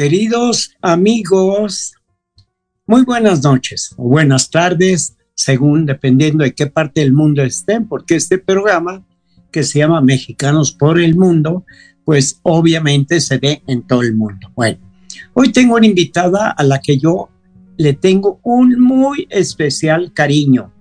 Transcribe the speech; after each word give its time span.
Queridos 0.00 0.78
amigos, 0.80 1.92
muy 2.86 3.04
buenas 3.04 3.42
noches 3.42 3.94
o 3.98 4.04
buenas 4.04 4.48
tardes, 4.48 5.18
según 5.34 5.84
dependiendo 5.84 6.42
de 6.42 6.54
qué 6.54 6.68
parte 6.68 7.02
del 7.02 7.12
mundo 7.12 7.42
estén, 7.42 7.86
porque 7.86 8.14
este 8.14 8.38
programa 8.38 9.06
que 9.52 9.62
se 9.62 9.80
llama 9.80 10.00
Mexicanos 10.00 10.72
por 10.72 10.98
el 10.98 11.16
Mundo, 11.16 11.66
pues 12.06 12.40
obviamente 12.44 13.20
se 13.20 13.36
ve 13.36 13.62
en 13.66 13.86
todo 13.86 14.00
el 14.00 14.14
mundo. 14.14 14.50
Bueno, 14.56 14.78
hoy 15.34 15.52
tengo 15.52 15.74
una 15.74 15.84
invitada 15.84 16.50
a 16.50 16.64
la 16.64 16.80
que 16.80 16.96
yo 16.96 17.28
le 17.76 17.92
tengo 17.92 18.40
un 18.42 18.80
muy 18.80 19.26
especial 19.28 20.14
cariño. 20.14 20.72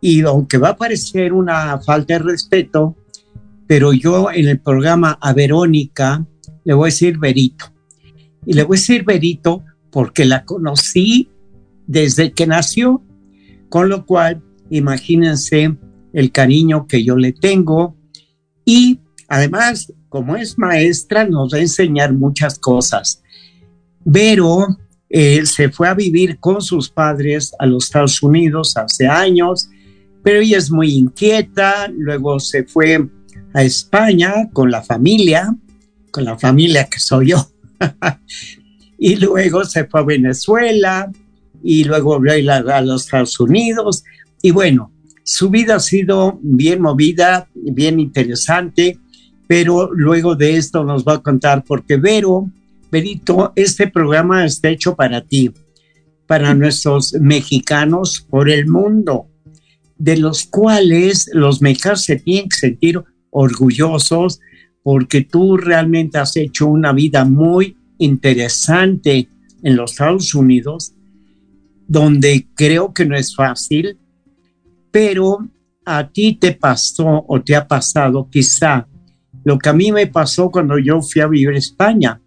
Y 0.00 0.22
aunque 0.22 0.56
va 0.56 0.70
a 0.70 0.76
parecer 0.78 1.34
una 1.34 1.78
falta 1.82 2.14
de 2.14 2.20
respeto, 2.20 2.96
pero 3.66 3.92
yo 3.92 4.30
en 4.30 4.48
el 4.48 4.60
programa 4.60 5.18
a 5.20 5.34
Verónica 5.34 6.24
le 6.64 6.72
voy 6.72 6.86
a 6.86 6.90
decir 6.90 7.18
Verito. 7.18 7.66
Y 8.46 8.54
le 8.54 8.62
voy 8.62 8.76
a 8.76 8.80
decir 8.80 9.04
Berito 9.04 9.64
porque 9.90 10.24
la 10.24 10.44
conocí 10.44 11.28
desde 11.86 12.32
que 12.32 12.46
nació, 12.46 13.02
con 13.68 13.88
lo 13.88 14.06
cual 14.06 14.42
imagínense 14.70 15.76
el 16.12 16.32
cariño 16.32 16.86
que 16.86 17.04
yo 17.04 17.16
le 17.16 17.32
tengo. 17.32 17.96
Y 18.64 19.00
además, 19.28 19.92
como 20.08 20.36
es 20.36 20.58
maestra, 20.58 21.26
nos 21.26 21.52
va 21.52 21.58
a 21.58 21.62
enseñar 21.62 22.12
muchas 22.12 22.58
cosas. 22.58 23.22
Vero 24.04 24.66
eh, 25.08 25.44
se 25.44 25.70
fue 25.70 25.88
a 25.88 25.94
vivir 25.94 26.38
con 26.38 26.62
sus 26.62 26.88
padres 26.88 27.52
a 27.58 27.66
los 27.66 27.86
Estados 27.86 28.22
Unidos 28.22 28.76
hace 28.76 29.08
años, 29.08 29.68
pero 30.22 30.40
ella 30.40 30.58
es 30.58 30.70
muy 30.70 30.92
inquieta, 30.92 31.88
luego 31.88 32.38
se 32.38 32.64
fue 32.64 33.08
a 33.52 33.64
España 33.64 34.48
con 34.52 34.70
la 34.70 34.82
familia, 34.82 35.52
con 36.12 36.24
la 36.24 36.38
familia 36.38 36.84
que 36.84 37.00
soy 37.00 37.30
yo. 37.30 37.49
y 38.98 39.16
luego 39.16 39.64
se 39.64 39.84
fue 39.86 40.00
a 40.00 40.04
Venezuela 40.04 41.10
y 41.62 41.84
luego 41.84 42.16
volvió 42.16 42.32
a 42.32 42.38
ir 42.38 42.50
a, 42.50 42.56
a 42.56 42.80
los 42.80 43.04
Estados 43.04 43.38
Unidos. 43.40 44.04
Y 44.42 44.50
bueno, 44.50 44.92
su 45.22 45.50
vida 45.50 45.76
ha 45.76 45.80
sido 45.80 46.38
bien 46.42 46.80
movida, 46.80 47.48
bien 47.54 48.00
interesante, 48.00 48.98
pero 49.46 49.90
luego 49.92 50.36
de 50.36 50.56
esto 50.56 50.84
nos 50.84 51.04
va 51.04 51.14
a 51.14 51.22
contar 51.22 51.64
porque 51.64 51.96
Vero, 51.96 52.50
Verito, 52.90 53.52
este 53.54 53.86
programa 53.86 54.44
está 54.44 54.68
hecho 54.68 54.96
para 54.96 55.20
ti, 55.20 55.52
para 56.26 56.54
nuestros 56.54 57.12
mexicanos 57.14 58.26
por 58.28 58.50
el 58.50 58.66
mundo, 58.66 59.28
de 59.96 60.16
los 60.16 60.44
cuales 60.44 61.30
los 61.32 61.62
mexicanos 61.62 62.02
se 62.02 62.16
tienen 62.16 62.48
que 62.48 62.56
sentir 62.56 63.00
orgullosos 63.30 64.40
porque 64.82 65.22
tú 65.22 65.56
realmente 65.56 66.18
has 66.18 66.36
hecho 66.36 66.66
una 66.66 66.92
vida 66.92 67.24
muy 67.24 67.76
interesante 67.98 69.28
en 69.62 69.76
los 69.76 69.92
Estados 69.92 70.34
Unidos, 70.34 70.94
donde 71.86 72.48
creo 72.54 72.92
que 72.94 73.04
no 73.04 73.16
es 73.16 73.34
fácil, 73.34 73.98
pero 74.90 75.38
a 75.84 76.08
ti 76.08 76.34
te 76.34 76.52
pasó 76.52 77.24
o 77.26 77.42
te 77.42 77.56
ha 77.56 77.66
pasado 77.66 78.28
quizá 78.30 78.86
lo 79.44 79.58
que 79.58 79.68
a 79.68 79.72
mí 79.72 79.90
me 79.92 80.06
pasó 80.06 80.50
cuando 80.50 80.78
yo 80.78 81.00
fui 81.00 81.20
a 81.22 81.26
vivir 81.26 81.50
a 81.54 81.58
España. 81.58 82.20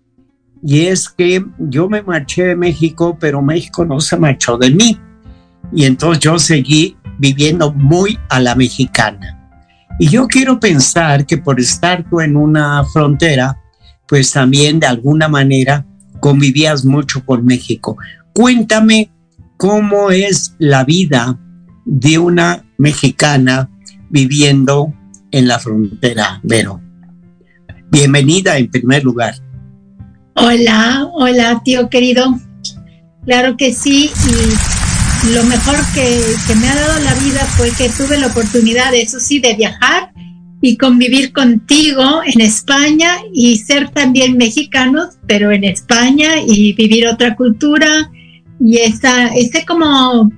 Y 0.66 0.82
es 0.86 1.10
que 1.10 1.44
yo 1.60 1.90
me 1.90 2.02
marché 2.02 2.44
de 2.46 2.56
México, 2.56 3.18
pero 3.20 3.42
México 3.42 3.86
no 3.86 4.00
se 4.00 4.18
marchó 4.18 4.58
de 4.58 4.72
mí. 4.72 4.98
Y 5.74 5.86
entonces 5.86 6.24
yo 6.24 6.40
seguí 6.40 6.96
viviendo 7.20 7.74
muy 7.74 8.18
a 8.30 8.40
la 8.40 8.56
mexicana. 8.56 9.43
Y 10.00 10.10
yo 10.10 10.28
quiero 10.28 10.60
pensar 10.60 11.26
que 11.26 11.38
por 11.38 11.60
estar 11.60 12.04
tú 12.10 12.20
en 12.20 12.36
una 12.36 12.84
frontera, 12.86 13.60
pues 14.08 14.32
también 14.32 14.80
de 14.80 14.88
alguna 14.88 15.28
manera 15.28 15.86
convivías 16.20 16.84
mucho 16.84 17.26
con 17.26 17.46
México. 17.46 17.98
Cuéntame 18.34 19.12
cómo 19.58 20.10
es 20.10 20.56
la 20.58 20.84
vida 20.84 21.40
de 21.86 22.18
una 22.18 22.66
mexicana 22.78 23.70
viviendo 24.10 24.94
en 25.32 25.48
la 25.48 25.60
frontera, 25.60 26.40
Vero. 26.44 26.82
Bienvenida 27.92 28.58
en 28.58 28.70
primer 28.70 29.04
lugar. 29.04 29.36
Hola, 30.36 31.08
hola, 31.14 31.62
tío 31.64 31.90
querido. 31.90 32.40
Claro 33.26 33.56
que 33.56 33.74
sí, 33.74 34.12
y 34.28 34.73
lo 35.32 35.44
mejor 35.44 35.76
que, 35.94 36.22
que, 36.48 36.56
me 36.56 36.68
ha 36.68 36.76
dado 36.76 37.00
la 37.00 37.14
vida 37.16 37.46
fue 37.56 37.72
que 37.72 37.90
tuve 37.90 38.18
la 38.18 38.28
oportunidad, 38.28 38.94
eso 38.94 39.20
sí, 39.20 39.40
de 39.40 39.54
viajar 39.54 40.12
y 40.62 40.78
convivir 40.78 41.34
contigo 41.34 42.22
en 42.26 42.42
España 42.42 43.18
y 43.34 43.58
ser 43.58 43.90
también 43.90 44.38
mexicanos, 44.38 45.18
pero 45.28 45.52
en 45.52 45.66
España 45.66 46.36
y 46.46 46.74
vivir 46.74 47.06
otra 47.08 47.36
cultura 47.36 48.10
y 48.60 48.78
esa, 48.78 49.28
ese 49.28 49.66
como, 49.66 50.32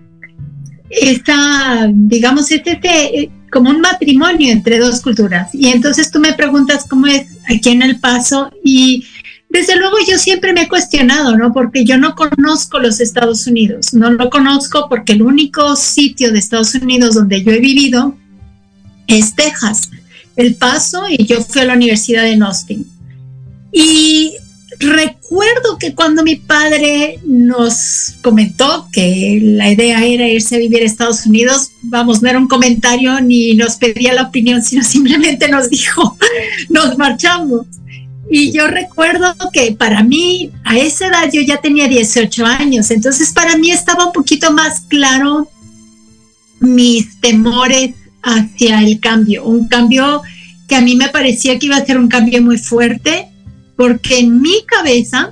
esa, 0.90 1.90
digamos, 1.94 2.52
este, 2.52 2.72
este, 2.72 3.32
como 3.52 3.70
un 3.70 3.82
matrimonio 3.82 4.52
entre 4.52 4.80
dos 4.80 5.02
culturas. 5.02 5.54
Y 5.54 5.68
entonces 5.68 6.12
tú 6.12 6.20
me 6.20 6.34
preguntas 6.34 6.86
cómo 6.90 7.08
es 7.08 7.28
aquí 7.48 7.70
en 7.70 7.84
El 7.84 8.00
Paso 8.00 8.52
y 8.64 9.06
desde 9.56 9.78
luego 9.78 9.96
yo 10.06 10.18
siempre 10.18 10.52
me 10.52 10.64
he 10.64 10.68
cuestionado, 10.68 11.38
¿no? 11.38 11.54
Porque 11.54 11.86
yo 11.86 11.98
no 11.98 12.14
conozco 12.14 12.78
los 12.78 13.00
Estados 13.00 13.48
Unidos, 13.48 13.94
no 13.94 14.12
lo 14.12 14.30
conozco 14.30 14.88
porque 14.90 15.14
el 15.14 15.22
único 15.22 15.78
sitio 15.78 16.34
de 16.34 16.40
Estados 16.40 16.76
Unidos 16.76 17.16
donde 17.16 17.42
yo 17.42 17.54
he 17.54 17.60
vivido 17.60 18.18
es 19.08 19.34
Texas, 19.34 19.90
El 20.36 20.56
Paso, 20.56 21.04
y 21.10 21.26
yo 21.26 21.42
fui 21.42 21.62
a 21.62 21.66
la 21.66 21.76
Universidad 21.76 22.28
en 22.28 22.44
Austin. 22.44 22.86
Y 23.72 24.34
recuerdo 24.78 25.78
que 25.80 25.96
cuando 25.96 26.22
mi 26.22 26.36
padre 26.36 27.20
nos 27.26 28.16
comentó 28.22 28.90
que 28.92 29.40
la 29.42 29.72
idea 29.72 30.04
era 30.04 30.28
irse 30.28 30.58
a 30.58 30.60
vivir 30.60 30.82
a 30.82 30.86
Estados 30.86 31.26
Unidos, 31.26 31.70
vamos, 31.82 32.22
no 32.22 32.30
era 32.30 32.40
un 32.40 32.50
comentario 32.50 33.22
ni 33.22 33.54
nos 33.54 33.78
pedía 33.78 34.14
la 34.14 34.24
opinión, 34.24 34.62
sino 34.62 34.84
simplemente 34.84 35.48
nos 35.48 35.70
dijo, 35.70 36.18
nos 36.70 36.98
marchamos. 36.98 37.68
Y 38.30 38.52
yo 38.52 38.68
recuerdo 38.68 39.34
que 39.54 39.72
para 39.74 40.04
mí, 40.04 40.52
a 40.64 40.78
esa 40.78 41.08
edad 41.08 41.30
yo 41.32 41.42
ya 41.42 41.58
tenía 41.58 41.88
18 41.88 42.46
años, 42.46 42.90
entonces 42.92 43.32
para 43.32 43.58
mí 43.58 43.72
estaba 43.72 44.08
un 44.08 44.14
poquito 44.14 44.52
más 44.52 44.82
claro 44.82 45.48
mis 46.60 47.20
temores 47.22 47.94
hacia 48.24 48.82
el 48.82 49.00
cambio, 49.00 49.46
un 49.46 49.68
cambio 49.68 50.24
que 50.68 50.76
a 50.76 50.82
mí 50.82 50.96
me 50.96 51.10
parecía 51.10 51.60
que 51.60 51.68
iba 51.68 51.78
a 51.78 51.86
ser 51.86 52.00
un 52.00 52.08
cambio 52.08 52.42
muy 52.42 52.58
fuerte, 52.58 53.28
porque 53.76 54.20
en 54.20 54.42
mi 54.42 54.64
cabeza, 54.66 55.32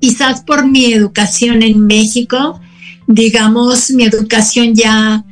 quizás 0.00 0.40
por 0.40 0.66
mi 0.66 0.92
educación 0.92 1.62
en 1.62 1.86
México, 1.86 2.60
digamos, 3.06 3.90
mi 3.90 4.04
educación 4.04 4.74
ya 4.74 5.24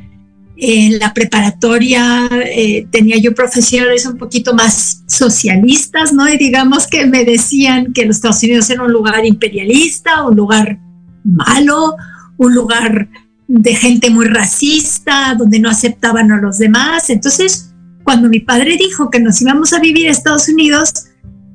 en 0.62 0.98
la 0.98 1.14
preparatoria 1.14 2.28
eh, 2.30 2.86
tenía 2.90 3.16
yo 3.16 3.34
profesores 3.34 4.04
un 4.04 4.18
poquito 4.18 4.54
más 4.54 5.02
socialistas, 5.06 6.12
¿no? 6.12 6.28
Y 6.28 6.36
digamos 6.36 6.86
que 6.86 7.06
me 7.06 7.24
decían 7.24 7.92
que 7.94 8.04
los 8.04 8.16
Estados 8.16 8.42
Unidos 8.42 8.68
era 8.68 8.82
un 8.82 8.92
lugar 8.92 9.24
imperialista, 9.24 10.22
un 10.22 10.36
lugar 10.36 10.78
malo, 11.24 11.96
un 12.36 12.54
lugar 12.54 13.08
de 13.48 13.74
gente 13.74 14.10
muy 14.10 14.26
racista, 14.26 15.34
donde 15.36 15.58
no 15.60 15.70
aceptaban 15.70 16.30
a 16.30 16.40
los 16.40 16.58
demás. 16.58 17.08
Entonces, 17.08 17.72
cuando 18.04 18.28
mi 18.28 18.40
padre 18.40 18.76
dijo 18.76 19.10
que 19.10 19.18
nos 19.18 19.40
íbamos 19.40 19.72
a 19.72 19.80
vivir 19.80 20.08
a 20.08 20.10
Estados 20.10 20.48
Unidos, 20.48 20.92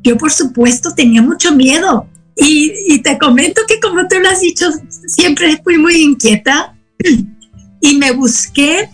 yo 0.04 0.18
por 0.18 0.32
supuesto 0.32 0.96
tenía 0.96 1.22
mucho 1.22 1.54
miedo. 1.54 2.10
Y, 2.36 2.74
y 2.88 3.00
te 3.04 3.18
comento 3.20 3.62
que 3.68 3.80
como 3.80 4.08
tú 4.08 4.20
lo 4.20 4.30
has 4.30 4.42
dicho, 4.42 4.66
siempre 5.08 5.62
fui 5.64 5.78
muy 5.78 6.02
inquieta 6.02 6.76
y 7.82 7.98
me 7.98 8.12
busqué 8.12 8.90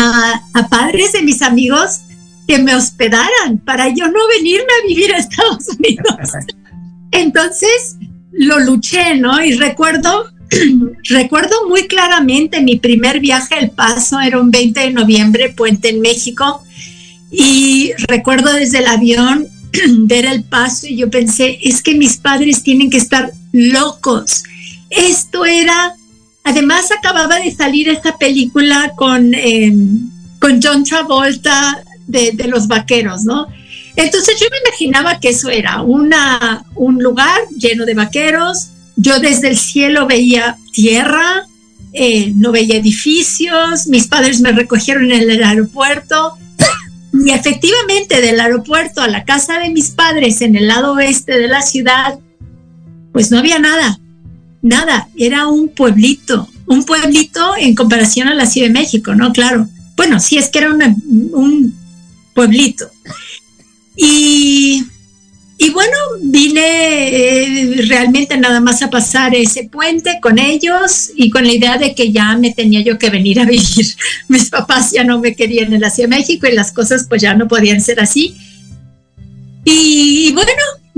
a, 0.00 0.68
padres 0.68 1.12
de 1.12 1.22
mis 1.22 1.42
amigos 1.42 2.00
que 2.46 2.58
me 2.58 2.74
hospedaran 2.74 3.58
para 3.64 3.88
yo 3.88 4.06
no 4.08 4.20
venirme 4.36 4.72
a 4.82 4.86
vivir 4.88 5.12
a 5.12 5.18
Estados 5.18 5.68
Unidos. 5.78 6.32
Entonces 7.12 7.96
lo 8.32 8.60
luché, 8.60 9.16
¿no? 9.16 9.42
Y 9.44 9.52
recuerdo, 9.52 10.30
recuerdo 11.04 11.68
muy 11.68 11.86
claramente 11.86 12.60
mi 12.60 12.76
primer 12.76 13.20
viaje 13.20 13.54
al 13.54 13.70
Paso, 13.70 14.20
era 14.20 14.40
un 14.40 14.50
20 14.50 14.80
de 14.80 14.90
noviembre, 14.90 15.50
puente 15.50 15.90
en 15.90 16.00
México, 16.00 16.62
y 17.30 17.92
recuerdo 18.08 18.52
desde 18.52 18.78
el 18.78 18.86
avión 18.86 19.46
ver 19.98 20.24
el 20.24 20.42
paso 20.44 20.86
y 20.86 20.96
yo 20.96 21.10
pensé, 21.10 21.58
es 21.62 21.82
que 21.82 21.94
mis 21.94 22.16
padres 22.16 22.62
tienen 22.62 22.90
que 22.90 22.96
estar 22.96 23.32
locos. 23.52 24.42
Esto 24.90 25.44
era 25.44 25.94
Además, 26.50 26.90
acababa 26.90 27.38
de 27.38 27.54
salir 27.54 27.88
esta 27.88 28.18
película 28.18 28.92
con, 28.96 29.34
em, 29.34 30.10
con 30.40 30.60
John 30.60 30.82
Travolta 30.82 31.80
de, 32.08 32.32
los 32.48 32.66
vaqueros, 32.66 33.22
¿no? 33.22 33.46
Entonces 33.94 34.34
yo 34.40 34.46
me 34.50 34.56
imaginaba 34.66 35.20
que 35.20 35.28
eso 35.28 35.48
era 35.48 35.82
una, 35.82 36.64
un 36.74 37.00
lugar 37.00 37.40
lleno 37.56 37.86
de 37.86 37.94
vaqueros. 37.94 38.70
Yo 38.96 39.20
desde 39.20 39.50
el 39.50 39.56
cielo 39.56 40.08
veía 40.08 40.56
tierra, 40.72 41.46
eh, 41.92 42.32
no 42.34 42.50
veía 42.50 42.78
edificios. 42.78 43.86
Mis 43.86 44.08
padres 44.08 44.40
me 44.40 44.50
recogieron 44.50 45.12
en 45.12 45.30
el 45.30 45.44
aeropuerto. 45.44 46.36
Y 47.12 47.30
efectivamente, 47.30 48.20
del 48.20 48.40
aeropuerto 48.40 49.02
a 49.02 49.08
la 49.08 49.24
casa 49.24 49.60
de 49.60 49.70
mis 49.70 49.90
padres 49.90 50.40
en 50.40 50.56
el 50.56 50.66
lado 50.66 50.94
oeste 50.94 51.38
de 51.38 51.46
la 51.46 51.62
ciudad, 51.62 52.18
pues 53.12 53.30
no 53.30 53.38
había 53.38 53.60
nada 53.60 54.00
nada, 54.62 55.08
era 55.16 55.46
un 55.48 55.68
pueblito, 55.68 56.48
un 56.66 56.84
pueblito 56.84 57.56
en 57.58 57.74
comparación 57.74 58.28
a 58.28 58.34
la 58.34 58.46
Ciudad 58.46 58.68
de 58.68 58.74
México, 58.74 59.14
¿no? 59.14 59.32
Claro. 59.32 59.68
Bueno, 59.96 60.18
sí 60.20 60.38
es 60.38 60.48
que 60.48 60.60
era 60.60 60.70
un 60.70 61.74
pueblito. 62.34 62.90
Y, 63.96 64.82
y 65.58 65.70
bueno, 65.70 65.96
vine 66.22 66.62
eh, 66.62 67.84
realmente 67.86 68.38
nada 68.38 68.60
más 68.60 68.82
a 68.82 68.88
pasar 68.88 69.34
ese 69.34 69.64
puente 69.64 70.18
con 70.22 70.38
ellos 70.38 71.10
y 71.14 71.28
con 71.28 71.44
la 71.44 71.52
idea 71.52 71.76
de 71.76 71.94
que 71.94 72.10
ya 72.10 72.34
me 72.38 72.52
tenía 72.52 72.80
yo 72.80 72.98
que 72.98 73.10
venir 73.10 73.40
a 73.40 73.44
vivir. 73.46 73.86
Mis 74.28 74.48
papás 74.48 74.92
ya 74.92 75.04
no 75.04 75.18
me 75.18 75.34
querían 75.34 75.74
en 75.74 75.82
la 75.82 75.90
Ciudad 75.90 76.08
de 76.08 76.16
México 76.16 76.46
y 76.46 76.52
las 76.52 76.72
cosas 76.72 77.04
pues 77.06 77.20
ya 77.20 77.34
no 77.34 77.46
podían 77.46 77.82
ser 77.82 78.00
así. 78.00 78.36
Y 79.64 80.32
bueno, 80.32 80.50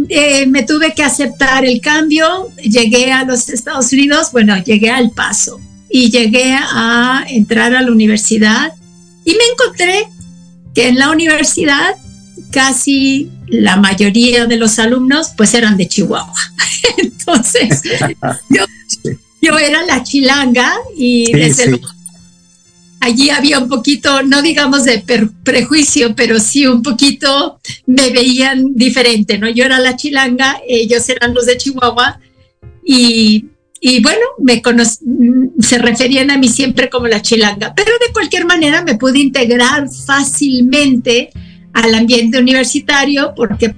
eh, 0.09 0.47
me 0.47 0.63
tuve 0.63 0.95
que 0.95 1.03
aceptar 1.03 1.65
el 1.65 1.81
cambio, 1.81 2.51
llegué 2.63 3.13
a 3.13 3.25
los 3.25 3.49
Estados 3.49 3.93
Unidos, 3.93 4.33
bueno, 4.33 4.57
llegué 4.63 4.91
al 4.91 5.11
paso 5.11 5.61
y 5.89 6.11
llegué 6.11 6.55
a 6.55 7.25
entrar 7.29 7.75
a 7.75 7.83
la 7.83 7.91
universidad 7.91 8.73
y 9.25 9.33
me 9.33 9.45
encontré 9.53 10.09
que 10.75 10.89
en 10.89 10.99
la 10.99 11.11
universidad 11.11 11.97
casi 12.51 13.31
la 13.49 13.77
mayoría 13.77 14.47
de 14.47 14.57
los 14.57 14.79
alumnos 14.79 15.33
pues 15.37 15.55
eran 15.55 15.77
de 15.77 15.89
Chihuahua. 15.89 16.35
Entonces 16.99 17.83
yo, 19.41 19.59
era 19.59 19.85
la 19.85 20.03
chilanga 20.03 20.73
y 20.97 21.33
desde 21.33 21.79
allí 23.03 23.31
había 23.31 23.59
un 23.59 23.69
poquito, 23.69 24.23
no 24.23 24.43
digamos 24.43 24.85
de 24.85 25.03
prejuicio, 25.43 26.15
pero 26.15 26.39
sí 26.39 26.69
un 26.69 26.85
poquito 26.85 27.59
me 27.85 28.11
veían 28.11 28.75
diferente, 28.77 29.39
¿no? 29.39 29.51
Yo 29.51 29.65
era 29.65 29.81
la 29.81 29.97
chilanga, 29.97 30.61
ellos 30.69 31.09
eran 31.09 31.35
los 31.35 31.47
de 31.47 31.57
Chihuahua 31.57 32.21
y, 32.85 33.45
bueno, 34.03 34.21
me 34.39 34.63
se 35.59 35.79
referían 35.79 36.31
a 36.31 36.39
mí 36.39 36.49
siempre 36.49 36.89
como 36.89 37.09
la 37.09 37.21
chilanga, 37.21 37.75
pero 37.75 37.91
de 38.07 38.13
cualquier 38.13 38.47
manera 38.47 38.85
me 38.85 38.95
pude 38.95 39.19
integrar 39.19 39.89
fácilmente 40.07 41.31
al 41.73 41.93
ambiente 41.97 42.39
universitario 42.39 43.33
porque 43.35 43.75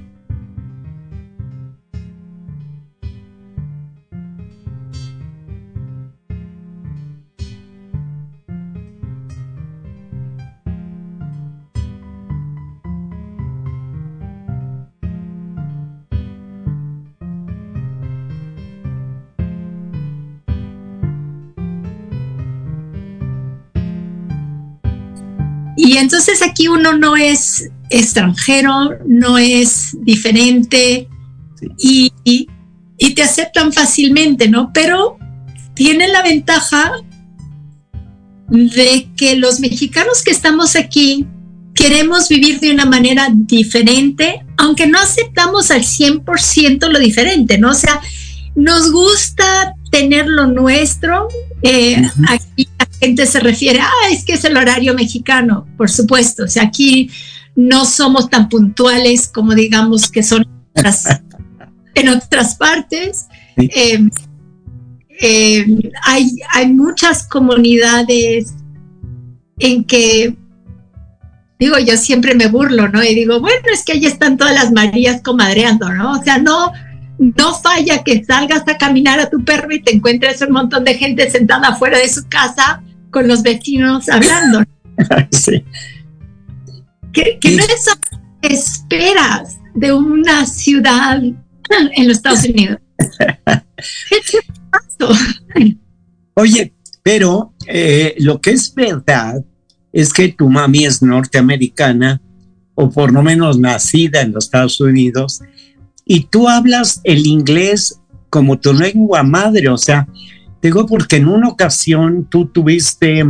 Y 25.77 25.97
entonces 25.97 26.43
aquí 26.43 26.69
uno 26.69 26.97
no 26.97 27.17
es 27.17 27.71
extranjero, 27.91 28.91
no 29.07 29.39
es 29.39 29.97
diferente 30.03 31.09
y, 31.79 32.13
te 33.15 33.23
aceptan 33.23 33.73
fácilmente, 33.73 34.49
¿no? 34.49 34.73
Pero 34.73 35.19
tiene 35.75 36.09
la 36.09 36.23
ventaja 36.23 36.93
de 38.49 39.09
que 39.17 39.37
los 39.37 39.61
mexicanos 39.61 40.23
que 40.25 40.33
estamos 40.33 40.75
aquí 40.75 41.27
queremos 41.75 42.29
vivir 42.29 42.59
de 42.61 42.73
una 42.73 42.87
manera 42.87 43.29
diferente, 43.33 44.45
aunque 44.57 44.87
no 44.87 44.99
aceptamos 44.99 45.71
al 45.71 45.83
100% 45.83 46.89
lo 46.89 46.99
diferente, 46.99 47.59
¿no? 47.59 47.71
O 47.71 47.75
sea, 47.75 48.01
nos 48.57 48.91
gusta 48.91 49.75
tener 49.91 50.27
lo 50.27 50.47
nuestro. 50.47 51.29
Eh, 51.63 52.03
aquí 52.29 52.69
gente 53.05 53.27
se 53.27 53.41
refiere, 53.41 53.81
ah, 53.81 54.09
es 54.11 54.25
que 54.25 54.33
es 54.35 54.45
el 54.45 54.57
horario 54.57 54.95
mexicano, 54.95 55.67
por 55.77 55.91
supuesto. 55.91 56.45
O 56.45 56.49
sea, 56.49 56.65
aquí 56.65 57.11
no 57.55 57.85
somos 57.85 58.31
tan 58.31 58.49
puntuales 58.49 59.29
como 59.29 59.55
digamos 59.55 60.11
que 60.11 60.23
son 60.23 60.47
en 61.95 62.09
otras 62.09 62.55
partes. 62.59 63.27
Em, 63.57 64.11
em, 65.21 65.79
hay, 66.03 66.31
hay 66.53 66.73
muchas 66.73 67.27
comunidades 67.29 68.55
en 69.59 69.85
que 69.85 70.35
digo, 71.59 71.79
yo 71.79 71.97
siempre 71.97 72.35
me 72.35 72.49
burlo, 72.49 72.89
¿no? 72.89 73.03
Y 73.03 73.15
digo, 73.15 73.41
bueno, 73.41 73.63
es 73.73 73.85
que 73.85 73.93
ahí 73.93 74.07
están 74.07 74.37
todas 74.37 74.55
las 74.55 74.73
Marías 74.73 75.23
comadreando, 75.23 75.89
¿no? 75.93 76.13
O 76.13 76.23
sea, 76.23 76.39
no, 76.39 76.73
no 77.19 77.55
falla 77.55 78.03
que 78.03 78.25
salgas 78.25 78.67
a 78.67 78.77
caminar 78.77 79.21
a 79.21 79.31
tu 79.31 79.45
perro 79.45 79.73
y 79.73 79.83
te 79.83 79.95
encuentres 79.95 80.43
un 80.43 80.53
montón 80.53 80.85
de 80.85 80.95
gente 80.95 81.31
sentada 81.31 81.69
afuera 81.69 81.99
de 81.99 82.09
su 82.09 82.27
casa 82.29 82.83
con 83.15 83.29
los 83.29 83.45
vecinos 83.45 84.09
hablando. 84.09 84.65
sí. 85.31 85.65
¿Qué, 87.13 87.39
no 87.45 87.63
es 87.63 87.89
esperas 88.43 89.57
de 89.75 89.93
una 89.93 90.45
ciudad 90.45 91.23
en 91.23 92.09
los 92.09 92.17
Estados 92.17 92.45
Unidos? 92.49 92.79
Oye, 96.35 96.75
pero 97.05 97.55
eh, 97.69 98.17
lo 98.19 98.41
que 98.41 98.51
es 98.51 98.75
verdad 98.75 99.45
es 99.93 100.13
que 100.13 100.29
tu 100.31 100.49
mami 100.49 100.85
es 100.85 101.01
norteamericana 101.01 102.21
o 102.75 102.91
por 102.91 103.13
lo 103.13 103.23
menos 103.23 103.61
nacida 103.61 104.23
en 104.23 104.33
los 104.33 104.47
Estados 104.47 104.81
Unidos 104.81 105.41
y 106.05 106.25
tú 106.25 106.49
hablas 106.49 107.01
el 107.05 107.25
inglés 107.29 108.01
como 108.29 108.59
tu 108.59 108.73
lengua 108.73 109.23
madre, 109.23 109.69
o 109.69 109.79
sea, 109.79 110.09
digo 110.65 110.87
porque 110.87 111.17
en 111.17 111.29
una 111.29 111.49
ocasión 111.49 112.27
tú 112.31 112.47
tuviste 112.47 113.23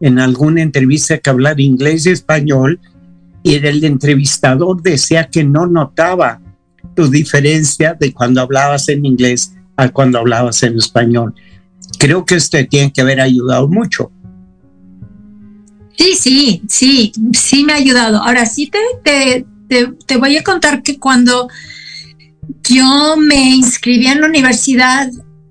en 0.00 0.18
alguna 0.18 0.62
entrevista 0.62 1.18
que 1.18 1.28
hablar 1.28 1.60
inglés 1.60 2.06
y 2.06 2.10
español 2.10 2.80
y 3.42 3.56
el 3.56 3.84
entrevistador 3.84 4.82
decía 4.82 5.28
que 5.28 5.44
no 5.44 5.66
notaba 5.66 6.40
tu 6.94 7.08
diferencia 7.08 7.92
de 7.92 8.14
cuando 8.14 8.40
hablabas 8.40 8.88
en 8.88 9.04
inglés 9.04 9.52
a 9.76 9.90
cuando 9.90 10.18
hablabas 10.18 10.62
en 10.62 10.78
español. 10.78 11.34
Creo 11.98 12.24
que 12.24 12.36
esto 12.36 12.56
tiene 12.66 12.90
que 12.90 13.02
haber 13.02 13.20
ayudado 13.20 13.68
mucho. 13.68 14.10
Sí, 15.98 16.14
sí, 16.18 16.62
sí, 16.68 17.12
sí 17.32 17.64
me 17.64 17.74
ha 17.74 17.76
ayudado. 17.76 18.22
Ahora 18.22 18.46
sí 18.46 18.70
te, 18.70 19.44
te, 19.68 19.92
te, 20.06 20.16
voy 20.16 20.38
a 20.38 20.42
contar 20.42 20.82
que 20.82 20.98
cuando 20.98 21.48
yo 22.62 23.16
me 23.18 23.56
inscribí 23.56 24.06
en 24.06 24.22
la 24.22 24.26
universidad 24.26 25.10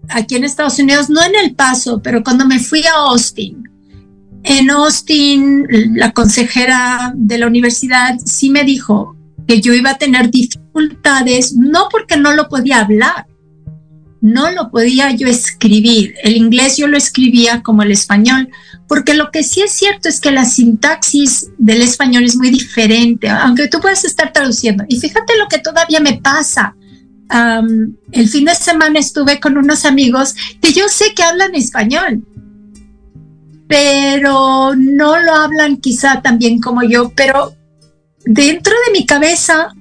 aquí 0.10 0.36
en 0.36 0.44
Estados 0.44 0.80
Unidos, 0.80 1.10
no 1.10 1.24
en 1.24 1.36
El 1.36 1.56
Paso, 1.56 2.02
pero 2.02 2.24
cuando 2.24 2.46
me 2.46 2.60
fui 2.60 2.84
a 2.84 2.94
Austin, 3.10 3.64
en 4.44 4.70
Austin, 4.70 5.66
la 5.96 6.12
consejera 6.12 7.14
de 7.16 7.38
la 7.38 7.48
universidad 7.48 8.18
sí 8.24 8.50
me 8.50 8.64
dijo 8.64 9.16
que 9.48 9.62
yo 9.62 9.74
iba 9.74 9.92
a 9.92 9.98
tener 9.98 10.30
dificultades, 10.30 11.54
no 11.54 11.88
porque 11.90 12.18
no 12.18 12.34
lo 12.34 12.48
podía 12.48 12.80
hablar, 12.80 13.26
no 14.22 14.52
lo 14.52 14.70
podía 14.72 15.12
yo 15.12 15.28
escribir. 15.28 16.16
El 16.24 16.38
inglés 16.38 16.78
yo 16.78 16.88
lo 16.88 16.98
escribía 16.98 17.62
como 17.62 17.84
el 17.84 17.92
español, 17.92 18.50
porque 18.88 19.14
lo 19.14 19.32
que 19.32 19.44
sí 19.44 19.62
es 19.62 19.72
cierto 19.72 20.10
es 20.10 20.20
que 20.20 20.32
la 20.32 20.46
sintaxis 20.46 21.50
del 21.58 21.82
español 21.82 22.24
es 22.24 22.36
muy 22.36 22.50
diferente, 22.50 23.30
aunque 23.30 23.68
tú 23.68 23.80
puedas 23.80 24.06
estar 24.06 24.34
traduciendo. 24.34 24.86
Y 24.88 25.00
fíjate 25.00 25.38
lo 25.38 25.48
que 25.48 25.60
todavía 25.60 26.00
me 26.00 26.20
pasa. 26.22 26.76
El 27.29 28.29
fin 28.29 28.46
de 28.46 28.55
semana 28.55 29.00
estuve 29.00 29.39
con 29.39 29.57
unos 29.57 29.86
amigos 29.86 30.36
que 30.62 30.74
yo 30.74 30.88
sé 30.88 31.13
que 31.13 31.24
hablan 31.24 31.55
español, 31.55 32.24
pero 33.67 34.75
no 34.75 35.19
lo 35.19 35.36
hablan 35.36 35.77
quizá 35.77 36.22
tan 36.22 36.38
bien 36.38 36.62
como 36.62 36.84
yo, 36.84 37.12
pero 37.15 37.53
dentro 38.25 38.74
de 38.86 39.00
mi 39.00 39.05
cabeza 39.05 39.74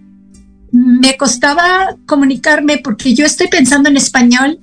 me 0.72 1.16
costaba 1.16 1.96
comunicarme 2.06 2.78
porque 2.78 3.14
yo 3.14 3.24
estoy 3.24 3.48
pensando 3.48 3.88
en 3.88 3.96
español 3.96 4.58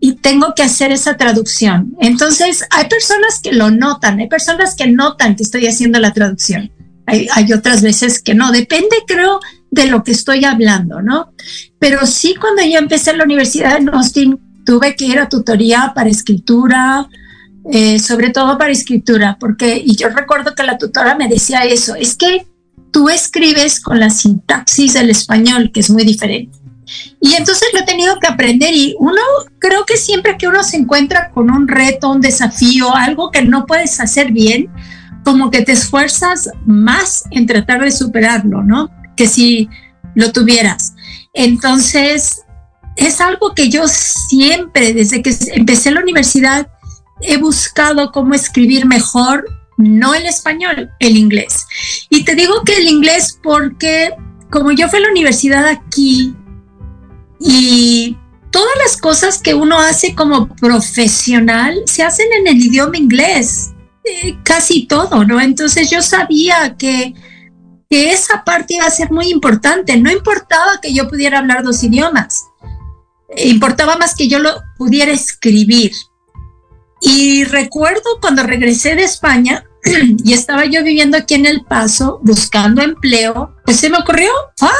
y 0.00 0.14
tengo 0.16 0.54
que 0.56 0.64
hacer 0.64 0.90
esa 0.90 1.16
traducción. 1.16 1.94
Entonces, 2.00 2.66
hay 2.70 2.88
personas 2.88 3.38
que 3.40 3.52
lo 3.52 3.70
notan, 3.70 4.18
hay 4.18 4.28
personas 4.28 4.74
que 4.74 4.88
notan 4.88 5.36
que 5.36 5.44
estoy 5.44 5.68
haciendo 5.68 6.00
la 6.00 6.12
traducción. 6.12 6.72
Hay, 7.06 7.52
otras 7.52 7.82
veces 7.82 8.22
que 8.22 8.34
no, 8.34 8.52
depende 8.52 8.96
creo 9.06 9.40
de 9.70 9.86
lo 9.86 10.02
que 10.02 10.12
estoy 10.12 10.44
hablando, 10.44 11.02
¿no? 11.02 11.32
Pero 11.82 12.06
sí 12.06 12.36
cuando 12.40 12.62
yo 12.62 12.78
empecé 12.78 13.10
en 13.10 13.18
la 13.18 13.24
Universidad 13.24 13.80
de 13.80 13.90
Austin, 13.90 14.38
tuve 14.64 14.94
que 14.94 15.04
ir 15.04 15.18
a 15.18 15.28
tutoría 15.28 15.90
para 15.96 16.08
escritura, 16.08 17.08
eh, 17.72 17.98
sobre 17.98 18.30
todo 18.30 18.56
para 18.56 18.70
escritura, 18.70 19.36
porque, 19.40 19.82
y 19.84 19.96
yo 19.96 20.08
recuerdo 20.08 20.54
que 20.54 20.62
la 20.62 20.78
tutora 20.78 21.16
me 21.16 21.26
decía 21.26 21.64
eso, 21.64 21.96
es 21.96 22.14
que 22.14 22.46
tú 22.92 23.08
escribes 23.08 23.80
con 23.80 23.98
la 23.98 24.10
sintaxis 24.10 24.92
del 24.92 25.10
español, 25.10 25.72
que 25.74 25.80
es 25.80 25.90
muy 25.90 26.04
diferente. 26.04 26.56
Y 27.20 27.34
entonces 27.34 27.66
lo 27.74 27.80
he 27.80 27.84
tenido 27.84 28.16
que 28.20 28.28
aprender 28.28 28.72
y 28.72 28.94
uno, 29.00 29.20
creo 29.58 29.84
que 29.84 29.96
siempre 29.96 30.38
que 30.38 30.46
uno 30.46 30.62
se 30.62 30.76
encuentra 30.76 31.32
con 31.32 31.50
un 31.50 31.66
reto, 31.66 32.12
un 32.12 32.20
desafío, 32.20 32.94
algo 32.94 33.32
que 33.32 33.42
no 33.42 33.66
puedes 33.66 33.98
hacer 33.98 34.30
bien, 34.30 34.70
como 35.24 35.50
que 35.50 35.62
te 35.62 35.72
esfuerzas 35.72 36.48
más 36.64 37.24
en 37.32 37.46
tratar 37.46 37.80
de 37.82 37.90
superarlo, 37.90 38.62
¿no? 38.62 38.88
Que 39.16 39.26
si 39.26 39.68
lo 40.14 40.30
tuvieras. 40.30 40.94
Entonces, 41.32 42.42
es 42.96 43.20
algo 43.20 43.54
que 43.54 43.68
yo 43.68 43.88
siempre, 43.88 44.92
desde 44.92 45.22
que 45.22 45.34
empecé 45.54 45.90
la 45.90 46.00
universidad, 46.00 46.68
he 47.20 47.36
buscado 47.36 48.12
cómo 48.12 48.34
escribir 48.34 48.86
mejor, 48.86 49.46
no 49.78 50.14
el 50.14 50.26
español, 50.26 50.90
el 50.98 51.16
inglés. 51.16 51.66
Y 52.10 52.24
te 52.24 52.34
digo 52.34 52.62
que 52.64 52.76
el 52.76 52.88
inglés 52.88 53.38
porque 53.42 54.14
como 54.52 54.70
yo 54.70 54.88
fui 54.88 54.98
a 54.98 55.02
la 55.02 55.10
universidad 55.10 55.66
aquí, 55.66 56.34
y 57.40 58.16
todas 58.52 58.72
las 58.84 58.96
cosas 58.96 59.38
que 59.38 59.54
uno 59.54 59.80
hace 59.80 60.14
como 60.14 60.46
profesional 60.56 61.82
se 61.86 62.04
hacen 62.04 62.26
en 62.38 62.46
el 62.46 62.60
idioma 62.60 62.98
inglés, 62.98 63.72
eh, 64.04 64.36
casi 64.44 64.86
todo, 64.86 65.24
¿no? 65.24 65.40
Entonces 65.40 65.90
yo 65.90 66.02
sabía 66.02 66.76
que, 66.76 67.14
que 67.92 68.10
esa 68.10 68.42
parte 68.42 68.76
iba 68.76 68.86
a 68.86 68.90
ser 68.90 69.10
muy 69.10 69.28
importante. 69.28 69.94
No 69.98 70.10
importaba 70.10 70.80
que 70.80 70.94
yo 70.94 71.10
pudiera 71.10 71.40
hablar 71.40 71.62
dos 71.62 71.82
idiomas, 71.82 72.46
importaba 73.36 73.98
más 73.98 74.14
que 74.14 74.28
yo 74.28 74.38
lo 74.38 74.62
pudiera 74.78 75.12
escribir. 75.12 75.92
Y 77.02 77.44
recuerdo 77.44 78.18
cuando 78.22 78.44
regresé 78.44 78.96
de 78.96 79.04
España 79.04 79.64
y 80.24 80.32
estaba 80.32 80.64
yo 80.64 80.82
viviendo 80.82 81.18
aquí 81.18 81.34
en 81.34 81.44
El 81.44 81.66
Paso 81.66 82.18
buscando 82.22 82.80
empleo, 82.80 83.54
pues 83.66 83.76
se 83.76 83.90
me 83.90 83.98
ocurrió, 83.98 84.30
ah, 84.62 84.72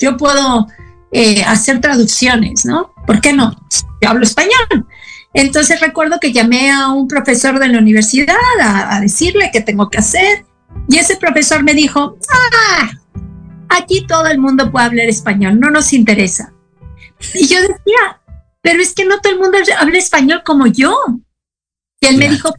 yo 0.00 0.16
puedo 0.16 0.66
eh, 1.12 1.44
hacer 1.44 1.82
traducciones, 1.82 2.64
¿no? 2.64 2.94
¿Por 3.06 3.20
qué 3.20 3.34
no? 3.34 3.54
Yo 4.00 4.08
hablo 4.08 4.24
español. 4.24 4.86
Entonces 5.34 5.80
recuerdo 5.80 6.18
que 6.18 6.32
llamé 6.32 6.70
a 6.70 6.88
un 6.88 7.08
profesor 7.08 7.58
de 7.58 7.68
la 7.68 7.78
universidad 7.78 8.36
a, 8.58 8.98
decirle 9.00 9.50
qué 9.52 9.60
tengo 9.60 9.90
que 9.90 9.98
hacer 9.98 10.46
y 10.88 10.98
ese 10.98 11.16
profesor 11.16 11.62
me 11.62 11.74
dijo, 11.74 12.18
ah, 12.30 12.90
aquí 13.68 14.06
todo 14.06 14.26
el 14.26 14.38
mundo 14.38 14.70
puede 14.70 14.86
hablar 14.86 15.08
español, 15.08 15.58
no 15.58 15.70
nos 15.70 15.92
interesa. 15.92 16.52
Y 17.34 17.46
yo 17.46 17.60
decía, 17.60 18.20
pero 18.60 18.82
es 18.82 18.94
que 18.94 19.04
no 19.04 19.20
todo 19.20 19.32
el 19.32 19.38
mundo 19.38 19.58
habla 19.78 19.98
español 19.98 20.42
como 20.44 20.66
yo. 20.66 20.96
Y 22.00 22.06
él 22.06 22.18
me 22.18 22.28
dijo, 22.28 22.54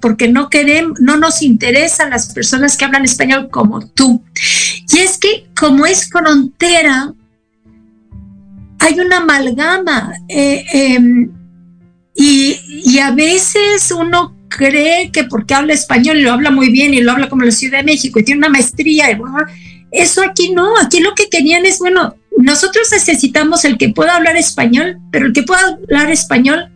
porque 0.00 0.28
no 0.28 0.48
queremos, 0.48 1.00
no 1.00 1.16
nos 1.16 1.42
interesan 1.42 2.10
las 2.10 2.32
personas 2.32 2.76
que 2.76 2.84
hablan 2.84 3.04
español 3.04 3.48
como 3.50 3.86
tú. 3.88 4.22
Y 4.90 4.98
es 4.98 5.18
que 5.18 5.46
como 5.58 5.86
es 5.86 6.08
frontera, 6.08 7.12
hay 8.78 9.00
una 9.00 9.18
amalgama 9.18 10.12
eh, 10.28 10.64
em, 10.72 11.30
y, 12.14 12.98
a 12.98 13.10
veces 13.12 13.90
uno 13.90 14.36
cree 14.56 15.10
que 15.10 15.24
porque 15.24 15.54
habla 15.54 15.72
español 15.72 16.18
y 16.18 16.22
lo 16.22 16.32
habla 16.32 16.50
muy 16.50 16.70
bien 16.70 16.94
y 16.94 17.00
lo 17.00 17.12
habla 17.12 17.28
como 17.28 17.44
la 17.44 17.50
Ciudad 17.50 17.78
de 17.78 17.84
México 17.84 18.18
y 18.18 18.24
tiene 18.24 18.38
una 18.38 18.48
maestría, 18.48 19.06
eso 19.90 20.22
aquí 20.22 20.52
no, 20.52 20.78
aquí 20.78 21.00
lo 21.00 21.14
que 21.14 21.28
querían 21.28 21.66
es, 21.66 21.78
bueno, 21.78 22.16
nosotros 22.38 22.88
necesitamos 22.92 23.64
el 23.64 23.76
que 23.76 23.90
pueda 23.90 24.16
hablar 24.16 24.36
español, 24.36 24.98
pero 25.10 25.26
el 25.26 25.32
que 25.32 25.42
pueda 25.42 25.60
hablar 25.82 26.10
español 26.10 26.70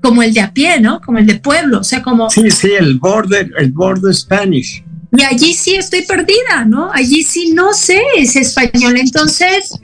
como 0.00 0.22
el 0.22 0.34
de 0.34 0.40
a 0.40 0.52
pie, 0.52 0.80
¿no? 0.80 1.00
Como 1.00 1.18
el 1.18 1.26
de 1.26 1.36
pueblo, 1.36 1.80
o 1.80 1.84
sea, 1.84 2.02
como... 2.02 2.30
Sí, 2.30 2.50
sí, 2.50 2.70
el 2.78 2.98
border, 2.98 3.50
el 3.58 3.72
border 3.72 4.14
Spanish. 4.14 4.84
Y 5.16 5.22
allí 5.22 5.54
sí 5.54 5.76
estoy 5.76 6.02
perdida, 6.02 6.64
¿no? 6.66 6.90
Allí 6.92 7.22
sí 7.22 7.52
no 7.52 7.72
sé 7.72 8.02
ese 8.16 8.40
español, 8.40 8.96
entonces 8.98 9.78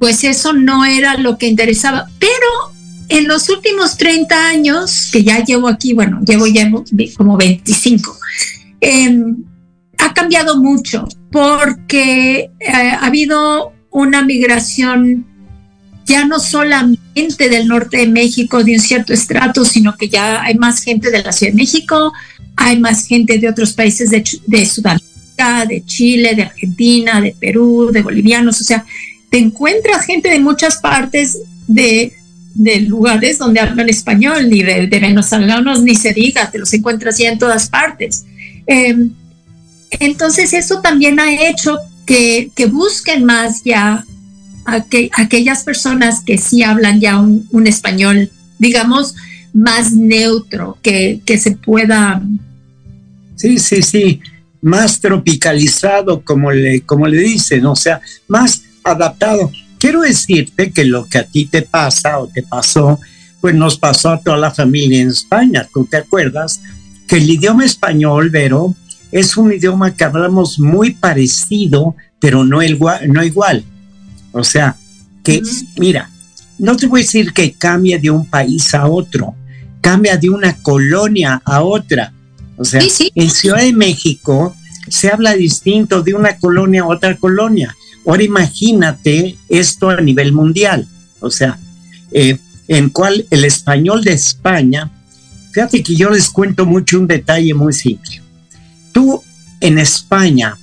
pues 0.00 0.24
eso 0.24 0.52
no 0.52 0.84
era 0.84 1.16
lo 1.16 1.38
que 1.38 1.46
interesaba. 1.46 2.08
Pero 2.18 2.73
en 3.08 3.28
los 3.28 3.48
últimos 3.48 3.96
30 3.96 4.48
años, 4.48 5.10
que 5.12 5.22
ya 5.22 5.44
llevo 5.44 5.68
aquí, 5.68 5.92
bueno, 5.92 6.20
llevo 6.26 6.46
ya 6.46 6.70
como 7.16 7.36
25, 7.36 8.16
em, 8.80 9.36
ha 9.98 10.12
cambiado 10.12 10.60
mucho 10.60 11.06
porque 11.30 12.50
eh, 12.60 12.70
ha 12.70 13.06
habido 13.06 13.72
una 13.90 14.22
migración 14.22 15.26
ya 16.06 16.26
no 16.26 16.38
solamente 16.38 17.48
del 17.48 17.66
norte 17.66 17.98
de 17.98 18.06
México, 18.08 18.62
de 18.62 18.74
un 18.74 18.80
cierto 18.80 19.12
estrato, 19.12 19.64
sino 19.64 19.96
que 19.96 20.08
ya 20.08 20.42
hay 20.42 20.54
más 20.54 20.82
gente 20.82 21.10
de 21.10 21.22
la 21.22 21.32
Ciudad 21.32 21.52
de 21.52 21.56
México, 21.56 22.12
hay 22.56 22.78
más 22.78 23.06
gente 23.06 23.38
de 23.38 23.48
otros 23.48 23.72
países 23.72 24.10
de, 24.10 24.22
de 24.46 24.66
Sudamérica, 24.66 25.64
de 25.66 25.84
Chile, 25.86 26.34
de 26.34 26.42
Argentina, 26.42 27.20
de 27.20 27.34
Perú, 27.38 27.90
de 27.90 28.02
bolivianos, 28.02 28.60
o 28.60 28.64
sea, 28.64 28.84
te 29.30 29.38
encuentras 29.38 30.04
gente 30.04 30.28
de 30.28 30.40
muchas 30.40 30.76
partes 30.76 31.38
de, 31.66 32.12
lugares 32.56 33.38
donde 33.38 33.60
hablan 33.60 33.88
español, 33.88 34.48
ni 34.48 34.62
de, 34.62 34.86
venezolanos 34.86 35.82
ni 35.82 35.94
se 35.94 36.12
diga, 36.12 36.50
te 36.50 36.58
los 36.58 36.72
encuentras 36.72 37.18
ya 37.18 37.30
en 37.30 37.38
todas 37.38 37.68
partes. 37.68 38.24
Em, 38.66 39.10
entonces 39.90 40.52
eso 40.52 40.80
también 40.80 41.20
ha 41.20 41.32
hecho 41.48 41.78
que, 42.06 42.50
busquen 42.70 43.24
más 43.24 43.62
ya 43.64 44.04
a 44.66 44.84
aquellas 45.16 45.64
personas 45.64 46.22
que 46.24 46.38
sí 46.38 46.62
hablan 46.62 47.00
ya 47.00 47.18
un, 47.18 47.66
español, 47.66 48.30
digamos, 48.58 49.14
más 49.52 49.92
neutro, 49.92 50.78
que, 50.82 51.20
que, 51.24 51.38
se 51.38 51.52
pueda... 51.52 52.22
Sí, 53.36 53.58
sí, 53.58 53.82
sí, 53.82 54.20
más 54.62 55.00
tropicalizado, 55.00 56.22
como 56.22 56.50
le, 56.50 56.80
como 56.80 57.06
le 57.06 57.18
dicen, 57.18 57.66
o 57.66 57.76
sea, 57.76 58.00
más 58.28 58.62
adaptado. 58.82 59.50
Quiero 59.84 60.00
decirte 60.00 60.72
que 60.72 60.86
lo 60.86 61.06
que 61.06 61.18
a 61.18 61.24
ti 61.24 61.44
te 61.44 61.60
pasa 61.60 62.18
o 62.18 62.26
te 62.26 62.42
pasó, 62.42 62.98
pues 63.42 63.54
nos 63.54 63.76
pasó 63.76 64.12
a 64.12 64.18
toda 64.18 64.38
la 64.38 64.50
familia 64.50 65.02
en 65.02 65.10
España. 65.10 65.68
¿Tú 65.74 65.84
te 65.84 65.98
acuerdas? 65.98 66.62
Que 67.06 67.18
el 67.18 67.28
idioma 67.28 67.66
español, 67.66 68.30
Vero, 68.30 68.74
es 69.12 69.36
un 69.36 69.52
idioma 69.52 69.94
que 69.94 70.04
hablamos 70.04 70.58
muy 70.58 70.92
parecido, 70.94 71.96
pero 72.18 72.44
no 72.44 72.62
igual. 72.62 73.12
No 73.12 73.22
igual. 73.22 73.62
O 74.32 74.42
sea, 74.42 74.74
que, 75.22 75.42
mira, 75.76 76.08
no 76.58 76.78
te 76.78 76.86
voy 76.86 77.00
a 77.00 77.04
decir 77.04 77.34
que 77.34 77.52
cambia 77.52 77.98
de 77.98 78.08
un 78.08 78.24
país 78.24 78.74
a 78.74 78.86
otro, 78.86 79.34
cambia 79.82 80.16
de 80.16 80.30
una 80.30 80.56
colonia 80.62 81.42
a 81.44 81.60
otra. 81.60 82.10
O 82.56 82.64
sea, 82.64 82.80
en 83.14 83.30
Ciudad 83.30 83.58
de 83.58 83.74
México 83.74 84.56
se 84.88 85.10
habla 85.10 85.34
distinto 85.34 86.02
de 86.02 86.14
una 86.14 86.38
colonia 86.38 86.84
a 86.84 86.86
otra 86.86 87.18
colonia. 87.18 87.76
Ahora 88.06 88.22
imagínate 88.22 89.36
esto 89.48 89.90
a 89.90 90.00
nivel 90.00 90.32
mundial, 90.32 90.86
o 91.20 91.30
sea, 91.30 91.58
eh, 92.12 92.38
en 92.68 92.90
cual 92.90 93.26
el 93.30 93.44
español 93.44 94.04
de 94.04 94.12
España, 94.12 94.90
fíjate 95.52 95.82
que 95.82 95.94
yo 95.94 96.10
les 96.10 96.28
cuento 96.28 96.66
mucho 96.66 96.98
un 96.98 97.06
detalle 97.06 97.54
muy 97.54 97.72
simple. 97.72 98.20
tú 98.92 99.22
en 99.60 99.78
España, 99.78 100.56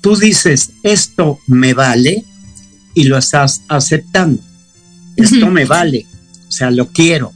tú 0.00 0.16
dices, 0.16 0.72
esto 0.82 1.40
me 1.46 1.74
vale 1.74 2.24
y 2.94 3.04
lo 3.04 3.18
estás 3.18 3.62
aceptando. 3.68 4.40
Esto 5.16 5.50
me 5.50 5.64
vale, 5.64 6.06
o 6.48 6.52
sea, 6.52 6.70
lo 6.70 6.86
quiero. 6.88 7.32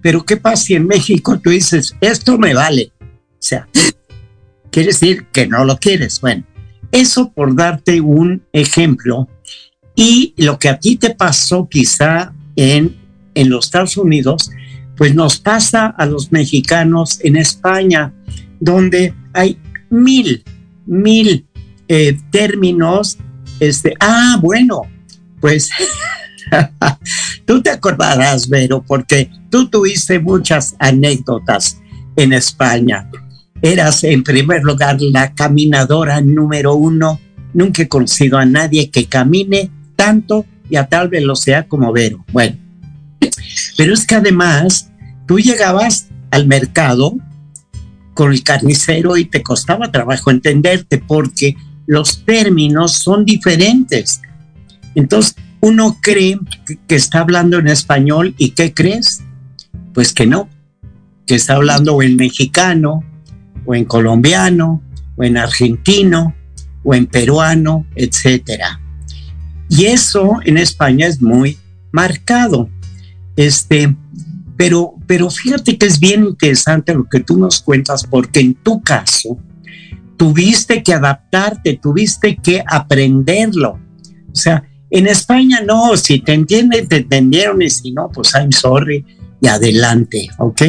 Pero 0.00 0.24
¿qué 0.24 0.36
pasa 0.36 0.64
si 0.64 0.74
en 0.74 0.86
México 0.86 1.40
tú 1.40 1.50
dices, 1.50 1.94
esto 2.00 2.38
me 2.38 2.54
vale? 2.54 2.92
O 3.00 3.36
sea, 3.40 3.68
quiere 4.70 4.88
decir 4.88 5.26
que 5.32 5.46
no 5.46 5.64
lo 5.64 5.78
quieres. 5.78 6.20
Bueno, 6.20 6.44
eso 6.94 7.32
por 7.32 7.56
darte 7.56 8.00
un 8.00 8.44
ejemplo. 8.52 9.28
Y 9.96 10.32
lo 10.36 10.58
que 10.58 10.68
a 10.68 10.78
ti 10.78 10.96
te 10.96 11.10
pasó 11.10 11.68
quizá 11.68 12.32
en, 12.54 12.96
en 13.34 13.50
los 13.50 13.66
Estados 13.66 13.96
Unidos, 13.96 14.50
pues 14.96 15.12
nos 15.12 15.38
pasa 15.40 15.86
a 15.86 16.06
los 16.06 16.30
mexicanos 16.30 17.18
en 17.22 17.36
España, 17.36 18.14
donde 18.60 19.12
hay 19.32 19.58
mil, 19.90 20.44
mil 20.86 21.46
eh, 21.88 22.16
términos. 22.30 23.18
Este, 23.58 23.94
ah, 23.98 24.38
bueno, 24.40 24.82
pues 25.40 25.70
tú 27.44 27.60
te 27.60 27.70
acordarás, 27.70 28.48
Vero, 28.48 28.84
porque 28.86 29.30
tú 29.50 29.68
tuviste 29.68 30.20
muchas 30.20 30.76
anécdotas 30.78 31.80
en 32.14 32.32
España. 32.32 33.10
Eras 33.64 34.04
en 34.04 34.22
primer 34.22 34.62
lugar 34.62 35.00
la 35.00 35.32
caminadora 35.32 36.20
número 36.20 36.74
uno. 36.74 37.18
Nunca 37.54 37.80
he 37.80 37.88
conocido 37.88 38.36
a 38.36 38.44
nadie 38.44 38.90
que 38.90 39.06
camine 39.06 39.70
tanto 39.96 40.44
y 40.68 40.76
a 40.76 40.86
tal 40.86 41.08
velocidad 41.08 41.66
como 41.66 41.90
Vero. 41.90 42.26
Bueno, 42.30 42.58
pero 43.78 43.94
es 43.94 44.06
que 44.06 44.16
además 44.16 44.90
tú 45.26 45.38
llegabas 45.38 46.08
al 46.30 46.46
mercado 46.46 47.16
con 48.12 48.32
el 48.32 48.42
carnicero 48.42 49.16
y 49.16 49.24
te 49.24 49.42
costaba 49.42 49.90
trabajo 49.90 50.30
entenderte 50.30 50.98
porque 50.98 51.56
los 51.86 52.22
términos 52.26 52.92
son 52.92 53.24
diferentes. 53.24 54.20
Entonces, 54.94 55.36
uno 55.62 55.96
cree 56.02 56.38
que, 56.86 56.96
está 56.96 57.20
hablando 57.20 57.58
en 57.60 57.68
español 57.68 58.34
y 58.36 58.50
¿qué 58.50 58.74
crees? 58.74 59.22
Pues 59.94 60.12
que 60.12 60.26
no, 60.26 60.50
que 61.26 61.36
está 61.36 61.54
hablando 61.54 62.02
en 62.02 62.16
mexicano 62.16 63.02
o 63.64 63.74
en 63.74 63.84
colombiano 63.84 64.82
o 65.16 65.24
en 65.24 65.36
argentino 65.36 66.34
o 66.82 66.94
en 66.94 67.06
peruano, 67.06 67.86
etcétera. 67.94 68.80
Y 69.68 69.86
eso 69.86 70.38
en 70.44 70.58
España 70.58 71.06
es 71.06 71.20
muy 71.20 71.58
marcado. 71.92 72.68
Este, 73.36 73.94
pero, 74.56 74.94
pero 75.06 75.30
fíjate 75.30 75.76
que 75.78 75.86
es 75.86 75.98
bien 75.98 76.24
interesante 76.24 76.94
lo 76.94 77.04
que 77.08 77.20
tú 77.20 77.38
nos 77.38 77.60
cuentas, 77.60 78.04
porque 78.04 78.40
en 78.40 78.54
tu 78.54 78.82
caso 78.82 79.38
tuviste 80.16 80.82
que 80.82 80.94
adaptarte, 80.94 81.78
tuviste 81.82 82.36
que 82.36 82.62
aprenderlo. 82.66 83.80
O 84.32 84.36
sea, 84.36 84.64
en 84.90 85.06
España 85.08 85.60
no, 85.66 85.96
si 85.96 86.20
te 86.20 86.34
entienden, 86.34 86.88
te 86.88 86.98
entendieron 86.98 87.62
y 87.62 87.70
si 87.70 87.90
no, 87.90 88.08
pues 88.10 88.32
I'm 88.34 88.52
sorry 88.52 89.04
y 89.40 89.48
adelante, 89.48 90.28
¿ok? 90.38 90.62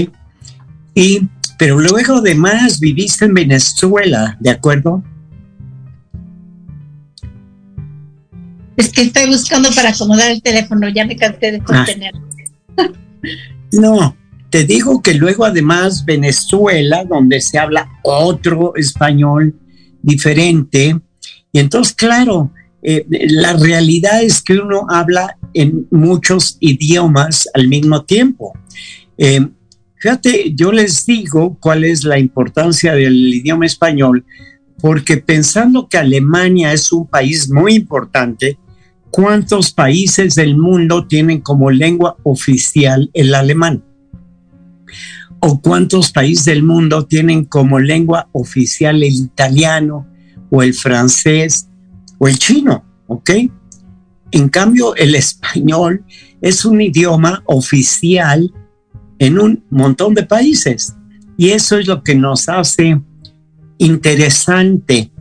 Y, 0.95 1.29
pero 1.57 1.79
luego 1.79 2.17
además 2.17 2.79
viviste 2.79 3.25
en 3.25 3.33
Venezuela, 3.33 4.37
¿de 4.39 4.49
acuerdo? 4.49 5.03
Es 8.77 8.91
que 8.91 9.03
estoy 9.03 9.27
buscando 9.27 9.69
para 9.71 9.89
acomodar 9.89 10.31
el 10.31 10.41
teléfono, 10.41 10.89
ya 10.89 11.05
me 11.05 11.15
cansé 11.15 11.51
de 11.51 11.59
contener. 11.59 12.13
Ah. 12.77 12.89
No, 13.71 14.15
te 14.51 14.63
digo 14.63 15.01
que 15.01 15.15
luego 15.15 15.43
además 15.43 16.05
Venezuela, 16.05 17.03
donde 17.03 17.41
se 17.41 17.57
habla 17.57 17.89
otro 18.03 18.73
español 18.75 19.55
diferente, 20.01 20.97
y 21.51 21.59
entonces, 21.59 21.93
claro, 21.93 22.51
eh, 22.83 23.05
la 23.09 23.53
realidad 23.53 24.21
es 24.21 24.41
que 24.41 24.59
uno 24.59 24.85
habla 24.89 25.37
en 25.53 25.87
muchos 25.89 26.57
idiomas 26.59 27.49
al 27.53 27.67
mismo 27.67 28.03
tiempo. 28.03 28.53
Eh, 29.17 29.47
fíjate, 30.05 30.53
yo 30.53 30.71
les 30.71 31.03
digo 31.07 31.57
cuál 31.59 31.83
es 31.83 32.03
la 32.03 32.19
importancia 32.19 32.93
del 32.93 33.15
idioma 33.33 33.65
español, 33.65 34.23
porque 34.77 35.17
pensando 35.17 35.89
que 35.89 35.97
Alemania 35.97 36.73
es 36.73 36.91
un 36.91 37.07
país 37.07 37.49
muy 37.49 37.73
importante, 37.73 38.59
¿cuántos 39.09 39.71
países 39.71 40.35
del 40.35 40.57
mundo 40.57 41.07
tienen 41.07 41.41
como 41.41 41.71
lengua 41.71 42.17
oficial 42.21 43.09
el 43.15 43.33
alemán? 43.33 43.83
¿O 45.39 45.59
cuántos 45.59 46.11
países 46.11 46.45
del 46.45 46.61
mundo 46.61 47.07
tienen 47.07 47.45
como 47.45 47.79
lengua 47.79 48.29
oficial 48.31 49.01
el 49.01 49.11
italiano 49.11 50.05
o 50.51 50.61
el 50.61 50.75
francés 50.75 51.67
o 52.19 52.27
el 52.27 52.37
chino? 52.37 52.85
¿Ok? 53.07 53.31
En 54.29 54.49
cambio, 54.49 54.95
el 54.97 55.15
español 55.15 56.05
es 56.41 56.63
un 56.63 56.79
idioma 56.79 57.41
oficial 57.47 58.53
en 59.19 59.39
un 59.39 59.63
montón 59.69 60.13
de 60.13 60.23
países. 60.23 60.95
Y 61.37 61.49
eso 61.49 61.77
es 61.77 61.87
lo 61.87 62.03
que 62.03 62.15
nos 62.15 62.47
hace 62.49 62.99
interesante, 63.77 65.11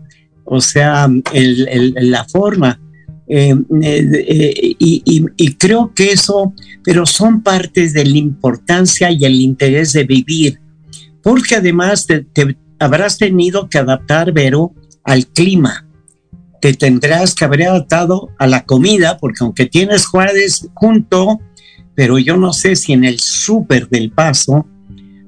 o 0.45 0.61
sea, 0.61 1.09
la 1.33 2.25
forma 2.25 2.81
eh, 3.27 3.55
eh, 3.83 4.77
y, 4.79 5.55
creo 5.55 5.93
que 5.95 6.13
eso, 6.13 6.53
pero 6.83 7.07
son 7.07 7.43
partes 7.43 7.95
de 7.95 8.05
la 8.05 8.19
importancia 8.19 9.11
y 9.11 9.25
el 9.25 9.41
interés 9.41 9.93
de 9.95 10.05
vivir, 10.05 10.61
porque 11.23 11.57
además 11.57 12.07
te, 12.07 12.27
habrás 12.79 13.17
tenido 13.17 13.69
que 13.69 13.79
adaptar, 13.79 14.33
Vero, 14.33 14.75
al 15.05 15.27
clima, 15.27 15.87
te 16.61 16.75
tendrás 16.75 17.35
que 17.35 17.45
haber 17.45 17.63
adaptado 17.65 18.31
a 18.39 18.47
la 18.47 18.65
comida, 18.65 19.17
porque 19.19 19.39
aunque 19.41 19.67
tienes 19.67 20.07
Juárez 20.07 20.69
junto, 20.75 21.41
pero 21.95 22.19
yo 22.19 22.37
no 22.37 22.53
sé 22.53 22.77
si 22.77 22.93
en 22.93 23.05
el 23.05 23.21
súper 23.21 23.89
del 23.89 24.11
paso 24.11 24.67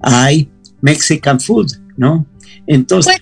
hay 0.01 0.49
Mexican 0.81 1.41
food, 1.41 1.73
¿no? 1.97 2.27
Entonces... 2.67 3.17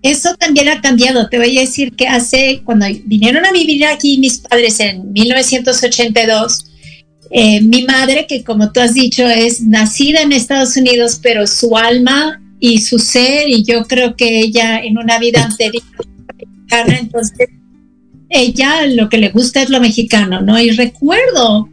Eso 0.00 0.34
también 0.36 0.68
ha 0.68 0.80
cambiado. 0.80 1.28
Te 1.28 1.38
voy 1.38 1.58
a 1.58 1.62
decir 1.62 1.92
que 1.96 2.06
hace, 2.06 2.62
cuando 2.64 2.86
vinieron 3.04 3.44
a 3.44 3.50
vivir 3.50 3.84
aquí 3.84 4.18
mis 4.18 4.38
padres 4.38 4.78
en 4.78 5.12
1982, 5.12 6.66
eh, 7.30 7.60
mi 7.60 7.84
madre, 7.84 8.26
que 8.28 8.44
como 8.44 8.70
tú 8.70 8.80
has 8.80 8.94
dicho, 8.94 9.26
es 9.26 9.60
nacida 9.60 10.22
en 10.22 10.32
Estados 10.32 10.76
Unidos, 10.76 11.18
pero 11.20 11.46
su 11.48 11.76
alma 11.76 12.40
y 12.60 12.78
su 12.78 12.98
ser, 12.98 13.48
y 13.48 13.64
yo 13.64 13.84
creo 13.84 14.16
que 14.16 14.40
ella 14.40 14.78
en 14.78 14.98
una 14.98 15.18
vida 15.18 15.44
anterior, 15.44 15.82
entonces 16.86 17.48
ella 18.30 18.86
lo 18.86 19.08
que 19.08 19.18
le 19.18 19.30
gusta 19.30 19.62
es 19.62 19.70
lo 19.70 19.80
mexicano, 19.80 20.40
¿no? 20.40 20.60
Y 20.60 20.70
recuerdo 20.70 21.68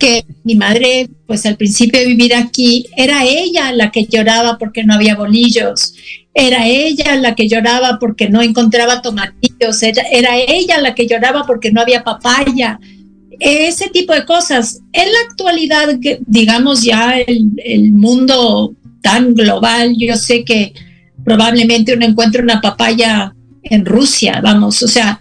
que 0.00 0.24
mi 0.42 0.56
madre, 0.56 1.08
pues 1.26 1.46
al 1.46 1.56
principio 1.56 2.00
de 2.00 2.06
vivir 2.06 2.34
aquí, 2.34 2.86
era 2.96 3.24
ella 3.24 3.70
la 3.72 3.92
que 3.92 4.06
lloraba 4.06 4.58
porque 4.58 4.82
no 4.82 4.94
había 4.94 5.14
bolillos, 5.14 5.94
era 6.34 6.66
ella 6.66 7.14
la 7.16 7.36
que 7.36 7.48
lloraba 7.48 7.98
porque 8.00 8.28
no 8.28 8.42
encontraba 8.42 9.02
tomatillos, 9.02 9.82
era, 9.82 10.02
ella 10.36 10.80
la 10.80 10.94
que 10.96 11.06
lloraba 11.06 11.44
porque 11.46 11.70
no 11.70 11.80
había 11.80 12.02
papaya, 12.02 12.80
ese 13.38 13.88
tipo 13.90 14.12
de 14.12 14.24
cosas. 14.24 14.80
En 14.92 15.12
la 15.12 15.18
actualidad, 15.28 15.88
digamos 16.26 16.82
ya 16.82 17.20
el, 17.20 17.50
el 17.64 17.92
mundo 17.92 18.74
tan 19.02 19.34
global, 19.34 19.94
yo 19.96 20.16
sé 20.16 20.44
que 20.44 20.72
probablemente 21.24 21.94
uno 21.94 22.06
encuentre 22.06 22.42
una 22.42 22.60
papaya 22.60 23.34
en 23.62 23.84
Rusia, 23.84 24.40
vamos, 24.42 24.82
o 24.82 24.88
sea, 24.88 25.20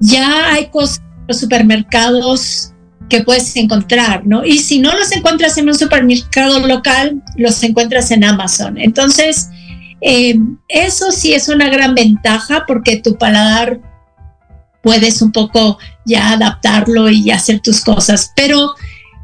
ya 0.00 0.52
hay 0.52 0.66
cosas 0.66 1.00
en 1.00 1.24
los 1.28 1.40
supermercados 1.40 2.73
que 3.08 3.22
puedes 3.22 3.54
encontrar, 3.56 4.26
¿no? 4.26 4.44
Y 4.44 4.58
si 4.58 4.78
no 4.78 4.96
los 4.96 5.12
encuentras 5.12 5.58
en 5.58 5.68
un 5.68 5.74
supermercado 5.74 6.66
local, 6.66 7.22
los 7.36 7.62
encuentras 7.62 8.10
en 8.10 8.24
Amazon. 8.24 8.78
Entonces, 8.78 9.48
eh, 10.00 10.38
eso 10.68 11.10
sí 11.12 11.32
es 11.32 11.48
una 11.48 11.68
gran 11.68 11.94
ventaja 11.94 12.64
porque 12.66 13.00
tu 13.00 13.16
paladar 13.16 13.80
puedes 14.82 15.22
un 15.22 15.32
poco 15.32 15.78
ya 16.04 16.32
adaptarlo 16.32 17.08
y 17.08 17.30
hacer 17.30 17.60
tus 17.60 17.80
cosas, 17.80 18.32
pero 18.36 18.74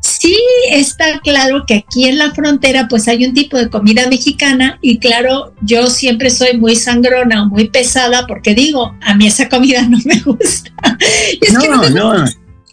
sí 0.00 0.36
está 0.70 1.20
claro 1.20 1.64
que 1.66 1.74
aquí 1.74 2.06
en 2.06 2.18
la 2.18 2.32
frontera 2.32 2.88
pues 2.88 3.06
hay 3.08 3.26
un 3.26 3.34
tipo 3.34 3.58
de 3.58 3.68
comida 3.68 4.08
mexicana 4.08 4.78
y 4.80 4.98
claro, 4.98 5.54
yo 5.60 5.88
siempre 5.88 6.30
soy 6.30 6.56
muy 6.56 6.76
sangrona 6.76 7.42
o 7.42 7.46
muy 7.46 7.68
pesada 7.68 8.26
porque 8.26 8.54
digo, 8.54 8.96
a 9.02 9.14
mí 9.14 9.26
esa 9.26 9.48
comida 9.48 9.82
no 9.88 9.98
me 10.04 10.18
gusta. 10.20 10.72
no, 11.52 11.90
no, 11.90 12.24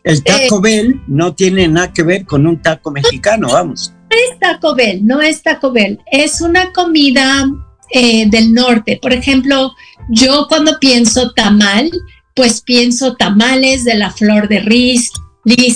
el 0.08 0.24
Taco 0.24 0.58
eh, 0.58 0.62
Bell 0.62 1.02
no 1.08 1.34
tiene 1.34 1.68
nada 1.68 1.94
que 1.94 2.04
ver 2.04 2.26
con 2.26 2.48
un 2.48 2.62
taco 2.62 2.92
mexicano, 2.92 3.50
vamos. 3.52 3.94
No 4.10 4.16
es 4.16 4.40
Taco 4.40 4.76
Bell, 4.76 5.06
no 5.06 5.22
es 5.22 5.44
Taco 5.44 5.72
Bell, 5.72 6.00
es 6.12 6.42
una 6.42 6.72
comida 6.72 7.46
eh, 7.92 8.30
del 8.30 8.54
norte. 8.54 9.00
Por 9.02 9.14
ejemplo, 9.14 9.74
yo 10.10 10.48
cuando 10.48 10.80
pienso 10.80 11.32
tamal, 11.34 11.92
pues 12.36 12.62
pienso 12.62 13.16
tamales 13.16 13.84
de 13.84 13.96
la 13.96 14.12
flor 14.12 14.48
de 14.48 14.60
riz, 14.60 15.12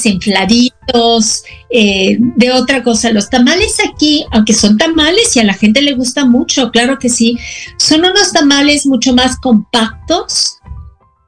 infladitos, 0.04 1.44
eh, 1.70 2.18
de 2.20 2.52
otra 2.52 2.84
cosa. 2.84 3.12
Los 3.12 3.30
tamales 3.30 3.78
aquí, 3.88 4.26
aunque 4.32 4.54
son 4.54 4.78
tamales 4.78 5.36
y 5.36 5.40
a 5.40 5.44
la 5.44 5.54
gente 5.54 5.82
le 5.82 5.94
gusta 5.94 6.26
mucho, 6.26 6.72
claro 6.72 7.00
que 7.00 7.10
sí, 7.10 7.38
son 7.78 8.02
unos 8.02 8.32
tamales 8.34 8.86
mucho 8.86 9.14
más 9.14 9.40
compactos, 9.40 10.58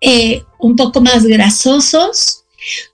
eh, 0.01 0.43
un 0.59 0.75
poco 0.75 1.01
más 1.01 1.25
grasosos, 1.25 2.42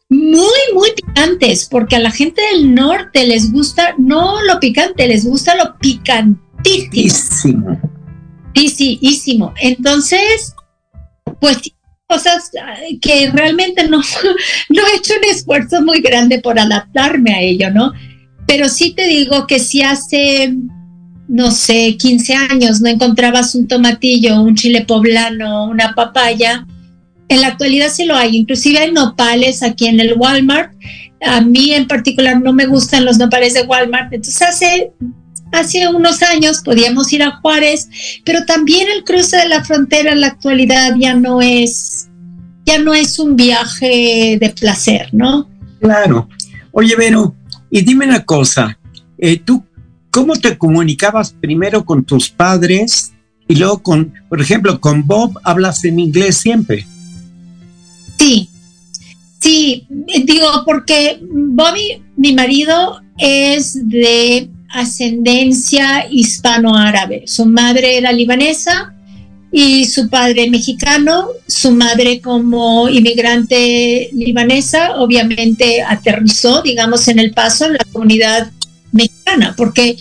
muy, 0.09 0.59
muy 0.73 0.89
picantes, 0.95 1.67
porque 1.69 1.95
a 1.95 1.99
la 1.99 2.11
gente 2.11 2.41
del 2.51 2.73
norte 2.73 3.27
les 3.27 3.51
gusta 3.51 3.93
no 3.97 4.41
lo 4.43 4.59
picante, 4.59 5.07
les 5.07 5.23
gusta 5.23 5.55
lo 5.55 5.77
picantísimo. 5.77 7.79
Sí, 8.55 8.99
Entonces, 9.61 10.55
pues 11.39 11.59
cosas 12.07 12.51
que 13.01 13.29
realmente 13.31 13.87
no, 13.87 13.99
no 14.69 14.81
he 14.87 14.97
hecho 14.97 15.13
un 15.15 15.29
esfuerzo 15.29 15.83
muy 15.83 16.01
grande 16.01 16.39
por 16.39 16.59
adaptarme 16.59 17.35
a 17.35 17.41
ello, 17.41 17.69
¿no? 17.69 17.93
Pero 18.47 18.67
sí 18.67 18.95
te 18.95 19.05
digo 19.05 19.45
que 19.45 19.59
si 19.59 19.83
hace, 19.83 20.55
no 21.27 21.51
sé, 21.51 21.97
15 21.97 22.33
años 22.33 22.81
no 22.81 22.89
encontrabas 22.89 23.53
un 23.53 23.67
tomatillo, 23.67 24.41
un 24.41 24.55
chile 24.55 24.85
poblano, 24.87 25.65
una 25.65 25.93
papaya, 25.93 26.65
en 27.29 27.41
la 27.41 27.47
actualidad 27.47 27.89
sí 27.89 28.05
lo 28.05 28.15
hay, 28.15 28.35
inclusive 28.35 28.79
hay 28.79 28.91
nopales 28.91 29.63
aquí 29.63 29.87
en 29.87 29.99
el 29.99 30.15
Walmart. 30.17 30.73
A 31.21 31.41
mí 31.41 31.73
en 31.73 31.87
particular 31.87 32.41
no 32.41 32.53
me 32.53 32.65
gustan 32.65 33.05
los 33.05 33.17
nopales 33.17 33.53
de 33.53 33.61
Walmart, 33.63 34.11
entonces 34.11 34.41
hace 34.41 34.93
hace 35.51 35.87
unos 35.87 36.21
años 36.21 36.61
podíamos 36.63 37.11
ir 37.13 37.23
a 37.23 37.37
Juárez, 37.37 37.89
pero 38.25 38.45
también 38.45 38.87
el 38.95 39.03
cruce 39.03 39.37
de 39.37 39.47
la 39.47 39.63
frontera 39.63 40.11
en 40.11 40.21
la 40.21 40.27
actualidad 40.27 40.95
ya 40.97 41.15
no 41.15 41.41
es, 41.41 42.07
ya 42.65 42.79
no 42.79 42.93
es 42.93 43.19
un 43.19 43.35
viaje 43.35 44.37
de 44.39 44.49
placer, 44.49 45.09
¿no? 45.11 45.49
Claro. 45.79 46.27
Oye, 46.71 46.95
Vero, 46.95 47.35
y 47.69 47.81
dime 47.81 48.05
una 48.05 48.23
cosa, 48.23 48.77
eh, 49.17 49.37
¿tú 49.37 49.63
cómo 50.11 50.35
te 50.35 50.57
comunicabas 50.57 51.33
primero 51.33 51.83
con 51.83 52.03
tus 52.03 52.29
padres 52.29 53.13
y 53.47 53.55
luego 53.55 53.81
con, 53.81 54.13
por 54.29 54.41
ejemplo, 54.41 54.79
con 54.79 55.05
Bob 55.05 55.39
hablas 55.43 55.83
en 55.83 55.99
inglés 55.99 56.37
siempre? 56.37 56.85
Sí, 58.19 58.49
sí, 59.39 59.87
digo, 60.25 60.63
porque 60.65 61.19
Bobby, 61.21 62.01
mi 62.17 62.33
marido, 62.33 63.01
es 63.17 63.89
de 63.89 64.49
ascendencia 64.69 66.05
hispano-árabe. 66.09 67.23
Su 67.25 67.45
madre 67.45 67.97
era 67.97 68.11
libanesa 68.11 68.93
y 69.51 69.85
su 69.85 70.09
padre 70.09 70.49
mexicano. 70.49 71.29
Su 71.47 71.71
madre 71.71 72.21
como 72.21 72.87
inmigrante 72.89 74.09
libanesa 74.13 74.97
obviamente 74.97 75.81
aterrizó, 75.81 76.61
digamos, 76.61 77.07
en 77.07 77.19
el 77.19 77.31
paso 77.31 77.65
en 77.65 77.73
la 77.73 77.85
comunidad 77.91 78.51
mexicana, 78.91 79.53
porque 79.57 79.97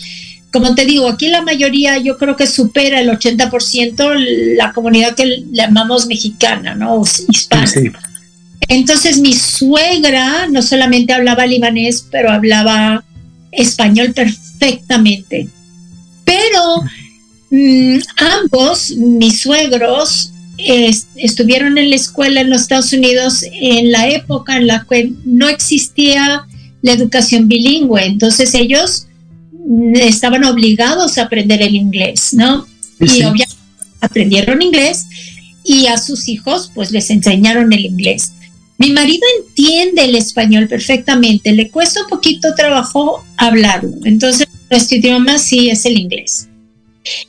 como 0.51 0.73
te 0.73 0.85
digo, 0.85 1.07
aquí 1.07 1.27
la 1.27 1.43
mayoría 1.43 1.97
yo 1.99 2.17
creo 2.17 2.35
que 2.35 2.47
supera 2.47 2.99
el 2.99 3.09
80% 3.09 4.55
la 4.57 4.73
comunidad 4.73 5.15
que 5.15 5.43
llamamos 5.51 6.07
mexicana, 6.07 6.73
¿no? 6.73 7.03
hispana. 7.29 7.71
Entonces 8.69 9.17
mi 9.17 9.33
suegra 9.33 10.47
no 10.47 10.61
solamente 10.61 11.11
hablaba 11.11 11.45
libanés, 11.45 12.05
pero 12.09 12.31
hablaba 12.31 13.03
español 13.51 14.13
perfectamente. 14.13 15.49
Pero 16.23 16.83
mm, 17.49 17.97
ambos, 18.17 18.91
mis 18.91 19.41
suegros, 19.41 20.31
estuvieron 21.15 21.77
en 21.77 21.89
la 21.89 21.95
escuela 21.95 22.41
en 22.41 22.49
los 22.49 22.61
Estados 22.61 22.91
Unidos 22.93 23.43
en 23.51 23.91
la 23.91 24.09
época 24.09 24.57
en 24.57 24.67
la 24.67 24.85
que 24.89 25.13
no 25.25 25.47
existía 25.47 26.45
la 26.81 26.91
educación 26.91 27.47
bilingüe. 27.47 28.05
Entonces 28.05 28.53
ellos 28.53 29.07
mm, 29.51 29.95
estaban 29.95 30.43
obligados 30.43 31.17
a 31.17 31.23
aprender 31.23 31.61
el 31.61 31.75
inglés, 31.75 32.33
¿no? 32.33 32.67
Y 32.99 33.23
obviamente 33.23 33.55
aprendieron 34.01 34.61
inglés 34.61 35.07
y 35.63 35.87
a 35.87 35.97
sus 35.97 36.27
hijos 36.27 36.71
pues 36.73 36.91
les 36.91 37.09
enseñaron 37.09 37.71
el 37.73 37.85
inglés. 37.85 38.33
Mi 38.79 38.91
marido 38.91 39.23
entiende 39.39 40.05
el 40.05 40.15
español 40.15 40.67
perfectamente, 40.67 41.51
le 41.51 41.69
cuesta 41.69 42.01
un 42.01 42.07
poquito 42.07 42.55
trabajo 42.55 43.23
hablarlo, 43.35 43.91
entonces 44.05 44.47
nuestro 44.69 44.97
idioma 44.97 45.37
sí 45.37 45.69
es 45.69 45.85
el 45.85 45.97
inglés. 45.97 46.47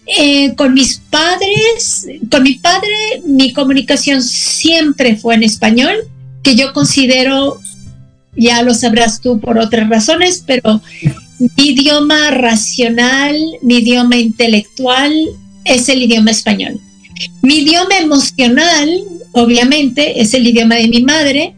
Eh, 0.07 0.55
con 0.55 0.75
mis 0.75 0.99
padres, 1.11 2.07
con 2.31 2.45
mi 2.45 2.55
padre, 2.55 3.21
mi 3.25 3.53
comunicación 3.53 4.23
siempre 4.23 5.17
fue 5.17 5.35
en 5.35 5.43
español, 5.43 5.97
que 6.45 6.55
yo 6.55 6.73
considero, 6.73 7.61
ya 8.37 8.63
lo 8.63 8.73
sabrás 8.73 9.21
tú 9.21 9.41
por 9.41 9.59
otras 9.59 9.89
razones, 9.89 10.45
pero 10.47 10.81
mi 11.57 11.71
idioma 11.71 12.31
racional, 12.31 13.37
mi 13.63 13.79
idioma 13.79 14.17
intelectual 14.17 15.13
es 15.65 15.89
el 15.89 16.03
idioma 16.03 16.31
español. 16.31 16.79
Mi 17.43 17.57
idioma 17.57 17.99
emocional, 17.99 18.89
obviamente, 19.33 20.21
es 20.21 20.35
el 20.35 20.47
idioma 20.47 20.77
de 20.77 20.89
mi 20.89 21.03
madre. 21.03 21.55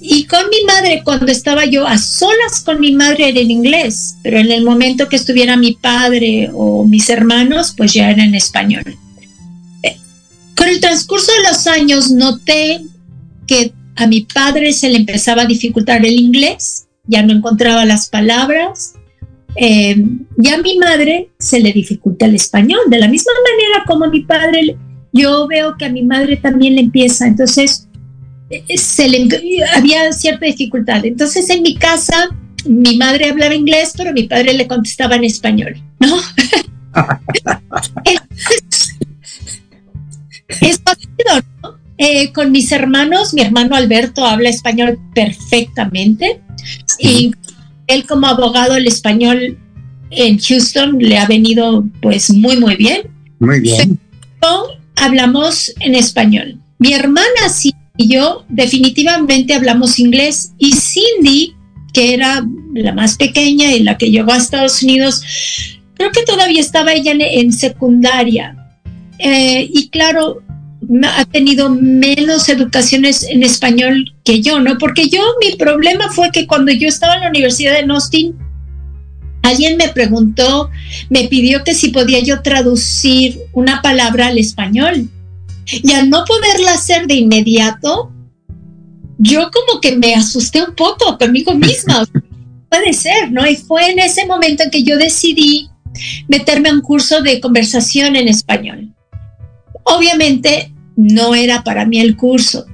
Y 0.00 0.24
con 0.24 0.48
mi 0.50 0.64
madre, 0.66 1.02
cuando 1.04 1.30
estaba 1.30 1.64
yo 1.64 1.86
a 1.86 1.96
solas 1.96 2.60
con 2.64 2.80
mi 2.80 2.92
madre 2.92 3.28
era 3.28 3.40
en 3.40 3.52
inglés, 3.52 4.16
pero 4.22 4.38
en 4.38 4.50
el 4.50 4.64
momento 4.64 5.08
que 5.08 5.16
estuviera 5.16 5.56
mi 5.56 5.74
padre 5.74 6.50
o 6.52 6.84
mis 6.84 7.08
hermanos, 7.08 7.72
pues 7.76 7.92
ya 7.92 8.10
era 8.10 8.24
en 8.24 8.34
español. 8.34 8.96
Eh, 9.84 9.96
con 10.56 10.68
el 10.68 10.80
transcurso 10.80 11.30
de 11.32 11.48
los 11.48 11.66
años 11.68 12.10
noté 12.10 12.82
que 13.46 13.72
a 13.94 14.06
mi 14.06 14.22
padre 14.22 14.72
se 14.72 14.88
le 14.88 14.96
empezaba 14.96 15.42
a 15.42 15.46
dificultar 15.46 16.04
el 16.04 16.18
inglés, 16.18 16.86
ya 17.06 17.22
no 17.22 17.32
encontraba 17.32 17.84
las 17.84 18.08
palabras, 18.08 18.94
eh, 19.56 20.02
y 20.38 20.48
a 20.48 20.58
mi 20.58 20.78
madre 20.78 21.28
se 21.38 21.60
le 21.60 21.72
dificulta 21.72 22.26
el 22.26 22.34
español, 22.34 22.80
de 22.88 22.98
la 22.98 23.08
misma 23.08 23.32
manera 23.44 23.84
como 23.86 24.06
a 24.06 24.10
mi 24.10 24.20
padre, 24.20 24.76
yo 25.12 25.46
veo 25.46 25.76
que 25.76 25.84
a 25.84 25.90
mi 25.90 26.02
madre 26.02 26.36
también 26.36 26.74
le 26.74 26.82
empieza, 26.82 27.26
entonces 27.26 27.88
eh, 28.50 28.64
se 28.76 29.08
le, 29.08 29.28
había 29.74 30.12
cierta 30.12 30.46
dificultad. 30.46 31.04
Entonces 31.04 31.48
en 31.50 31.62
mi 31.62 31.74
casa 31.76 32.30
mi 32.66 32.96
madre 32.96 33.30
hablaba 33.30 33.54
inglés, 33.54 33.92
pero 33.96 34.12
mi 34.12 34.24
padre 34.24 34.54
le 34.54 34.66
contestaba 34.66 35.16
en 35.16 35.24
español, 35.24 35.82
¿no? 35.98 36.16
es 40.60 40.78
parecido, 40.78 41.42
¿no? 41.62 41.78
Eh, 41.98 42.32
con 42.32 42.50
mis 42.50 42.72
hermanos, 42.72 43.34
mi 43.34 43.42
hermano 43.42 43.76
Alberto 43.76 44.24
habla 44.24 44.48
español 44.48 44.98
perfectamente 45.14 46.40
y 46.98 47.32
él 47.86 48.06
como 48.06 48.26
abogado 48.26 48.76
el 48.76 48.86
español 48.86 49.58
en 50.10 50.38
Houston 50.38 50.98
le 50.98 51.18
ha 51.18 51.26
venido 51.26 51.84
pues 52.00 52.30
muy 52.30 52.58
muy 52.58 52.76
bien. 52.76 53.02
Muy 53.38 53.60
bien. 53.60 53.98
Hablamos 54.96 55.72
en 55.80 55.94
español. 55.94 56.58
Mi 56.78 56.92
hermana 56.94 57.48
sí 57.48 57.72
y 57.96 58.08
yo 58.08 58.44
definitivamente 58.48 59.54
hablamos 59.54 59.98
inglés 59.98 60.52
y 60.58 60.72
Cindy, 60.72 61.54
que 61.92 62.14
era 62.14 62.44
la 62.74 62.92
más 62.92 63.16
pequeña 63.16 63.72
y 63.72 63.80
la 63.80 63.98
que 63.98 64.10
llegó 64.10 64.32
a 64.32 64.38
Estados 64.38 64.82
Unidos, 64.82 65.22
creo 65.94 66.10
que 66.10 66.22
todavía 66.22 66.60
estaba 66.60 66.94
ella 66.94 67.12
en, 67.12 67.52
secundaria. 67.52 68.56
Eh, 69.18 69.68
y 69.72 69.88
claro, 69.90 70.42
ha 71.04 71.24
tenido 71.26 71.70
menos 71.70 72.48
educaciones 72.48 73.24
en 73.24 73.42
español 73.42 74.14
que 74.24 74.40
yo, 74.40 74.58
¿no? 74.58 74.78
Porque 74.78 75.08
yo, 75.08 75.20
mi 75.40 75.56
problema 75.56 76.10
fue 76.10 76.30
que 76.30 76.46
cuando 76.46 76.72
yo 76.72 76.88
estaba 76.88 77.14
en 77.14 77.20
la 77.20 77.28
Universidad 77.28 77.74
de 77.74 77.92
Austin, 77.92 78.34
alguien 79.42 79.76
me 79.76 79.88
preguntó, 79.88 80.70
me 81.10 81.28
pidió 81.28 81.64
que 81.64 81.74
si 81.74 81.88
podía 81.88 82.20
yo 82.20 82.42
traducir 82.42 83.40
una 83.52 83.82
palabra 83.82 84.28
al 84.28 84.38
español. 84.38 85.08
Y 85.66 85.92
al 85.92 86.10
no 86.10 86.24
poderla 86.24 86.74
hacer 86.74 87.06
de 87.06 87.14
inmediato, 87.14 88.12
yo 89.18 89.50
como 89.50 89.80
que 89.80 89.96
me 89.96 90.14
asusté 90.14 90.62
un 90.62 90.74
poco 90.74 91.16
conmigo 91.18 91.54
misma. 91.54 92.04
Puede 92.68 92.92
ser, 92.92 93.30
¿no? 93.30 93.46
Y 93.46 93.56
fue 93.56 93.90
en 93.90 93.98
ese 93.98 94.26
momento 94.26 94.62
en 94.62 94.70
que 94.70 94.82
yo 94.82 94.96
decidí 94.96 95.68
meterme 96.26 96.70
a 96.70 96.72
un 96.72 96.80
curso 96.80 97.20
de 97.22 97.40
conversación 97.40 98.16
en 98.16 98.28
español. 98.28 98.94
Obviamente 99.84 100.72
no 100.96 101.34
era 101.34 101.62
para 101.62 101.84
mí 101.84 102.00
el 102.00 102.16
curso, 102.16 102.66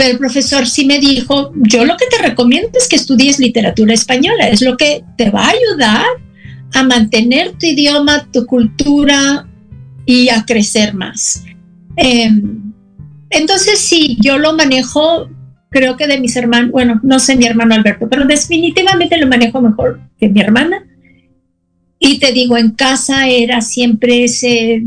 pero 0.00 0.12
el 0.12 0.18
profesor 0.18 0.66
sí 0.66 0.86
me 0.86 0.98
dijo, 0.98 1.52
yo 1.56 1.84
lo 1.84 1.94
que 1.98 2.06
te 2.06 2.16
recomiendo 2.26 2.70
es 2.72 2.88
que 2.88 2.96
estudies 2.96 3.38
literatura 3.38 3.92
española, 3.92 4.48
es 4.48 4.62
lo 4.62 4.78
que 4.78 5.04
te 5.18 5.28
va 5.28 5.44
a 5.44 5.50
ayudar 5.50 6.06
a 6.72 6.82
mantener 6.84 7.52
tu 7.58 7.66
idioma, 7.66 8.26
tu 8.32 8.46
cultura 8.46 9.46
y 10.06 10.30
a 10.30 10.46
crecer 10.46 10.94
más. 10.94 11.44
Em, 11.96 12.72
entonces 13.28 13.78
sí, 13.78 14.16
yo 14.22 14.38
lo 14.38 14.56
manejo, 14.56 15.28
creo 15.68 15.98
que 15.98 16.06
de 16.06 16.18
mis 16.18 16.34
hermanos, 16.34 16.70
bueno, 16.70 16.98
no 17.02 17.18
sé 17.18 17.36
mi 17.36 17.44
hermano 17.44 17.74
Alberto, 17.74 18.08
pero 18.08 18.24
definitivamente 18.24 19.18
lo 19.18 19.26
manejo 19.26 19.60
mejor 19.60 20.00
que 20.18 20.30
mi 20.30 20.40
hermana. 20.40 20.82
Y 21.98 22.18
te 22.20 22.32
digo, 22.32 22.56
en 22.56 22.70
casa 22.70 23.28
era 23.28 23.60
siempre 23.60 24.24
ese 24.24 24.82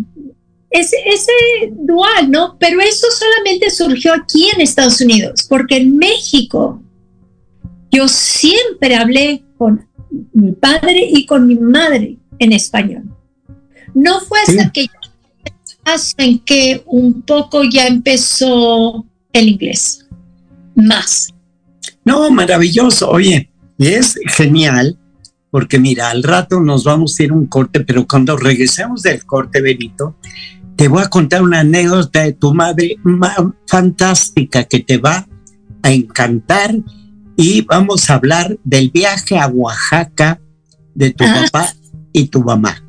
ese, 0.73 1.31
dual, 1.71 2.29
¿no? 2.29 2.57
Pero 2.59 2.81
eso 2.81 3.07
solamente 3.11 3.69
surgió 3.69 4.13
aquí 4.13 4.49
en 4.53 4.61
Estados 4.61 4.99
Unidos, 5.01 5.45
porque 5.47 5.77
en 5.77 5.97
México 5.97 6.81
yo 7.91 8.07
siempre 8.07 8.95
hablé 8.95 9.43
con 9.57 9.87
mi 10.33 10.51
padre 10.53 11.07
y 11.11 11.25
con 11.25 11.47
mi 11.47 11.55
madre 11.55 12.17
en 12.39 12.51
español. 12.51 13.03
No 13.93 14.19
fue 14.21 14.39
hasta 14.39 14.71
que 14.71 14.87
hacen 15.85 16.39
que 16.39 16.81
un 16.85 17.21
poco 17.21 17.63
ya 17.63 17.85
empezó 17.85 19.05
el 19.31 19.49
inglés, 19.49 20.07
más. 20.75 21.29
No, 22.03 22.29
maravilloso. 22.31 23.09
Oye, 23.09 23.49
es 23.77 24.15
genial 24.25 24.97
porque 25.53 25.77
mira, 25.77 26.09
al 26.09 26.23
rato 26.23 26.59
nos 26.61 26.83
vamos 26.83 27.19
a 27.19 27.23
ir 27.23 27.31
un 27.31 27.45
corte, 27.45 27.81
pero 27.81 28.07
cuando 28.07 28.35
regresemos 28.35 29.03
del 29.03 29.23
corte, 29.23 29.61
Benito, 29.61 30.15
te 30.75 30.87
voy 30.87 31.03
a 31.03 31.09
contar 31.09 31.41
una 31.41 31.61
anécdota 31.61 32.23
de 32.23 32.33
tu 32.33 32.53
madre 32.53 32.97
fantástica 33.67 34.63
que 34.63 34.79
te 34.79 34.97
va 34.97 35.27
a 35.81 35.91
encantar 35.91 36.75
y 37.35 37.61
vamos 37.61 38.09
a 38.09 38.15
hablar 38.15 38.57
del 38.63 38.89
viaje 38.91 39.37
a 39.37 39.47
Oaxaca 39.47 40.39
de 40.93 41.11
tu 41.11 41.23
ah. 41.23 41.45
papá 41.45 41.73
y 42.11 42.27
tu 42.27 42.43
mamá. 42.43 42.83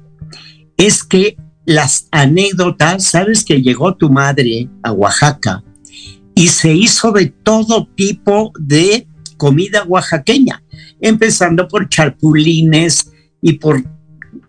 Es 0.77 1.03
que 1.03 1.37
las 1.67 2.09
anécdotas, 2.11 3.05
sabes 3.05 3.45
que 3.45 3.63
llegó 3.63 3.95
tu 3.95 4.11
madre 4.11 4.69
a 4.83 4.93
Oaxaca 4.93 5.63
y 6.35 6.49
se 6.49 6.75
hizo 6.75 7.13
de 7.13 7.27
todo 7.27 7.89
tipo 7.95 8.53
de 8.59 9.07
comida 9.37 9.85
oaxaqueña, 9.85 10.63
empezando 11.01 11.69
por 11.69 11.89
charpulines 11.89 13.13
y 13.41 13.55
por 13.55 13.83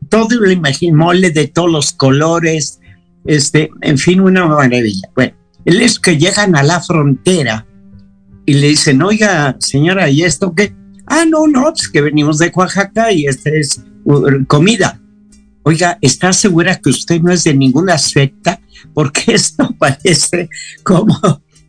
todo 0.10 0.44
el 0.44 0.62
mole 0.94 1.32
de 1.32 1.48
todos 1.48 1.72
los 1.72 1.92
colores, 1.92 2.80
este, 3.26 3.70
en 3.82 3.98
fin, 3.98 4.22
una 4.22 4.46
maravilla. 4.46 5.10
Bueno, 5.16 5.34
él 5.66 5.82
es 5.82 6.00
que 6.00 6.18
llegan 6.18 6.56
a 6.56 6.64
la 6.64 6.80
frontera 6.82 7.66
y 8.46 8.54
le 8.54 8.70
dicen, 8.70 9.02
oiga, 9.02 9.56
señora, 9.60 10.10
¿y 10.10 10.24
esto 10.24 10.54
qué? 10.54 10.74
Ah, 11.08 11.26
no, 11.28 11.48
no, 11.48 11.64
pues 11.74 11.90
que 11.90 12.02
venimos 12.02 12.38
de 12.38 12.52
Oaxaca 12.54 13.12
y 13.12 13.26
esta 13.26 13.50
es 13.50 13.84
uh, 14.06 14.46
comida. 14.48 15.02
Oiga, 15.64 15.98
¿está 16.02 16.32
segura 16.32 16.80
que 16.80 16.90
usted 16.90 17.22
no 17.22 17.32
es 17.32 17.44
de 17.44 17.56
ninguna 17.56 17.98
secta? 17.98 18.62
Porque 18.94 19.24
esto 19.34 19.76
parece 19.78 20.50
como 20.84 21.20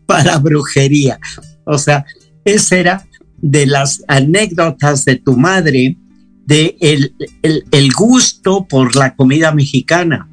para 0.07 0.39
brujería. 0.39 1.19
O 1.65 1.79
sea, 1.79 2.05
esa 2.45 2.77
era 2.77 3.09
de 3.39 3.67
las 3.67 4.03
anécdotas 4.09 5.05
de 5.05 5.17
tu 5.17 5.37
madre 5.37 5.97
de 6.47 6.77
el, 6.81 7.15
el, 7.43 7.93
gusto 7.93 8.67
por 8.69 8.95
la 8.97 9.17
comida 9.17 9.53
mexicana. 9.53 10.29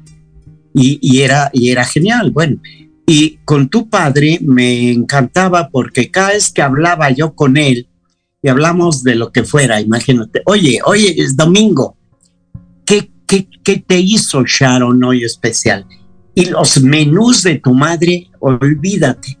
Y, 0.76 1.20
era, 1.20 1.50
y 1.52 1.70
era 1.70 1.84
genial. 1.84 2.32
Bueno, 2.32 2.60
y 3.06 3.38
con 3.44 3.68
tu 3.68 3.88
padre 3.88 4.40
me 4.42 4.90
encantaba 4.90 5.68
porque 5.68 6.10
cada 6.10 6.30
vez 6.30 6.50
que 6.52 6.62
hablaba 6.62 7.10
yo 7.10 7.34
con 7.34 7.56
él 7.56 7.86
y 8.42 8.48
hablamos 8.48 9.04
de 9.04 9.14
lo 9.14 9.30
que 9.30 9.44
fuera, 9.44 9.80
imagínate, 9.80 10.42
oye, 10.46 10.80
oye, 10.84 11.14
es 11.16 11.36
domingo, 11.36 11.96
¿qué, 12.84 13.08
qué, 13.26 13.48
qué 13.62 13.78
te 13.78 13.98
hizo 14.00 14.42
Sharon 14.44 15.02
hoy 15.04 15.24
especial? 15.24 15.86
Y 16.34 16.46
los 16.46 16.82
menús 16.82 17.44
de 17.44 17.60
tu 17.60 17.72
madre, 17.72 18.28
olvídate. 18.40 19.38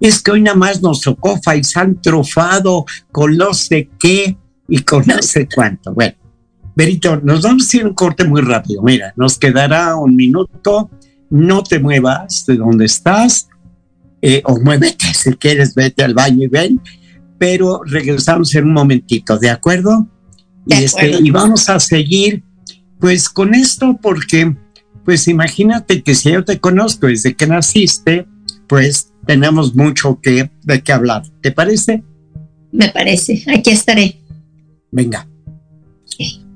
Es 0.00 0.22
que 0.22 0.30
hoy 0.30 0.40
nada 0.40 0.56
más 0.56 0.80
nos 0.80 1.02
tocó 1.02 1.38
faisán 1.42 2.00
trufado 2.00 2.86
con 3.12 3.36
no 3.36 3.52
sé 3.52 3.90
qué 3.98 4.36
y 4.66 4.78
con 4.82 5.04
no 5.06 5.20
sé 5.20 5.46
cuánto. 5.46 5.92
Bueno, 5.92 6.14
Berito, 6.80 7.20
nos 7.20 7.42
vamos 7.42 7.64
a 7.64 7.66
hacer 7.66 7.86
un 7.86 7.92
corte 7.92 8.24
muy 8.24 8.40
rápido. 8.40 8.80
Mira, 8.82 9.12
nos 9.14 9.38
quedará 9.38 9.96
un 9.96 10.16
minuto 10.16 10.88
no 11.28 11.62
te 11.62 11.78
muevas 11.78 12.46
de 12.46 12.56
donde 12.56 12.86
estás, 12.86 13.50
eh, 14.22 14.40
o 14.46 14.58
muévete 14.58 15.04
si 15.12 15.34
quieres, 15.34 15.74
vete 15.74 16.02
al 16.02 16.14
baño 16.14 16.44
y 16.44 16.48
ven, 16.48 16.80
pero 17.36 17.82
regresamos 17.84 18.54
en 18.54 18.64
un 18.64 18.72
momentito, 18.72 19.38
¿de 19.38 19.50
acuerdo? 19.50 20.08
y, 20.66 20.72
este, 20.72 21.18
y 21.22 21.30
vamos 21.30 21.68
a 21.68 21.78
seguir 21.80 22.44
pues 22.98 23.28
con 23.28 23.54
esto 23.54 23.98
porque 24.00 24.56
pues 25.04 25.28
imagínate 25.28 26.02
que 26.02 26.14
si 26.14 26.32
yo 26.32 26.46
te 26.46 26.60
conozco 26.60 27.08
desde 27.08 27.34
que 27.34 27.46
naciste, 27.46 28.26
pues 28.66 29.12
tenemos 29.26 29.74
mucho 29.74 30.18
que, 30.22 30.50
de 30.62 30.82
qué 30.82 30.92
hablar. 30.94 31.24
¿Te 31.42 31.52
parece? 31.52 32.02
Me 32.72 32.88
parece, 32.88 33.44
aquí 33.54 33.68
estaré. 33.68 34.18
Venga. 34.90 35.28
Proyecto 36.18 36.49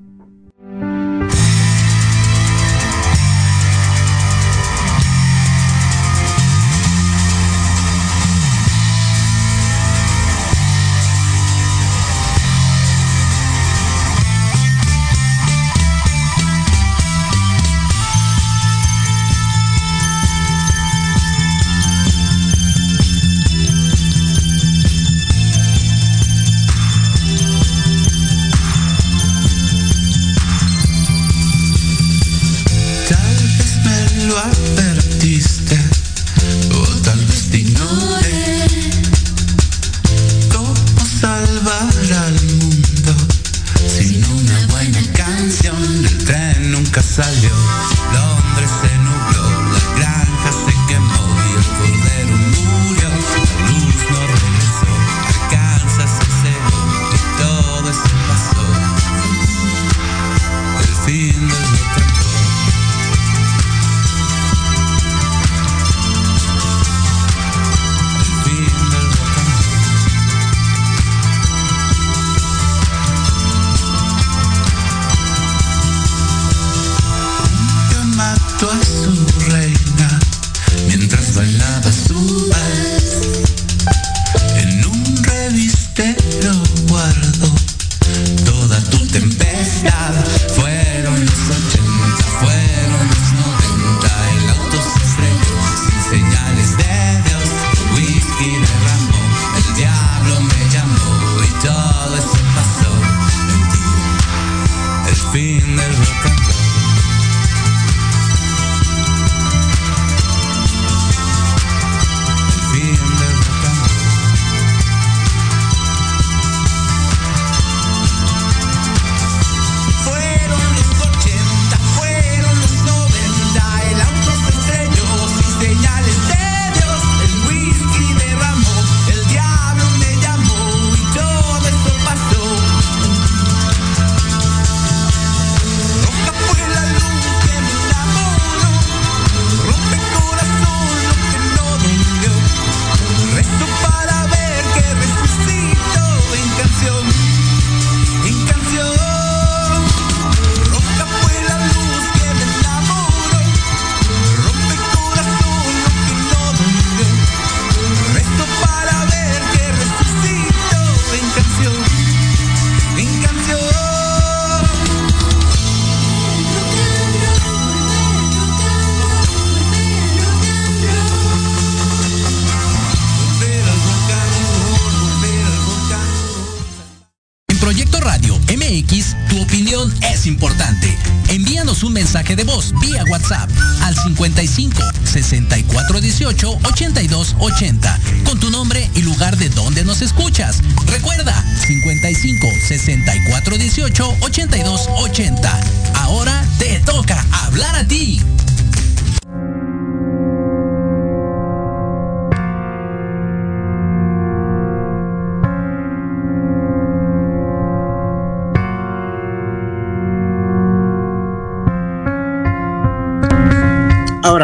Being 105.34 105.74
there's 105.74 105.98
a 105.98 106.33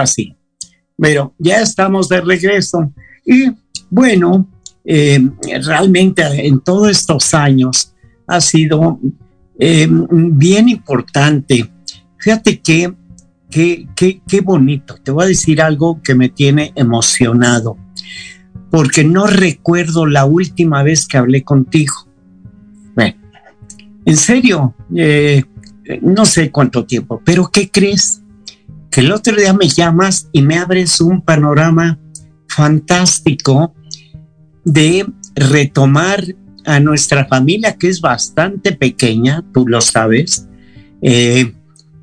Ahora 0.01 0.07
sí, 0.07 0.35
pero 0.97 1.35
ya 1.39 1.61
estamos 1.61 2.09
de 2.09 2.23
regreso 2.23 2.91
y 3.27 3.51
bueno, 3.91 4.49
eh, 4.83 5.21
realmente 5.63 6.23
en 6.47 6.61
todos 6.61 6.91
estos 6.91 7.35
años 7.35 7.93
ha 8.27 8.41
sido 8.41 8.99
eh, 9.59 9.87
bien 9.91 10.71
importante. 10.71 11.71
Fíjate 12.17 12.61
que 12.61 12.95
qué, 13.51 13.87
qué, 13.95 14.23
qué 14.27 14.41
bonito. 14.41 14.95
Te 15.05 15.11
voy 15.11 15.25
a 15.25 15.29
decir 15.29 15.61
algo 15.61 16.01
que 16.03 16.15
me 16.15 16.31
tiene 16.31 16.73
emocionado, 16.77 17.77
porque 18.71 19.05
no 19.05 19.27
recuerdo 19.27 20.07
la 20.07 20.25
última 20.25 20.83
vez 20.83 21.07
que 21.07 21.19
hablé 21.19 21.45
contigo. 21.45 21.93
Bueno, 22.95 23.19
en 24.07 24.17
serio, 24.17 24.75
eh, 24.97 25.45
no 26.01 26.25
sé 26.25 26.51
cuánto 26.51 26.87
tiempo, 26.87 27.21
pero 27.23 27.51
¿qué 27.53 27.71
crees? 27.71 28.20
Que 28.90 29.00
el 29.00 29.12
otro 29.12 29.37
día 29.37 29.53
me 29.53 29.68
llamas 29.68 30.29
y 30.33 30.42
me 30.42 30.59
abres 30.59 31.00
un 31.00 31.22
panorama 31.22 31.98
fantástico 32.48 33.74
de 34.64 35.07
retomar 35.35 36.24
a 36.64 36.81
nuestra 36.81 37.24
familia, 37.26 37.76
que 37.76 37.88
es 37.88 38.00
bastante 38.00 38.72
pequeña, 38.72 39.44
tú 39.53 39.66
lo 39.66 39.81
sabes. 39.81 40.48
Eh, 41.00 41.55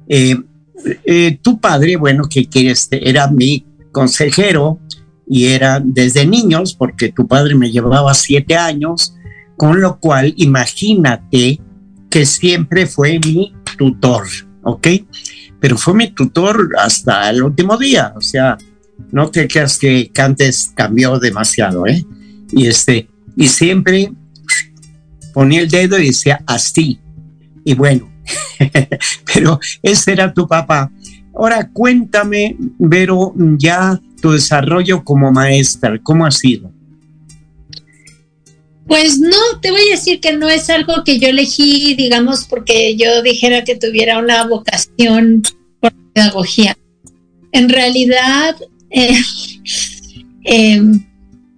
eh, 0.07 0.35
eh, 1.05 1.39
tu 1.41 1.59
padre, 1.59 1.97
bueno, 1.97 2.23
que 2.29 2.47
quieres, 2.47 2.87
era 2.91 3.27
mi 3.27 3.65
consejero 3.91 4.79
y 5.27 5.47
era 5.47 5.81
desde 5.83 6.25
niños, 6.25 6.73
porque 6.73 7.11
tu 7.11 7.27
padre 7.27 7.55
me 7.55 7.71
llevaba 7.71 8.13
siete 8.13 8.55
años, 8.55 9.15
con 9.57 9.81
lo 9.81 9.99
cual 9.99 10.33
imagínate 10.37 11.59
que 12.09 12.25
siempre 12.25 12.85
fue 12.85 13.19
mi 13.19 13.53
tutor, 13.77 14.25
¿ok? 14.63 14.87
Pero 15.59 15.77
fue 15.77 15.93
mi 15.93 16.11
tutor 16.11 16.69
hasta 16.77 17.29
el 17.29 17.43
último 17.43 17.77
día, 17.77 18.13
o 18.15 18.21
sea, 18.21 18.57
no 19.11 19.29
te 19.29 19.47
creas 19.47 19.77
que 19.77 20.11
antes 20.17 20.71
cambió 20.75 21.19
demasiado, 21.19 21.85
¿eh? 21.87 22.05
Y 22.51 22.67
este, 22.67 23.09
y 23.35 23.47
siempre 23.47 24.11
ponía 25.33 25.61
el 25.61 25.69
dedo 25.69 25.99
y 25.99 26.07
decía 26.07 26.41
así. 26.47 26.99
Y 27.63 27.73
bueno, 27.75 28.09
pero 29.33 29.59
ese 29.83 30.13
era 30.13 30.33
tu 30.33 30.47
papá. 30.47 30.91
Ahora 31.35 31.69
cuéntame, 31.71 32.57
Vero, 32.79 33.33
ya 33.57 33.99
tu 34.21 34.31
desarrollo 34.31 35.03
como 35.03 35.31
maestra, 35.31 35.99
¿cómo 36.01 36.25
ha 36.25 36.31
sido? 36.31 36.71
Pues 38.87 39.19
no, 39.19 39.37
te 39.61 39.71
voy 39.71 39.81
a 39.87 39.95
decir 39.95 40.21
que 40.21 40.33
no 40.33 40.49
es 40.49 40.69
algo 40.69 41.03
que 41.03 41.19
yo 41.19 41.27
elegí, 41.27 41.93
digamos, 41.95 42.45
porque 42.45 42.95
yo 42.95 43.21
dijera 43.21 43.63
que 43.63 43.75
tuviera 43.75 44.17
una 44.17 44.47
vocación 44.47 45.41
por 45.81 45.93
pedagogía. 46.13 46.77
En 47.51 47.67
realidad, 47.67 48.55
eh, 48.89 49.19
eh, 50.45 50.81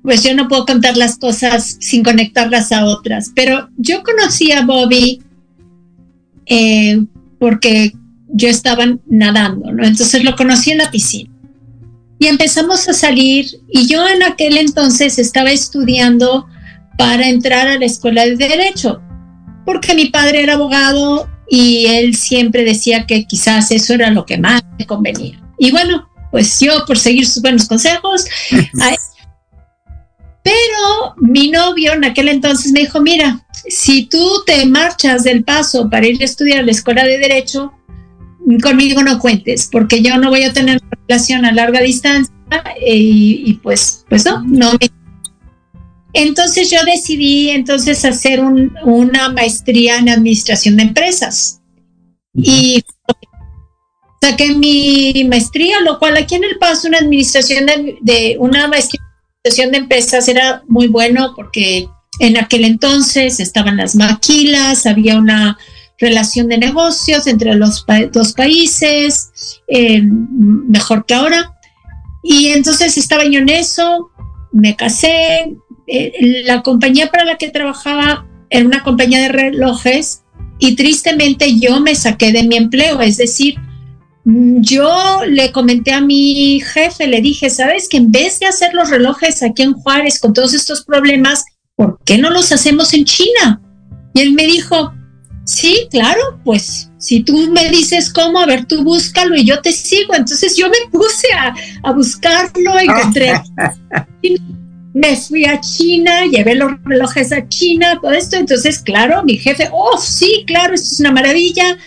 pues 0.02 0.24
yo 0.24 0.34
no 0.34 0.48
puedo 0.48 0.66
contar 0.66 0.98
las 0.98 1.18
cosas 1.18 1.78
sin 1.80 2.04
conectarlas 2.04 2.72
a 2.72 2.86
otras, 2.86 3.32
pero 3.36 3.70
yo 3.78 4.02
conocí 4.02 4.52
a 4.52 4.66
Bobby 4.66 5.22
eh, 6.48 7.06
porque 7.38 7.94
yo 8.30 8.48
estaba 8.48 8.86
nadando, 9.08 9.72
¿no? 9.72 9.86
Entonces 9.86 10.24
lo 10.24 10.36
conocí 10.36 10.72
en 10.72 10.80
la 10.80 10.90
piscina. 10.90 11.30
Y 12.18 12.28
empezamos 12.28 12.88
a 12.90 12.94
salir 12.94 13.46
y 13.72 13.88
yo 13.88 14.06
en 14.08 14.24
aquel 14.24 14.58
entonces 14.58 15.20
estaba 15.20 15.52
estudiando 15.52 16.48
para 17.00 17.30
entrar 17.30 17.66
a 17.66 17.80
la 17.80 17.86
escuela 17.86 18.26
de 18.26 18.36
derecho, 18.36 19.02
porque 19.66 19.96
mi 19.96 20.08
padre 20.08 20.44
era 20.44 20.56
abogado 20.56 21.30
y 21.50 21.86
él 21.86 22.14
siempre 22.14 22.66
decía 22.66 23.06
que 23.08 23.24
quizás 23.24 23.72
eso 23.72 23.94
era 23.94 24.12
lo 24.12 24.26
que 24.26 24.38
más 24.38 24.62
me 24.78 24.86
convenía. 24.86 25.42
Y 25.58 25.72
bueno, 25.72 26.10
pues 26.30 26.60
yo 26.60 26.86
por 26.86 26.98
seguir 26.98 27.26
sus 27.26 27.42
buenos 27.42 27.70
consejos, 27.70 28.26
pero 30.44 31.16
mi 31.22 31.50
novio 31.50 31.94
en 31.94 32.04
aquel 32.04 32.28
entonces 32.28 32.74
me 32.74 32.82
dijo, 32.82 33.00
mira, 33.00 33.46
si 33.70 34.08
tú 34.08 34.44
te 34.46 34.66
marchas 34.66 35.24
del 35.24 35.46
paso 35.46 35.90
para 35.90 36.06
ir 36.06 36.22
a 36.22 36.26
estudiar 36.26 36.60
a 36.60 36.64
la 36.64 36.72
escuela 36.72 37.06
de 37.06 37.18
derecho, 37.18 37.72
conmigo 38.62 39.04
no 39.04 39.20
cuentes, 39.20 39.70
porque 39.72 40.02
yo 40.02 40.18
no 40.18 40.30
voy 40.30 40.44
a 40.44 40.52
tener 40.52 40.82
relación 41.08 41.46
a 41.46 41.54
larga 41.54 41.80
distancia 41.80 42.34
eh, 42.82 42.98
y, 42.98 43.44
y 43.46 43.54
pues, 43.54 44.06
pues 44.10 44.26
no, 44.26 44.44
no 44.44 44.74
me 44.74 44.99
entonces 46.14 46.70
yo 46.72 46.80
decidí 46.86 47.50
entonces 47.50 48.04
hacer 48.06 48.40
un, 48.40 48.76
una 48.84 49.30
maestría 49.30 49.98
en 49.98 50.10
administración 50.10 50.78
de 50.78 50.84
empresas 50.84 51.62
y 52.34 52.84
saqué 54.22 54.54
mi 54.54 55.26
maestría, 55.30 55.80
lo 55.82 56.00
cual 56.00 56.18
aquí 56.18 56.36
en 56.36 56.44
El 56.44 56.58
Paso 56.58 56.88
una 56.88 57.00
administración 57.00 57.66
de, 57.66 57.98
de 58.02 58.38
una 58.40 58.68
maestría 58.68 59.02
en 59.02 59.42
administración 59.42 59.72
de 59.72 59.78
empresas 59.78 60.28
era 60.28 60.64
muy 60.68 60.88
bueno 60.88 61.34
porque 61.36 61.88
en 62.20 62.38
aquel 62.38 62.66
entonces 62.66 63.40
estaban 63.40 63.78
las 63.78 63.96
maquilas, 63.96 64.86
había 64.86 65.18
una 65.18 65.58
relación 66.00 66.48
de 66.48 66.58
negocios 66.58 67.28
entre 67.28 67.56
los 67.56 67.84
pa 67.84 68.06
dos 68.06 68.34
países, 68.34 69.62
eh, 69.68 70.02
mejor 70.04 71.06
que 71.06 71.14
ahora. 71.14 71.56
Y 72.24 72.48
entonces 72.48 72.98
estaba 72.98 73.26
yo 73.26 73.40
en 73.40 73.50
eso, 73.50 74.10
me 74.52 74.76
casé, 74.76 75.56
eh, 75.90 76.44
la 76.46 76.62
compañía 76.62 77.08
para 77.08 77.26
la 77.26 77.38
que 77.38 77.50
trabajaba 77.50 78.28
era 78.50 78.66
una 78.66 78.84
compañía 78.84 79.22
de 79.22 79.30
relojes 79.30 80.24
y 80.60 80.76
tristemente 80.76 81.60
yo 81.60 81.80
me 81.80 81.96
saqué 81.96 82.32
de 82.32 82.44
mi 82.44 82.58
empleo, 82.58 83.02
es 83.02 83.18
decir, 83.18 83.56
yo 84.26 85.22
le 85.28 85.52
comenté 85.52 85.94
a 85.94 86.02
mi 86.02 86.62
jefe, 86.62 87.08
le 87.08 87.22
dije, 87.22 87.50
sabes 87.50 87.88
que 87.88 87.98
en 87.98 88.12
vez 88.12 88.40
de 88.40 88.48
hacer 88.48 88.74
los 88.74 88.90
relojes 88.90 89.42
aquí 89.42 89.64
en 89.64 89.74
Juárez 89.74 90.20
con 90.20 90.34
todos 90.34 90.54
estos 90.54 90.84
problemas, 90.84 91.46
¿por 91.76 92.00
qué 92.06 92.18
no 92.18 92.30
los 92.30 92.52
hacemos 92.52 92.94
en 92.94 93.06
China? 93.06 93.62
Y 94.14 94.22
él 94.22 94.34
me 94.34 94.46
dijo, 94.46 94.94
sí, 95.46 95.88
claro, 95.90 96.40
pues 96.44 96.92
si 96.98 97.24
tú 97.24 97.50
me 97.52 97.70
dices 97.70 98.12
cómo, 98.12 98.40
a 98.40 98.46
ver, 98.46 98.66
tú 98.66 98.84
búscalo 98.84 99.36
y 99.36 99.46
yo 99.46 99.62
te 99.62 99.72
sigo. 99.72 100.14
Entonces 100.14 100.56
yo 100.58 100.70
me 100.70 100.90
puse 100.92 101.28
a, 101.34 101.56
a 101.84 101.94
buscarlo, 101.94 102.78
encontré 102.78 103.34
me 104.94 105.16
fui 105.16 105.46
a 105.46 105.60
China, 105.62 106.26
llevé 106.32 106.56
los 106.56 106.72
relojes 106.84 107.32
a 107.32 107.48
China, 107.48 108.00
todo 108.02 108.12
esto. 108.12 108.38
Entonces, 108.38 108.80
claro, 108.80 109.24
mi 109.24 109.38
jefe, 109.38 109.70
oh, 109.72 109.98
sí, 109.98 110.44
claro, 110.48 110.74
esto 110.74 110.90
es 110.92 111.00
una 111.00 111.12
maravilla. 111.12 111.78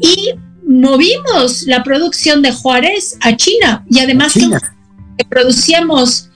Y 0.00 0.34
movimos 0.66 1.62
la 1.66 1.82
producción 1.82 2.42
de 2.42 2.52
Juárez 2.52 3.16
a 3.20 3.36
China. 3.36 3.84
Y 3.88 4.00
además 4.00 4.32
China. 4.32 4.60
que 5.16 5.24
producíamos 5.24 6.30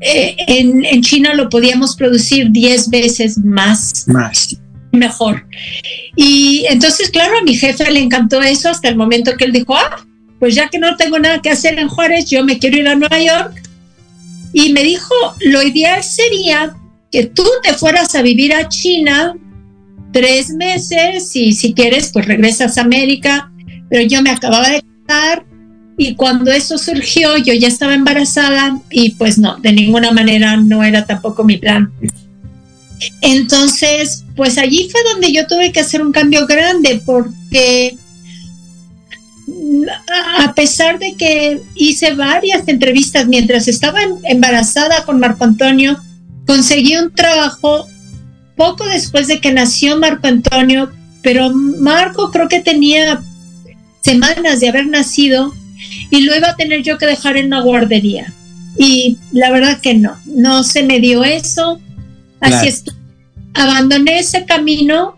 eh, 0.00 0.36
en, 0.46 0.84
en, 0.84 1.02
China 1.02 1.34
lo 1.34 1.48
podíamos 1.48 1.96
producir 1.96 2.50
10 2.50 2.90
veces 2.90 3.38
más. 3.38 4.04
Más. 4.06 4.56
Mejor. 4.92 5.46
Y 6.14 6.66
entonces, 6.68 7.10
claro, 7.10 7.38
a 7.38 7.42
mi 7.42 7.56
jefe 7.56 7.90
le 7.90 8.00
encantó 8.00 8.40
eso 8.42 8.68
hasta 8.68 8.88
el 8.88 8.96
momento 8.96 9.36
que 9.36 9.44
él 9.44 9.52
dijo, 9.52 9.74
ah, 9.74 10.04
pues 10.38 10.54
ya 10.54 10.68
que 10.68 10.78
no 10.78 10.96
tengo 10.96 11.18
nada 11.18 11.42
que 11.42 11.50
hacer 11.50 11.78
en 11.78 11.88
Juárez, 11.88 12.30
yo 12.30 12.44
me 12.44 12.58
quiero 12.58 12.78
ir 12.78 12.88
a 12.88 12.94
Nueva 12.94 13.18
York 13.18 13.65
y 14.58 14.72
me 14.72 14.84
dijo, 14.84 15.12
lo 15.40 15.62
ideal 15.62 16.02
sería 16.02 16.74
que 17.12 17.26
tú 17.26 17.44
te 17.62 17.74
fueras 17.74 18.14
a 18.14 18.22
vivir 18.22 18.54
a 18.54 18.70
China 18.70 19.36
tres 20.14 20.48
meses 20.48 21.36
y 21.36 21.52
si 21.52 21.74
quieres, 21.74 22.08
pues 22.10 22.24
regresas 22.24 22.78
a 22.78 22.80
América. 22.80 23.52
Pero 23.90 24.08
yo 24.08 24.22
me 24.22 24.30
acababa 24.30 24.70
de 24.70 24.82
casar 25.04 25.44
y 25.98 26.14
cuando 26.14 26.50
eso 26.50 26.78
surgió, 26.78 27.36
yo 27.36 27.52
ya 27.52 27.68
estaba 27.68 27.92
embarazada 27.92 28.80
y 28.90 29.10
pues 29.16 29.36
no, 29.36 29.56
de 29.58 29.74
ninguna 29.74 30.10
manera 30.10 30.56
no 30.56 30.82
era 30.82 31.04
tampoco 31.04 31.44
mi 31.44 31.58
plan. 31.58 31.92
Entonces, 33.20 34.24
pues 34.36 34.56
allí 34.56 34.88
fue 34.90 35.02
donde 35.12 35.32
yo 35.32 35.46
tuve 35.46 35.70
que 35.70 35.80
hacer 35.80 36.00
un 36.00 36.12
cambio 36.12 36.46
grande 36.46 37.02
porque 37.04 37.98
a 40.42 40.52
pesar 40.54 40.98
de 40.98 41.14
que 41.14 41.62
hice 41.74 42.14
varias 42.14 42.66
entrevistas 42.66 43.26
mientras 43.26 43.68
estaba 43.68 44.00
embarazada 44.24 45.04
con 45.04 45.20
Marco 45.20 45.44
Antonio, 45.44 45.98
conseguí 46.46 46.96
un 46.96 47.12
trabajo 47.12 47.86
poco 48.56 48.86
después 48.86 49.28
de 49.28 49.40
que 49.40 49.52
nació 49.52 49.98
Marco 49.98 50.26
Antonio, 50.26 50.90
pero 51.22 51.50
Marco 51.50 52.30
creo 52.30 52.48
que 52.48 52.60
tenía 52.60 53.22
semanas 54.00 54.60
de 54.60 54.68
haber 54.68 54.86
nacido 54.86 55.52
y 56.10 56.20
lo 56.22 56.36
iba 56.36 56.50
a 56.50 56.56
tener 56.56 56.82
yo 56.82 56.98
que 56.98 57.06
dejar 57.06 57.36
en 57.36 57.46
una 57.46 57.60
guardería. 57.60 58.32
Y 58.78 59.18
la 59.32 59.50
verdad 59.50 59.80
que 59.80 59.94
no, 59.94 60.16
no 60.26 60.62
se 60.62 60.82
me 60.82 61.00
dio 61.00 61.24
eso. 61.24 61.80
Así 62.40 62.68
es, 62.68 62.84
abandoné 63.54 64.18
ese 64.18 64.44
camino, 64.44 65.16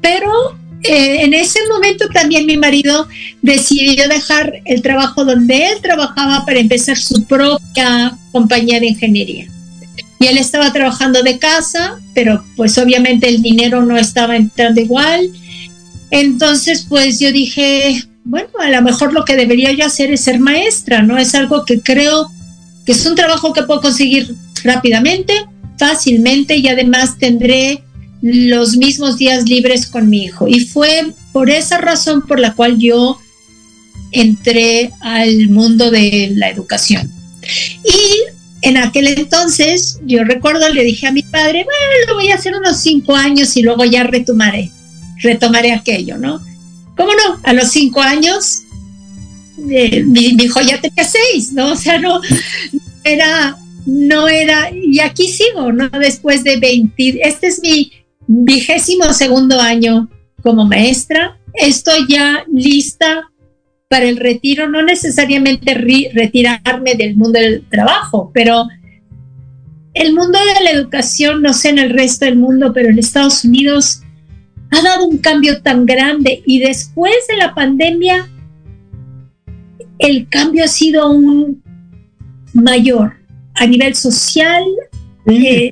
pero 0.00 0.58
eh, 0.88 1.22
en 1.22 1.34
ese 1.34 1.60
momento 1.68 2.08
también 2.08 2.46
mi 2.46 2.56
marido 2.56 3.06
decidió 3.42 4.08
dejar 4.08 4.62
el 4.64 4.80
trabajo 4.80 5.24
donde 5.24 5.66
él 5.66 5.82
trabajaba 5.82 6.46
para 6.46 6.60
empezar 6.60 6.96
su 6.96 7.24
propia 7.24 8.16
compañía 8.32 8.80
de 8.80 8.86
ingeniería. 8.88 9.46
Y 10.18 10.26
él 10.26 10.38
estaba 10.38 10.72
trabajando 10.72 11.22
de 11.22 11.38
casa, 11.38 12.00
pero 12.14 12.42
pues 12.56 12.78
obviamente 12.78 13.28
el 13.28 13.42
dinero 13.42 13.84
no 13.84 13.98
estaba 13.98 14.34
entrando 14.34 14.80
igual. 14.80 15.30
Entonces 16.10 16.86
pues 16.88 17.20
yo 17.20 17.32
dije, 17.32 18.02
bueno, 18.24 18.48
a 18.58 18.70
lo 18.70 18.80
mejor 18.80 19.12
lo 19.12 19.26
que 19.26 19.36
debería 19.36 19.72
yo 19.72 19.84
hacer 19.84 20.10
es 20.10 20.22
ser 20.22 20.40
maestra, 20.40 21.02
¿no? 21.02 21.18
Es 21.18 21.34
algo 21.34 21.66
que 21.66 21.80
creo 21.82 22.30
que 22.86 22.92
es 22.92 23.04
un 23.04 23.14
trabajo 23.14 23.52
que 23.52 23.64
puedo 23.64 23.82
conseguir 23.82 24.34
rápidamente, 24.64 25.34
fácilmente 25.78 26.56
y 26.56 26.66
además 26.68 27.18
tendré 27.18 27.84
los 28.20 28.76
mismos 28.76 29.16
días 29.16 29.48
libres 29.48 29.86
con 29.86 30.08
mi 30.08 30.24
hijo. 30.24 30.48
Y 30.48 30.60
fue 30.60 31.12
por 31.32 31.50
esa 31.50 31.78
razón 31.78 32.22
por 32.26 32.40
la 32.40 32.54
cual 32.54 32.78
yo 32.78 33.18
entré 34.12 34.90
al 35.00 35.48
mundo 35.48 35.90
de 35.90 36.32
la 36.34 36.48
educación. 36.50 37.10
Y 37.84 38.38
en 38.62 38.76
aquel 38.76 39.06
entonces, 39.08 40.00
yo 40.04 40.24
recuerdo, 40.24 40.68
le 40.68 40.84
dije 40.84 41.06
a 41.06 41.12
mi 41.12 41.22
padre, 41.22 41.64
bueno, 41.64 42.06
lo 42.08 42.14
voy 42.14 42.30
a 42.30 42.34
hacer 42.34 42.54
unos 42.56 42.80
cinco 42.80 43.14
años 43.14 43.56
y 43.56 43.62
luego 43.62 43.84
ya 43.84 44.02
retomaré, 44.02 44.70
retomaré 45.22 45.72
aquello, 45.72 46.18
¿no? 46.18 46.40
¿Cómo 46.96 47.12
no? 47.12 47.40
A 47.44 47.52
los 47.52 47.70
cinco 47.70 48.00
años, 48.00 48.62
eh, 49.70 50.02
mi, 50.04 50.36
hijo 50.38 50.60
ya 50.60 50.80
tenía 50.80 51.04
seis, 51.04 51.52
¿no? 51.52 51.72
O 51.72 51.76
sea, 51.76 51.98
no 51.98 52.20
era, 53.04 53.56
no 53.86 54.26
era, 54.26 54.70
y 54.74 54.98
aquí 55.00 55.30
sigo, 55.30 55.72
¿no? 55.72 55.88
Después 55.90 56.42
de 56.42 56.56
20, 56.56 57.20
este 57.22 57.46
es 57.46 57.60
mi 57.60 57.92
vigésimo 58.28 59.12
segundo 59.12 59.60
año 59.60 60.08
como 60.42 60.66
maestra, 60.66 61.38
estoy 61.54 62.06
ya 62.08 62.44
lista 62.52 63.30
para 63.88 64.04
el 64.04 64.18
retiro, 64.18 64.68
no 64.68 64.82
necesariamente 64.82 65.74
retirarme 65.74 66.94
del 66.94 67.16
mundo 67.16 67.40
del 67.40 67.64
trabajo, 67.68 68.30
pero 68.32 68.68
el 69.94 70.14
mundo 70.14 70.38
de 70.38 70.64
la 70.64 70.70
educación, 70.70 71.42
no 71.42 71.54
sé 71.54 71.70
en 71.70 71.78
el 71.78 71.90
resto 71.90 72.26
del 72.26 72.36
mundo, 72.36 72.72
pero 72.72 72.90
en 72.90 72.98
Estados 72.98 73.44
Unidos 73.44 74.02
ha 74.70 74.82
dado 74.82 75.06
un 75.06 75.18
cambio 75.18 75.62
tan 75.62 75.86
grande 75.86 76.42
y 76.46 76.60
después 76.60 77.14
de 77.28 77.38
la 77.38 77.54
pandemia 77.54 78.28
el 79.98 80.28
cambio 80.28 80.64
ha 80.64 80.68
sido 80.68 81.02
aún 81.02 81.62
mayor 82.52 83.14
a 83.54 83.66
nivel 83.66 83.94
social. 83.94 84.62
Sí, 85.26 85.46
eh, 85.46 85.70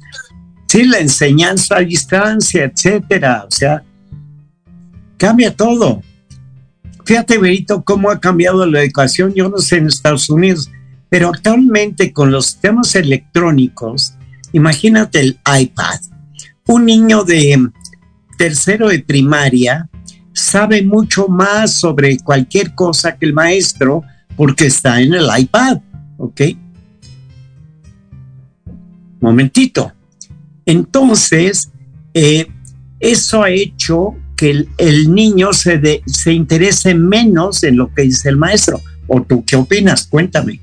sí 0.66 0.84
la 0.84 0.98
enseñanza 0.98 1.76
a 1.76 1.80
distancia, 1.80 2.64
etcétera, 2.64 3.44
o 3.46 3.50
sea, 3.50 3.82
cambia 5.16 5.54
todo. 5.54 6.02
Fíjate, 7.04 7.38
Berito, 7.38 7.84
cómo 7.84 8.10
ha 8.10 8.20
cambiado 8.20 8.66
la 8.66 8.82
educación, 8.82 9.32
yo 9.34 9.48
no 9.48 9.58
sé 9.58 9.76
en 9.76 9.86
Estados 9.86 10.28
Unidos, 10.28 10.70
pero 11.08 11.28
actualmente 11.28 12.12
con 12.12 12.32
los 12.32 12.46
sistemas 12.46 12.94
electrónicos, 12.96 14.14
imagínate 14.52 15.20
el 15.20 15.38
iPad. 15.60 16.00
Un 16.66 16.84
niño 16.84 17.22
de 17.22 17.70
tercero 18.36 18.88
de 18.88 18.98
primaria 18.98 19.88
sabe 20.32 20.82
mucho 20.82 21.28
más 21.28 21.72
sobre 21.72 22.18
cualquier 22.18 22.74
cosa 22.74 23.16
que 23.16 23.26
el 23.26 23.32
maestro 23.32 24.02
porque 24.36 24.66
está 24.66 25.00
en 25.00 25.14
el 25.14 25.28
iPad, 25.38 25.78
¿ok? 26.18 26.40
Momentito. 29.20 29.95
Entonces, 30.66 31.70
eh, 32.12 32.46
eso 33.00 33.42
ha 33.42 33.50
hecho 33.50 34.14
que 34.36 34.66
el, 34.78 35.14
niño 35.14 35.52
se, 35.52 36.02
se 36.06 36.32
interese 36.32 36.94
menos 36.94 37.62
en 37.62 37.76
lo 37.76 37.94
que 37.94 38.02
dice 38.02 38.28
el 38.28 38.36
maestro. 38.36 38.80
¿O 39.06 39.22
tú 39.22 39.44
qué 39.44 39.54
opinas? 39.56 40.06
Cuéntame. 40.06 40.60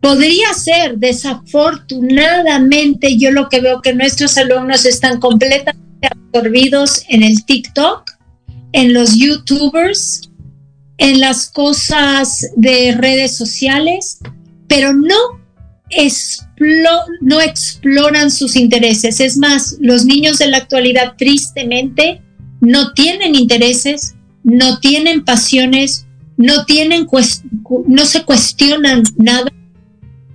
Podría 0.00 0.52
ser, 0.52 0.98
desafortunadamente, 0.98 3.16
yo 3.16 3.30
lo 3.30 3.48
que 3.48 3.60
veo 3.60 3.80
que 3.80 3.94
nuestros 3.94 4.36
alumnos 4.36 4.84
están 4.84 5.20
completamente 5.20 6.08
absorbidos 6.10 7.04
en 7.08 7.22
el 7.22 7.44
TikTok, 7.44 8.10
en 8.72 8.92
los 8.92 9.16
YouTubers, 9.16 10.28
en 10.98 11.20
las 11.20 11.48
cosas 11.50 12.50
de 12.56 12.96
redes 12.98 13.36
sociales, 13.36 14.18
pero 14.68 14.92
no 14.92 15.16
no 17.20 17.40
exploran 17.40 18.30
sus 18.30 18.56
intereses. 18.56 19.20
Es 19.20 19.36
más, 19.36 19.76
los 19.80 20.04
niños 20.04 20.38
de 20.38 20.48
la 20.48 20.58
actualidad 20.58 21.14
tristemente 21.16 22.22
no 22.60 22.92
tienen 22.92 23.34
intereses, 23.34 24.14
no 24.42 24.78
tienen 24.78 25.24
pasiones, 25.24 26.06
no 26.36 26.64
tienen 26.64 27.06
no 27.86 28.06
se 28.06 28.24
cuestionan 28.24 29.02
nada. 29.16 29.52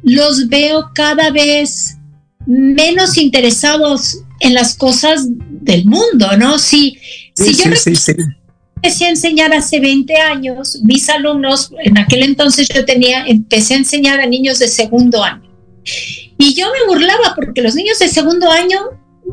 Los 0.04 0.48
veo 0.48 0.92
cada 0.94 1.32
vez 1.32 1.98
menos 2.46 3.18
interesados 3.18 4.20
en 4.40 4.54
las 4.54 4.76
cosas 4.76 5.28
del 5.28 5.86
mundo, 5.86 6.38
¿no? 6.38 6.58
Si, 6.58 6.98
si 7.36 7.54
yo 7.54 7.66
empecé 8.82 9.06
a 9.06 9.10
enseñar 9.10 9.54
hace 9.54 9.80
20 9.80 10.16
años, 10.16 10.80
mis 10.84 11.10
alumnos, 11.10 11.72
en 11.84 11.98
aquel 11.98 12.24
entonces 12.24 12.70
yo 12.74 12.86
tenía, 12.86 13.26
empecé 13.26 13.74
a 13.74 13.78
enseñar 13.78 14.20
a 14.22 14.26
niños 14.26 14.60
de 14.60 14.68
segundo 14.70 15.24
año. 15.24 15.49
Y 16.38 16.54
yo 16.54 16.68
me 16.72 16.88
burlaba 16.88 17.36
porque 17.36 17.62
los 17.62 17.76
niños 17.76 18.00
de 18.00 18.08
segundo 18.08 18.50
año, 18.50 18.80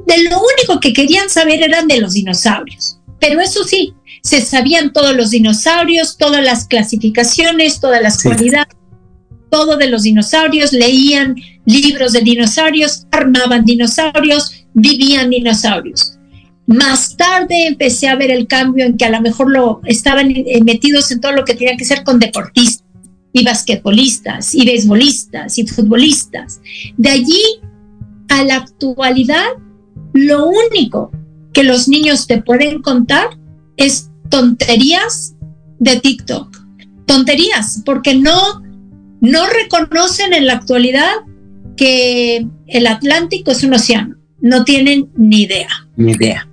de 0.07 0.25
lo 0.25 0.41
único 0.41 0.81
que 0.81 0.93
querían 0.93 1.31
saber 1.31 1.63
eran 1.63 1.87
de 1.87 2.01
los 2.01 2.15
dinosaurios. 2.15 2.99
Pero 3.21 3.41
eso 3.41 3.65
sí, 3.65 3.95
se 4.23 4.41
sabían 4.41 4.93
todos 4.93 5.15
los 5.15 5.31
dinosaurios, 5.31 6.19
todas 6.19 6.45
las 6.45 6.67
clasificaciones, 6.67 7.81
todas 7.81 8.03
las 8.03 8.23
cualidades, 8.23 8.75
todo 9.51 9.77
de 9.77 9.89
los 9.89 10.03
dinosaurios, 10.03 10.73
leían 10.73 11.37
libros 11.65 12.13
de 12.13 12.21
dinosaurios, 12.21 13.07
armaban 13.13 13.65
dinosaurios, 13.65 14.67
vivían 14.75 15.31
dinosaurios. 15.31 16.19
Más 16.67 17.17
tarde 17.17 17.69
empecé 17.69 18.09
a 18.09 18.17
ver 18.17 18.33
el 18.33 18.49
cambio 18.49 18.85
en 18.85 18.97
que 18.97 19.05
a 19.05 19.11
lo 19.11 19.21
mejor 19.21 19.51
lo 19.51 19.81
estaban 19.85 20.33
eh, 20.33 20.61
metidos 20.65 21.13
en 21.13 21.21
todo 21.21 21.33
lo 21.33 21.45
que 21.45 21.55
tenía 21.55 21.77
que 21.77 21.85
ser 21.85 22.03
con 22.03 22.19
deportistas 22.19 22.86
y 23.37 23.45
basquetbolistas 23.45 24.55
y 24.55 24.65
beisbolistas 24.65 25.59
y 25.59 25.67
futbolistas. 25.67 26.61
De 26.97 27.11
allí 27.11 27.43
a 28.29 28.43
la 28.45 28.57
actualidad, 28.57 29.49
lo 30.15 30.47
único 30.47 31.11
que 31.53 31.65
los 31.65 31.87
niños 31.87 32.27
te 32.27 32.41
pueden 32.41 32.81
contar 32.81 33.29
es 33.77 34.11
tonterías 34.31 35.35
de 35.79 36.01
TikTok. 36.01 36.57
Tonterías, 37.07 37.83
porque 37.85 38.15
no, 38.15 38.63
no 39.21 39.47
reconocen 39.49 40.33
en 40.33 40.47
la 40.47 40.55
actualidad 40.55 41.13
que 41.77 42.47
el 42.67 42.87
Atlántico 42.87 43.51
es 43.51 43.63
un 43.63 43.75
océano. 43.75 44.17
No 44.41 44.65
tienen 44.65 45.11
ni 45.15 45.43
idea. 45.43 45.69
Ni 45.97 46.13
idea. 46.13 46.49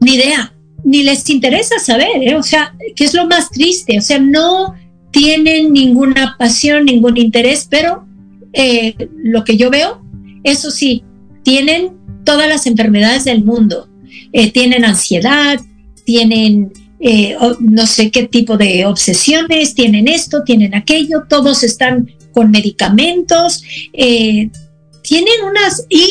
Ni 0.00 0.14
idea. 0.14 0.52
Ni 0.84 1.02
les 1.04 1.28
interesa 1.30 1.78
saber, 1.78 2.22
¿eh? 2.22 2.34
o 2.34 2.42
sea, 2.42 2.74
que 2.94 3.04
es 3.04 3.14
lo 3.14 3.26
más 3.26 3.50
triste. 3.50 3.98
O 3.98 4.02
sea, 4.02 4.18
no, 4.18 4.74
tienen 5.10 5.72
ninguna 5.72 6.36
pasión, 6.38 6.84
ningún 6.84 7.16
interés, 7.16 7.66
pero 7.70 8.06
eh, 8.52 8.94
lo 9.16 9.44
que 9.44 9.56
yo 9.56 9.70
veo, 9.70 10.02
eso 10.44 10.70
sí, 10.70 11.04
tienen 11.42 11.92
todas 12.24 12.48
las 12.48 12.66
enfermedades 12.66 13.24
del 13.24 13.44
mundo. 13.44 13.88
Eh, 14.32 14.50
tienen 14.50 14.84
ansiedad, 14.84 15.60
tienen 16.04 16.72
eh, 17.00 17.36
no 17.60 17.86
sé 17.86 18.10
qué 18.10 18.26
tipo 18.26 18.56
de 18.56 18.86
obsesiones, 18.86 19.74
tienen 19.74 20.08
esto, 20.08 20.42
tienen 20.42 20.74
aquello, 20.74 21.24
todos 21.28 21.62
están 21.62 22.10
con 22.32 22.50
medicamentos, 22.50 23.62
tienen 23.92 25.34
unas... 25.48 25.86
Y 25.88 26.06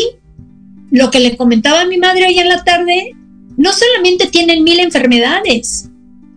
lo 0.91 1.11
que 1.11 1.19
le 1.19 1.35
comentaba 1.35 1.81
a 1.81 1.87
mi 1.87 1.97
madre 1.97 2.27
hoy 2.27 2.39
en 2.39 2.47
la 2.47 2.63
tarde, 2.63 3.15
no 3.57 3.71
solamente 3.73 4.27
tienen 4.27 4.63
mil 4.63 4.79
enfermedades, 4.79 5.89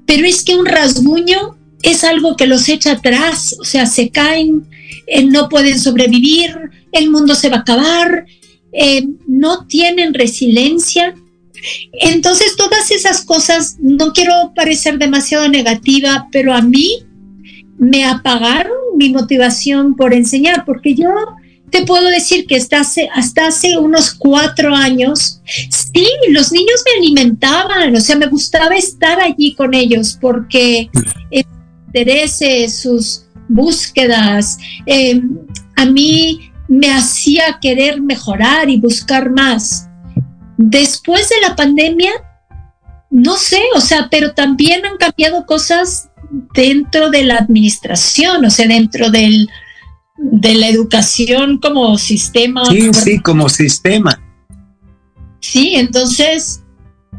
pero 0.06 0.26
es 0.26 0.42
que 0.42 0.56
un 0.56 0.66
rasguño 0.66 1.57
es 1.82 2.04
algo 2.04 2.36
que 2.36 2.46
los 2.46 2.68
echa 2.68 2.92
atrás, 2.92 3.54
o 3.60 3.64
sea, 3.64 3.86
se 3.86 4.10
caen, 4.10 4.66
eh, 5.06 5.24
no 5.24 5.48
pueden 5.48 5.78
sobrevivir, 5.78 6.56
el 6.92 7.10
mundo 7.10 7.34
se 7.34 7.48
va 7.48 7.58
a 7.58 7.60
acabar, 7.60 8.26
eh, 8.72 9.06
no 9.26 9.66
tienen 9.66 10.14
resiliencia. 10.14 11.14
Entonces, 11.92 12.56
todas 12.56 12.90
esas 12.90 13.24
cosas, 13.24 13.76
no 13.80 14.12
quiero 14.12 14.52
parecer 14.54 14.98
demasiado 14.98 15.48
negativa, 15.48 16.28
pero 16.30 16.52
a 16.54 16.62
mí 16.62 17.04
me 17.78 18.04
apagaron 18.04 18.76
mi 18.96 19.10
motivación 19.10 19.94
por 19.94 20.14
enseñar, 20.14 20.64
porque 20.64 20.94
yo 20.94 21.08
te 21.70 21.84
puedo 21.84 22.08
decir 22.08 22.46
que 22.46 22.56
hasta 22.56 22.80
hace, 22.80 23.08
hasta 23.14 23.48
hace 23.48 23.76
unos 23.78 24.14
cuatro 24.14 24.74
años, 24.74 25.40
sí, 25.44 26.06
los 26.30 26.50
niños 26.50 26.82
me 26.84 26.98
alimentaban, 26.98 27.94
o 27.94 28.00
sea, 28.00 28.16
me 28.16 28.26
gustaba 28.26 28.74
estar 28.74 29.20
allí 29.20 29.54
con 29.54 29.74
ellos 29.74 30.16
porque 30.20 30.90
intereses, 31.88 32.80
sus 32.80 33.24
búsquedas, 33.48 34.58
eh, 34.86 35.22
a 35.76 35.86
mí 35.86 36.52
me 36.68 36.92
hacía 36.92 37.58
querer 37.60 38.00
mejorar 38.00 38.68
y 38.68 38.78
buscar 38.78 39.30
más. 39.30 39.88
Después 40.56 41.28
de 41.28 41.40
la 41.48 41.56
pandemia, 41.56 42.12
no 43.10 43.36
sé, 43.36 43.62
o 43.74 43.80
sea, 43.80 44.08
pero 44.10 44.34
también 44.34 44.84
han 44.84 44.98
cambiado 44.98 45.46
cosas 45.46 46.10
dentro 46.52 47.10
de 47.10 47.22
la 47.22 47.36
administración, 47.36 48.44
o 48.44 48.50
sea, 48.50 48.66
dentro 48.66 49.10
del, 49.10 49.48
de 50.18 50.54
la 50.54 50.68
educación 50.68 51.58
como 51.58 51.96
sistema. 51.96 52.66
Sí, 52.66 52.92
sí, 52.92 53.18
como 53.20 53.48
sistema. 53.48 54.20
Sí, 55.40 55.76
entonces 55.76 56.62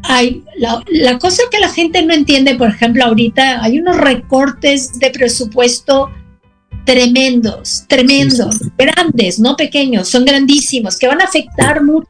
hay 0.02 0.44
la, 0.56 0.82
la, 0.88 1.18
cosa 1.18 1.42
que 1.50 1.58
la 1.58 1.68
gente 1.68 2.02
no 2.02 2.14
entiende, 2.14 2.54
por 2.54 2.68
ejemplo, 2.68 3.04
ahorita 3.04 3.62
hay 3.62 3.78
unos 3.78 3.96
recortes 3.96 4.98
de 4.98 5.10
presupuesto 5.10 6.10
tremendos, 6.84 7.84
tremendos, 7.88 8.56
sí, 8.56 8.64
sí. 8.64 8.72
grandes, 8.76 9.38
no 9.38 9.56
pequeños, 9.56 10.08
son 10.08 10.24
grandísimos, 10.24 10.98
que 10.98 11.06
van 11.06 11.20
a 11.20 11.24
afectar 11.24 11.82
mucho. 11.82 12.08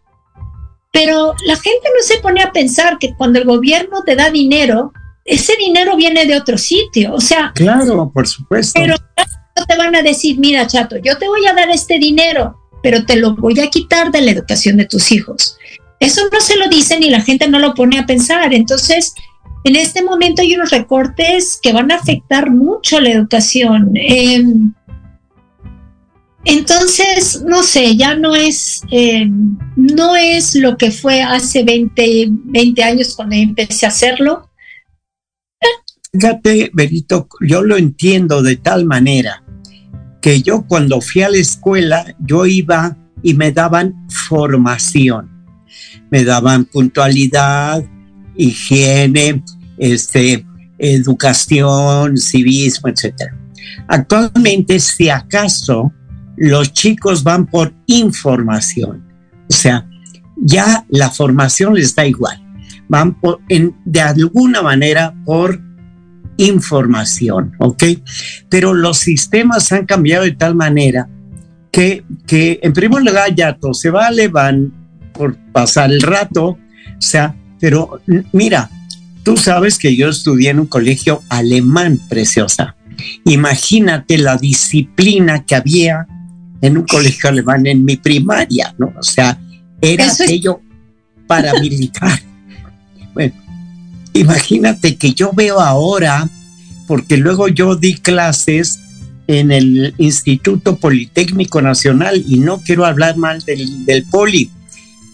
Pero 0.93 1.35
la 1.47 1.55
gente 1.55 1.89
no 1.95 2.03
se 2.03 2.19
pone 2.19 2.43
a 2.43 2.51
pensar 2.51 2.99
que 2.99 3.15
cuando 3.15 3.39
el 3.39 3.45
gobierno 3.45 4.03
te 4.05 4.17
da 4.17 4.31
dinero, 4.31 4.93
ese 5.25 5.55
dinero 5.57 5.97
viene 5.97 6.27
de 6.27 6.37
otro 6.37 6.59
sitio, 6.59 7.15
o 7.15 7.21
sea. 7.21 7.53
Claro, 7.55 8.11
por 8.13 8.27
supuesto. 8.27 8.81
Pero 8.81 8.97
no 8.97 9.67
te 9.67 9.77
van 9.77 9.95
a 9.95 10.03
decir, 10.03 10.39
mira, 10.39 10.67
chato, 10.67 10.97
yo 10.97 11.17
te 11.19 11.29
voy 11.29 11.47
a 11.47 11.53
dar 11.53 11.71
este 11.71 11.99
dinero, 11.99 12.57
pero 12.83 13.05
te 13.05 13.17
lo 13.17 13.37
voy 13.37 13.61
a 13.61 13.69
quitar 13.69 14.11
de 14.11 14.23
la 14.23 14.33
educación 14.33 14.79
de 14.79 14.87
tus 14.87 15.13
hijos. 15.13 15.57
Eso 16.01 16.23
no 16.33 16.41
se 16.41 16.57
lo 16.57 16.69
dicen 16.69 17.03
y 17.03 17.11
la 17.11 17.21
gente 17.21 17.49
no 17.49 17.59
lo 17.59 17.75
pone 17.75 17.99
a 17.99 18.07
pensar. 18.07 18.53
Entonces, 18.53 19.15
en 19.65 19.77
este 19.77 20.03
momento 20.03 20.43
hay 20.43 20.55
unos 20.55 20.71
recortes 20.71 21.59
que 21.63 21.73
van 21.73 21.93
a 21.93 21.97
afectar 21.97 22.51
mucho 22.51 22.99
la 23.01 23.11
educación. 23.11 23.93
Eh, 23.95 24.43
entonces, 26.45 27.43
no 27.47 27.63
sé, 27.63 27.97
ya 27.97 28.15
no 28.15 28.35
es, 28.35 28.83
eh, 28.91 29.29
no 29.77 30.17
es 30.17 30.55
lo 30.55 30.79
que 30.79 30.91
fue 30.91 31.23
hace 31.23 31.65
20, 31.65 32.29
20 32.31 32.83
años 32.83 33.15
cuando 33.15 33.37
empecé 33.37 33.85
a 33.85 33.91
hacerlo. 33.91 34.49
Fíjate, 36.13 36.71
Berito, 36.73 37.29
yo 37.41 37.63
lo 37.63 37.77
entiendo 37.77 38.43
de 38.43 38.57
tal 38.57 38.87
manera 38.87 39.45
que 40.21 40.43
yo 40.43 40.65
cuando 40.67 41.01
fui 41.01 41.23
a 41.23 41.29
la 41.29 41.37
escuela, 41.37 42.17
yo 42.19 42.47
iba 42.47 42.97
y 43.23 43.35
me 43.35 43.53
daban 43.53 44.09
formación, 44.29 45.40
me 46.11 46.25
daban 46.25 46.65
puntualidad, 46.65 47.85
higiene, 48.37 49.43
este, 49.79 50.45
educación, 50.79 52.17
civismo, 52.17 52.89
etc. 52.89 53.33
Actualmente, 53.89 54.79
si 54.81 55.09
acaso, 55.09 55.93
los 56.37 56.73
chicos 56.73 57.23
van 57.23 57.47
por 57.47 57.75
información, 57.87 59.07
o 59.49 59.53
sea, 59.53 59.87
ya 60.37 60.85
la 60.89 61.11
formación 61.11 61.75
les 61.75 61.95
da 61.95 62.07
igual, 62.07 62.41
van 62.89 63.21
por, 63.21 63.41
en, 63.49 63.77
de 63.85 64.01
alguna 64.01 64.63
manera 64.63 65.15
por 65.25 65.61
información, 66.39 67.53
¿ok? 67.59 67.85
Pero 68.49 68.73
los 68.73 68.99
sistemas 68.99 69.71
han 69.73 69.85
cambiado 69.85 70.25
de 70.25 70.33
tal 70.33 70.55
manera 70.55 71.09
que, 71.71 72.05
que 72.27 72.59
en 72.63 72.73
primer 72.73 73.03
lugar 73.03 73.35
ya 73.35 73.57
todo 73.57 73.75
se 73.75 73.91
vale, 73.91 74.29
van 74.29 74.80
por 75.21 75.37
pasar 75.53 75.93
el 75.93 76.01
rato, 76.01 76.47
o 76.47 76.59
sea, 76.99 77.37
pero 77.61 78.01
mira, 78.33 78.71
tú 79.23 79.37
sabes 79.37 79.79
que 79.79 79.95
yo 79.95 80.09
estudié 80.09 80.49
en 80.49 80.61
un 80.61 80.67
colegio 80.67 81.23
alemán, 81.29 82.01
preciosa. 82.09 82.75
Imagínate 83.27 84.17
la 84.17 84.39
disciplina 84.39 85.45
que 85.45 85.57
había 85.57 86.07
en 86.63 86.79
un 86.79 86.87
colegio 86.87 87.29
alemán 87.29 87.67
en 87.67 87.85
mi 87.85 87.97
primaria, 87.97 88.75
¿no? 88.79 88.95
O 88.99 89.03
sea, 89.03 89.39
era 89.83 90.07
Eso 90.07 90.23
aquello 90.23 90.63
es... 90.63 91.27
paramilitar. 91.27 92.19
bueno, 93.13 93.35
imagínate 94.15 94.97
que 94.97 95.13
yo 95.13 95.33
veo 95.35 95.61
ahora, 95.61 96.31
porque 96.87 97.19
luego 97.19 97.47
yo 97.49 97.77
di 97.77 97.93
clases 97.93 98.81
en 99.27 99.53
el 99.53 99.95
Instituto 99.99 100.77
Politécnico 100.77 101.61
Nacional 101.61 102.25
y 102.27 102.39
no 102.39 102.63
quiero 102.63 102.87
hablar 102.87 103.19
mal 103.19 103.43
del, 103.43 103.85
del 103.85 104.05
poli, 104.05 104.51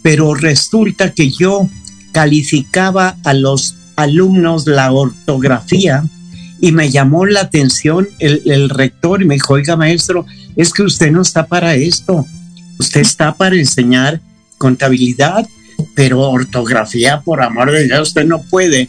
pero 0.06 0.34
resulta 0.34 1.12
que 1.12 1.32
yo 1.32 1.68
calificaba 2.12 3.16
a 3.24 3.34
los 3.34 3.74
alumnos 3.96 4.68
la 4.68 4.92
ortografía 4.92 6.04
y 6.60 6.70
me 6.70 6.92
llamó 6.92 7.26
la 7.26 7.40
atención 7.40 8.06
el, 8.20 8.70
rector 8.70 9.20
y 9.20 9.24
me 9.24 9.34
dijo, 9.34 9.54
oiga 9.54 9.74
maestro, 9.74 10.24
es 10.54 10.72
que 10.72 10.84
usted 10.84 11.10
no 11.10 11.22
está 11.22 11.48
para 11.48 11.74
esto, 11.74 12.24
usted 12.78 13.00
está 13.00 13.34
para 13.34 13.56
enseñar 13.56 14.20
contabilidad, 14.58 15.44
pero 15.96 16.20
ortografía, 16.20 17.22
por 17.22 17.42
amor 17.42 17.72
de 17.72 17.88
Dios, 17.88 18.10
usted 18.10 18.26
no 18.26 18.42
puede 18.42 18.88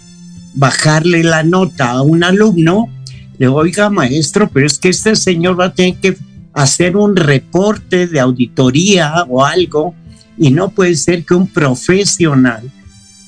bajarle 0.53 1.24
la 1.24 1.41
nota 1.41 1.93
a 1.93 2.03
un 2.03 2.24
alumno, 2.24 2.93
le 3.39 3.47
oiga 3.47 3.89
maestro, 3.89 4.51
pero 4.53 4.68
es 4.68 4.78
que 4.78 4.89
este 4.89 5.15
señor 5.15 5.59
va 5.59 5.65
a 5.65 5.74
tener 5.74 5.95
que 5.95 6.15
hacer 6.53 6.95
un 6.95 7.15
reporte 7.15 8.05
de 8.05 8.20
auditoría 8.20 9.26
o 9.28 9.43
algo 9.43 9.95
y 10.38 10.52
no 10.52 10.70
puede 10.70 10.96
ser 10.96 11.26
que 11.26 11.34
un 11.34 11.48
profesional 11.48 12.72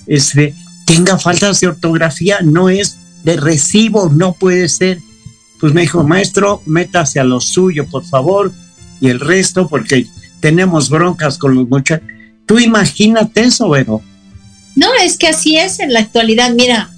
este, 0.07 0.53
tenga 0.85 1.17
faltas 1.17 1.59
de 1.59 1.67
ortografía, 1.67 2.39
no 2.41 2.69
es 2.69 2.97
de 3.23 3.37
recibo, 3.37 4.09
no 4.09 4.33
puede 4.33 4.69
ser. 4.69 4.99
Pues 5.59 5.73
me 5.73 5.81
dijo, 5.81 6.03
maestro, 6.03 6.61
métase 6.65 7.19
a 7.19 7.23
lo 7.23 7.39
suyo, 7.39 7.85
por 7.87 8.05
favor, 8.05 8.51
y 9.01 9.09
el 9.09 9.19
resto, 9.19 9.67
porque 9.67 10.07
tenemos 10.39 10.89
broncas 10.89 11.37
con 11.37 11.55
los 11.55 11.67
muchachos. 11.67 12.07
Tú 12.45 12.59
imagínate 12.59 13.41
eso, 13.41 13.67
bueno. 13.67 14.01
No, 14.75 14.87
es 15.03 15.17
que 15.17 15.27
así 15.27 15.57
es 15.57 15.79
en 15.79 15.93
la 15.93 15.99
actualidad. 15.99 16.53
Mira, 16.55 16.89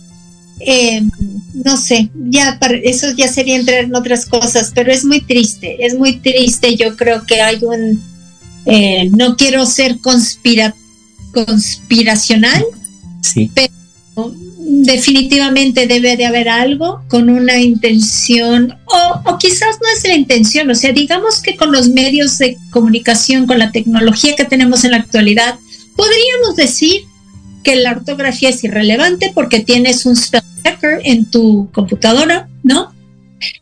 eh, 0.59 1.01
no 1.53 1.76
sé, 1.78 2.09
ya 2.30 2.57
para, 2.59 2.76
eso 2.76 3.12
ya 3.12 3.28
sería 3.28 3.55
entrar 3.55 3.84
en 3.84 3.95
otras 3.95 4.26
cosas, 4.26 4.72
pero 4.74 4.91
es 4.91 5.03
muy 5.03 5.22
triste, 5.22 5.86
es 5.86 5.95
muy 5.95 6.18
triste. 6.18 6.76
Yo 6.76 6.95
creo 6.95 7.26
que 7.26 7.41
hay 7.41 7.57
un, 7.64 8.01
eh, 8.66 9.09
no 9.12 9.36
quiero 9.36 9.66
ser 9.66 9.99
conspira, 9.99 10.76
conspiracional, 11.34 12.64
sí. 13.22 13.51
pero 13.53 13.72
definitivamente 14.57 15.88
debe 15.88 16.16
de 16.16 16.26
haber 16.26 16.47
algo 16.47 17.01
con 17.07 17.30
una 17.30 17.59
intención 17.59 18.78
o, 18.86 19.22
o, 19.26 19.38
quizás 19.38 19.78
no 19.82 19.88
es 19.95 20.03
la 20.07 20.16
intención, 20.16 20.70
o 20.70 20.76
sea, 20.76 20.91
digamos 20.91 21.41
que 21.41 21.55
con 21.55 21.72
los 21.72 21.89
medios 21.89 22.38
de 22.38 22.57
comunicación, 22.70 23.47
con 23.47 23.59
la 23.59 23.72
tecnología 23.72 24.36
que 24.36 24.45
tenemos 24.45 24.84
en 24.84 24.91
la 24.91 24.97
actualidad, 24.97 25.57
podríamos 25.95 26.55
decir 26.55 27.01
que 27.64 27.76
la 27.76 27.91
ortografía 27.91 28.49
es 28.49 28.64
irrelevante 28.64 29.32
porque 29.34 29.59
tienes 29.59 30.05
un 30.05 30.16
spell 30.16 30.41
checker 30.64 31.01
en 31.03 31.30
tu 31.30 31.70
computadora, 31.72 32.47
¿no? 32.64 32.93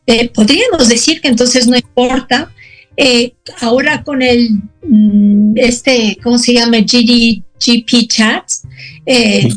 Eh, 0.06 0.30
podríamos 0.30 0.90
decir 0.90 1.22
que 1.22 1.28
entonces 1.28 1.68
no 1.68 1.76
importa. 1.76 2.52
Eh, 3.02 3.34
ahora 3.62 4.04
con 4.04 4.22
el, 4.22 4.62
este, 5.56 6.18
¿cómo 6.22 6.38
se 6.38 6.54
llama? 6.54 6.80
GD, 6.80 7.42
GP 7.58 8.08
Chats, 8.10 8.64
eh, 9.06 9.48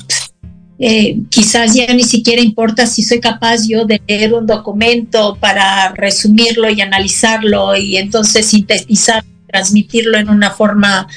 eh, 0.79 1.19
quizás 1.29 1.75
ya 1.75 1.93
ni 1.93 2.05
siquiera 2.05 2.41
importa 2.41 2.87
si 2.87 3.03
soy 3.03 3.19
capaz 3.19 3.67
yo 3.67 3.85
de 3.85 4.01
leer 4.07 4.33
un 4.33 4.47
documento 4.47 5.37
para 5.41 5.93
resumirlo 5.93 6.71
y 6.71 6.83
analizarlo 6.83 7.75
y 7.75 7.97
entonces 7.97 8.47
sintetizar, 8.47 9.25
transmitirlo 9.49 10.19
en 10.19 10.31
una 10.31 10.53
forma 10.53 11.09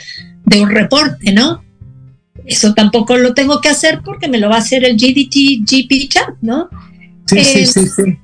de 0.46 0.62
un 0.62 0.72
reporte, 0.72 1.32
¿no? 1.32 1.64
Eso 2.44 2.74
tampoco 2.74 3.18
lo 3.18 3.36
tengo 3.36 3.62
que 3.62 3.70
hacer 3.70 4.02
porque 4.04 4.28
me 4.28 4.40
lo 4.40 4.50
va 4.50 4.56
a 4.56 4.60
hacer 4.60 4.84
el 4.84 4.98
GDT 4.98 5.62
GP 5.64 6.10
chat, 6.10 6.30
¿no? 6.42 6.70
Sí, 7.28 7.38
eh, 7.38 7.44
sí, 7.44 7.68
sí, 7.68 7.88
sí. 7.96 8.18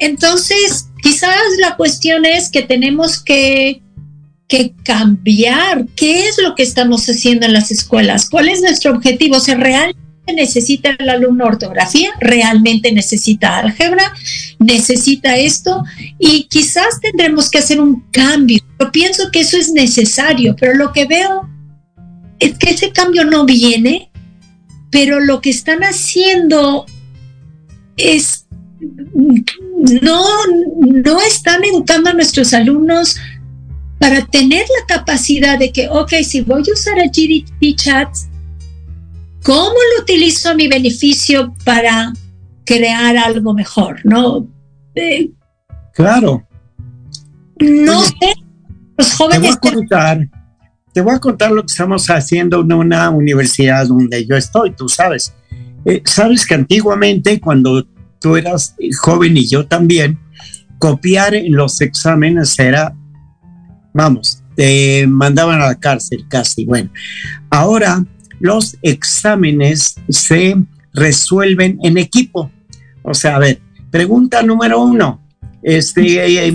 Entonces, 0.00 0.88
quizás 1.02 1.38
la 1.60 1.76
cuestión 1.76 2.24
es 2.24 2.50
que 2.50 2.62
tenemos 2.62 3.22
que, 3.22 3.82
que 4.48 4.74
cambiar 4.82 5.86
qué 5.94 6.26
es 6.26 6.38
lo 6.42 6.54
que 6.54 6.62
estamos 6.62 7.06
haciendo 7.06 7.46
en 7.46 7.52
las 7.52 7.70
escuelas, 7.70 8.28
cuál 8.28 8.48
es 8.48 8.62
nuestro 8.62 8.92
objetivo, 8.92 9.36
o 9.36 9.40
sea, 9.40 9.56
realmente 9.56 10.00
necesita 10.32 10.96
el 10.98 11.08
alumno 11.08 11.44
ortografía, 11.44 12.10
realmente 12.18 12.92
necesita 12.92 13.58
álgebra, 13.58 14.12
necesita 14.58 15.36
esto 15.36 15.84
y 16.18 16.44
quizás 16.44 17.00
tendremos 17.00 17.50
que 17.50 17.58
hacer 17.58 17.80
un 17.80 18.02
cambio. 18.10 18.58
Yo 18.78 18.90
pienso 18.92 19.30
que 19.30 19.40
eso 19.40 19.58
es 19.58 19.70
necesario, 19.72 20.56
pero 20.58 20.74
lo 20.74 20.92
que 20.92 21.06
veo 21.06 21.48
es 22.38 22.56
que 22.56 22.70
ese 22.70 22.90
cambio 22.92 23.24
no 23.24 23.44
viene, 23.44 24.10
pero 24.90 25.20
lo 25.20 25.40
que 25.40 25.50
están 25.50 25.82
haciendo 25.82 26.86
es 27.96 28.46
no, 30.02 30.24
no 30.80 31.20
están 31.20 31.64
educando 31.64 32.10
a 32.10 32.14
nuestros 32.14 32.54
alumnos 32.54 33.16
para 33.98 34.24
tener 34.26 34.64
la 34.80 34.96
capacidad 34.96 35.58
de 35.58 35.72
que, 35.72 35.88
ok, 35.88 36.12
si 36.22 36.40
voy 36.40 36.62
a 36.68 36.72
usar 36.72 36.98
el 36.98 37.10
GDP 37.10 37.76
Chat, 37.76 38.08
¿cómo 39.42 39.74
lo 39.74 40.02
utilizo 40.02 40.50
a 40.50 40.54
mi 40.54 40.68
beneficio 40.68 41.54
para 41.64 42.12
crear 42.64 43.16
algo 43.16 43.52
mejor? 43.52 44.00
¿No? 44.04 44.46
Eh, 44.94 45.30
claro. 45.92 46.46
No 47.58 48.02
sé, 48.02 48.32
los 48.96 49.12
jóvenes... 49.12 49.40
Te 49.42 49.48
voy, 49.48 49.54
a 49.54 49.76
contar, 49.76 50.28
te 50.94 51.00
voy 51.02 51.14
a 51.14 51.18
contar 51.18 51.52
lo 51.52 51.62
que 51.62 51.72
estamos 51.72 52.08
haciendo 52.08 52.62
en 52.62 52.72
una 52.72 53.10
universidad 53.10 53.86
donde 53.86 54.24
yo 54.24 54.34
estoy, 54.34 54.70
tú 54.70 54.88
sabes. 54.88 55.34
Eh, 55.84 56.02
sabes 56.06 56.46
que 56.46 56.54
antiguamente, 56.54 57.38
cuando 57.38 57.86
tú 58.20 58.36
eras 58.36 58.76
joven 59.00 59.36
y 59.36 59.48
yo 59.48 59.66
también, 59.66 60.18
copiar 60.78 61.34
en 61.34 61.54
los 61.54 61.80
exámenes 61.80 62.58
era 62.58 62.94
vamos, 63.92 64.42
te 64.56 65.06
mandaban 65.06 65.60
a 65.60 65.66
la 65.66 65.74
cárcel 65.78 66.24
casi. 66.28 66.64
Bueno, 66.64 66.90
ahora 67.50 68.04
los 68.38 68.76
exámenes 68.82 69.96
se 70.08 70.56
resuelven 70.92 71.78
en 71.82 71.98
equipo. 71.98 72.50
O 73.02 73.14
sea, 73.14 73.36
a 73.36 73.38
ver, 73.38 73.60
pregunta 73.90 74.42
número 74.42 74.80
uno, 74.82 75.26
este, 75.62 76.46
eh, 76.46 76.54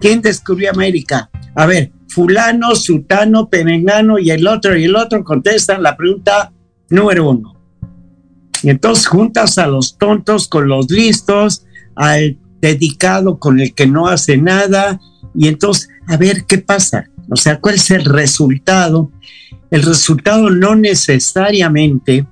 ¿quién 0.00 0.22
descubrió 0.22 0.70
América? 0.70 1.30
A 1.54 1.66
ver, 1.66 1.92
fulano, 2.08 2.74
sutano, 2.74 3.48
penengano 3.48 4.18
y 4.18 4.30
el 4.30 4.46
otro 4.46 4.76
y 4.76 4.84
el 4.84 4.96
otro 4.96 5.22
contestan 5.24 5.82
la 5.82 5.96
pregunta 5.96 6.52
número 6.90 7.30
uno. 7.30 7.51
Y 8.62 8.70
entonces 8.70 9.06
juntas 9.06 9.58
a 9.58 9.66
los 9.66 9.98
tontos 9.98 10.48
con 10.48 10.68
los 10.68 10.90
listos, 10.90 11.64
al 11.94 12.38
dedicado 12.60 13.38
con 13.38 13.60
el 13.60 13.74
que 13.74 13.86
no 13.86 14.06
hace 14.06 14.36
nada, 14.36 15.00
y 15.34 15.48
entonces 15.48 15.88
a 16.06 16.16
ver 16.16 16.44
qué 16.46 16.58
pasa. 16.58 17.08
O 17.28 17.36
sea, 17.36 17.60
¿cuál 17.60 17.76
es 17.76 17.90
el 17.90 18.04
resultado? 18.04 19.10
El 19.70 19.82
resultado 19.82 20.50
no 20.50 20.74
necesariamente 20.76 22.26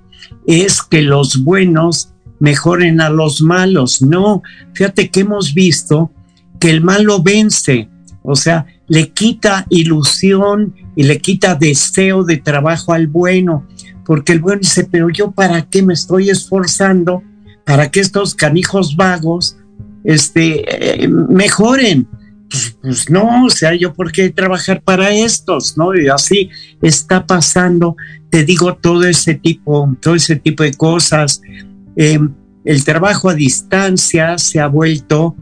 es 0.46 0.82
que 0.82 1.02
los 1.02 1.42
buenos 1.42 2.12
mejoren 2.38 3.00
a 3.00 3.10
los 3.10 3.42
malos. 3.42 4.02
No, 4.02 4.42
fíjate 4.74 5.10
que 5.10 5.20
hemos 5.20 5.54
visto 5.54 6.10
que 6.58 6.70
el 6.70 6.82
malo 6.82 7.22
vence, 7.22 7.88
o 8.22 8.36
sea, 8.36 8.66
le 8.88 9.10
quita 9.10 9.66
ilusión 9.70 10.74
y 10.96 11.04
le 11.04 11.18
quita 11.18 11.54
deseo 11.54 12.24
de 12.24 12.38
trabajo 12.38 12.92
al 12.92 13.06
bueno, 13.06 13.66
porque 14.10 14.32
el 14.32 14.40
bueno 14.40 14.58
dice, 14.58 14.88
pero 14.90 15.08
yo 15.08 15.30
para 15.30 15.62
qué 15.62 15.84
me 15.84 15.94
estoy 15.94 16.30
esforzando 16.30 17.22
para 17.64 17.92
que 17.92 18.00
estos 18.00 18.34
canijos 18.34 18.96
vagos 18.96 19.56
este, 20.02 21.04
eh, 21.04 21.06
mejoren 21.06 22.08
pues, 22.50 22.76
pues, 22.82 23.08
no, 23.08 23.44
o 23.44 23.50
sea, 23.50 23.72
yo 23.76 23.94
por 23.94 24.10
qué 24.10 24.28
trabajar 24.30 24.82
para 24.82 25.10
estos, 25.10 25.78
¿no? 25.78 25.96
Y 25.96 26.08
así 26.08 26.50
está 26.82 27.24
pasando, 27.24 27.94
te 28.30 28.44
digo, 28.44 28.74
todo 28.74 29.04
ese 29.04 29.36
tipo, 29.36 29.96
todo 30.00 30.16
ese 30.16 30.34
tipo 30.34 30.64
de 30.64 30.74
cosas. 30.74 31.40
Em, 31.94 32.34
el 32.64 32.84
trabajo 32.84 33.28
a 33.28 33.34
distancia 33.34 34.38
se 34.38 34.58
ha 34.58 34.66
vuelto 34.66 35.36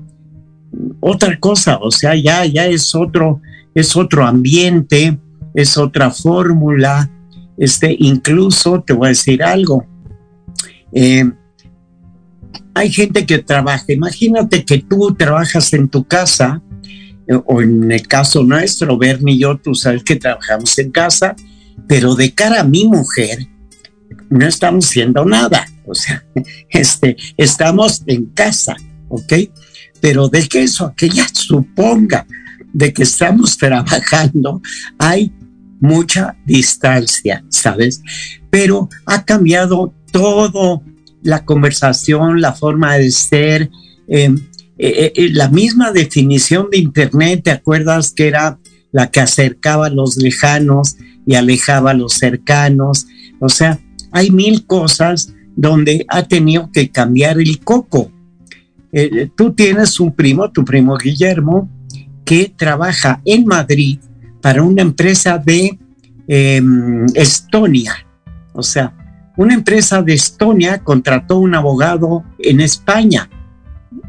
otra 1.00 1.40
cosa, 1.40 1.78
o 1.80 1.90
sea, 1.90 2.14
ya, 2.14 2.44
ya 2.44 2.66
es 2.66 2.94
otro, 2.94 3.40
es 3.74 3.96
otro 3.96 4.26
ambiente, 4.26 5.18
es 5.54 5.78
otra 5.78 6.10
fórmula. 6.10 7.10
Este, 7.58 7.94
incluso 7.98 8.82
te 8.82 8.92
voy 8.92 9.06
a 9.06 9.08
decir 9.10 9.42
algo. 9.42 9.86
Em, 10.92 11.34
hay 12.74 12.90
gente 12.90 13.26
que 13.26 13.38
trabaja, 13.38 13.92
imagínate 13.92 14.64
que 14.64 14.78
tú 14.78 15.14
trabajas 15.18 15.72
en 15.72 15.88
tu 15.88 16.04
casa 16.04 16.62
o 17.46 17.60
en 17.60 17.90
el 17.90 18.06
caso 18.06 18.42
nuestro, 18.42 18.96
Bernie 18.96 19.34
y 19.34 19.40
yo, 19.40 19.58
tú 19.58 19.74
sabes 19.74 20.02
que 20.02 20.16
trabajamos 20.16 20.78
en 20.78 20.90
casa, 20.90 21.36
pero 21.86 22.14
de 22.14 22.32
cara 22.32 22.60
a 22.60 22.64
mi 22.64 22.86
mujer, 22.86 23.46
no 24.30 24.46
estamos 24.46 24.86
haciendo 24.86 25.24
nada. 25.24 25.66
O 25.86 25.94
sea, 25.94 26.24
este, 26.70 27.16
estamos 27.36 28.02
en 28.06 28.26
casa, 28.26 28.76
¿ok? 29.08 29.32
Pero 30.00 30.28
de 30.28 30.46
que 30.48 30.62
eso, 30.62 30.92
que 30.96 31.06
ella 31.06 31.26
suponga 31.32 32.26
de 32.72 32.92
que 32.92 33.02
estamos 33.02 33.56
trabajando, 33.58 34.62
hay 34.98 35.32
mucha 35.80 36.36
distancia, 36.46 37.44
¿sabes? 37.48 38.02
Pero 38.50 38.88
ha 39.06 39.24
cambiado 39.24 39.94
todo 40.12 40.82
la 41.22 41.44
conversación, 41.44 42.40
la 42.40 42.52
forma 42.52 42.96
de 42.96 43.10
ser. 43.10 43.70
Eh, 44.08 44.34
eh, 44.80 45.06
eh, 45.06 45.12
eh, 45.16 45.30
la 45.32 45.48
misma 45.48 45.90
definición 45.90 46.68
de 46.70 46.78
Internet, 46.78 47.42
¿te 47.44 47.50
acuerdas 47.50 48.12
que 48.12 48.28
era 48.28 48.58
la 48.92 49.10
que 49.10 49.20
acercaba 49.20 49.86
a 49.86 49.90
los 49.90 50.16
lejanos 50.16 50.96
y 51.26 51.34
alejaba 51.34 51.90
a 51.90 51.94
los 51.94 52.14
cercanos? 52.14 53.06
O 53.40 53.48
sea, 53.48 53.80
hay 54.12 54.30
mil 54.30 54.66
cosas 54.66 55.34
donde 55.56 56.06
ha 56.08 56.22
tenido 56.22 56.70
que 56.72 56.90
cambiar 56.90 57.40
el 57.40 57.58
coco. 57.60 58.12
tú 59.36 59.52
tienes 59.52 59.98
un 59.98 60.14
primo, 60.14 60.50
tu 60.50 60.64
primo 60.64 60.96
Guillermo, 60.96 61.68
que 62.24 62.52
trabaja 62.56 63.20
en 63.24 63.44
Madrid 63.44 63.98
para 64.40 64.62
una 64.62 64.82
empresa 64.82 65.38
de 65.38 65.78
em, 66.26 67.06
Estonia. 67.14 67.94
O 68.52 68.62
sea, 68.62 68.94
una 69.36 69.54
empresa 69.54 70.02
de 70.02 70.14
Estonia 70.14 70.82
contrató 70.82 71.38
un 71.38 71.54
abogado 71.54 72.24
en 72.38 72.60
España 72.60 73.28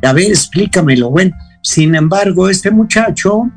a 0.01 0.13
ver, 0.13 0.25
explícamelo. 0.25 1.09
Bueno, 1.09 1.35
sin 1.61 1.95
embargo, 1.95 2.49
este 2.49 2.71
muchacho, 2.71 3.49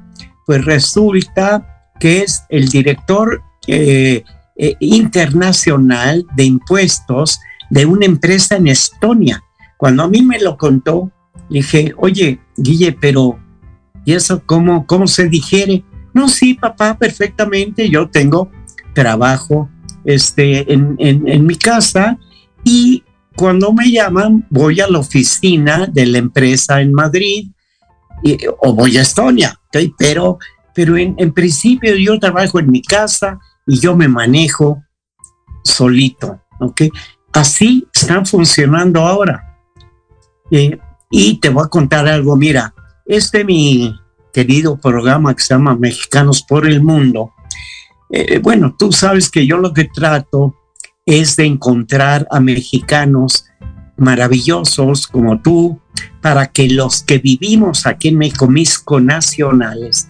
pues 0.47 0.65
resulta 0.65 1.67
que 2.01 2.23
es 2.23 2.45
el 2.49 2.69
director 2.69 3.43
eh, 3.67 4.25
eh, 4.57 4.75
internacional 4.81 6.27
de 6.35 6.45
impuestos 6.45 7.39
de 7.71 7.87
una 7.87 8.07
empresa 8.07 8.57
en 8.57 8.69
Estonia. 8.69 9.43
Cuando 9.77 10.05
a 10.05 10.09
mí 10.09 10.23
me 10.23 10.41
lo 10.41 10.57
contó, 10.57 11.11
dije, 11.49 11.95
oye, 11.97 12.41
Guille, 12.57 12.93
pero 12.93 13.39
¿y 14.05 14.13
eso 14.13 14.43
cómo, 14.45 14.87
cómo 14.87 15.07
se 15.07 15.29
digiere? 15.29 15.85
No, 16.15 16.29
sí, 16.29 16.55
papá, 16.55 16.97
perfectamente. 16.97 17.89
Yo 17.89 18.09
tengo 18.09 18.51
trabajo 18.95 19.69
este, 20.05 20.73
en, 20.73 20.97
en 20.99 21.47
mi 21.47 21.57
casa 21.57 22.19
y 22.65 23.03
cuando 23.37 23.73
me 23.73 23.91
llaman, 23.91 24.47
voy 24.51 24.81
a 24.81 24.89
la 24.89 24.99
oficina 24.99 25.87
de 25.87 26.07
la 26.07 26.19
empresa 26.19 26.81
en 26.81 26.93
Madrid 26.93 27.51
o 28.61 28.73
voy 28.73 28.99
a 28.99 29.03
Estonia, 29.03 29.59
pero, 29.99 30.39
pero 30.75 30.97
en, 30.97 31.33
principio 31.33 31.97
yo 31.97 32.19
trabajo 32.19 32.61
en 32.61 32.71
mi 32.71 32.83
casa 32.83 33.39
y 33.67 33.81
yo 33.81 33.97
me 33.97 34.09
manejo 34.09 34.83
solito. 35.65 36.41
¿okay? 36.61 36.91
Así 37.33 37.87
están 37.93 38.27
funcionando 38.27 39.01
ahora. 39.01 39.59
Eh, 40.51 40.79
y 41.11 41.39
te 41.39 41.49
voy 41.49 41.65
a 41.65 41.69
contar 41.69 42.07
algo, 42.07 42.37
mira, 42.37 42.75
este 43.07 43.45
mi 43.45 43.95
querido 44.33 44.77
programa 44.77 45.35
que 45.35 45.43
se 45.43 45.55
llama 45.55 45.77
Mexicanos 45.77 46.43
por 46.43 46.67
el 46.67 46.83
Mundo, 46.83 47.33
eh, 48.11 48.39
bueno, 48.39 48.75
tú 48.79 48.93
sabes 48.93 49.31
que 49.31 49.47
yo 49.47 49.59
lo 49.59 49.73
que 49.73 49.85
trato 49.85 50.55
es 51.07 51.37
de 51.37 51.47
encontrar 51.47 52.27
a 52.31 52.41
mexicanos 52.41 53.47
maravillosos 53.97 55.07
como 55.07 55.41
tú, 55.41 55.81
para 56.21 56.47
que 56.47 56.69
los 56.69 57.03
que 57.03 57.19
vivimos 57.19 57.87
aquí 57.87 58.09
en 58.09 58.19
México, 58.19 58.49
mis 58.49 58.79
conacionales, 58.79 60.09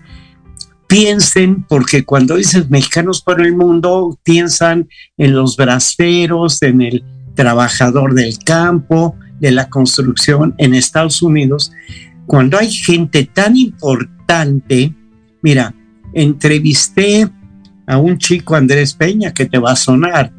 piensen, 0.87 1.65
porque 1.69 2.05
cuando 2.05 2.37
dices 2.37 2.69
mexicanos 2.71 3.23
por 3.23 3.41
el 3.41 3.57
mundo, 3.57 4.19
piensan 4.23 4.89
en 5.17 5.35
los 5.35 5.57
braceros, 5.57 6.61
en 6.63 6.83
el 6.83 7.05
trabajador 7.35 8.15
del 8.15 8.39
campo, 8.39 9.17
de 9.41 9.53
la 9.53 9.69
construcción 9.71 10.55
en 10.59 10.75
Estados 10.75 11.23
Unidos. 11.23 11.73
Cuando 12.27 12.59
hay 12.59 12.71
gente 12.71 13.25
tan 13.25 13.57
importante, 13.57 14.12
mira, 15.43 15.75
entrevisté 16.13 17.29
a 17.87 17.99
un 17.99 18.19
chico 18.19 18.55
Andrés 18.55 18.95
Peña 18.95 19.33
que 19.33 19.47
te 19.47 19.59
va 19.59 19.73
a 19.73 19.77
sonar, 19.77 20.33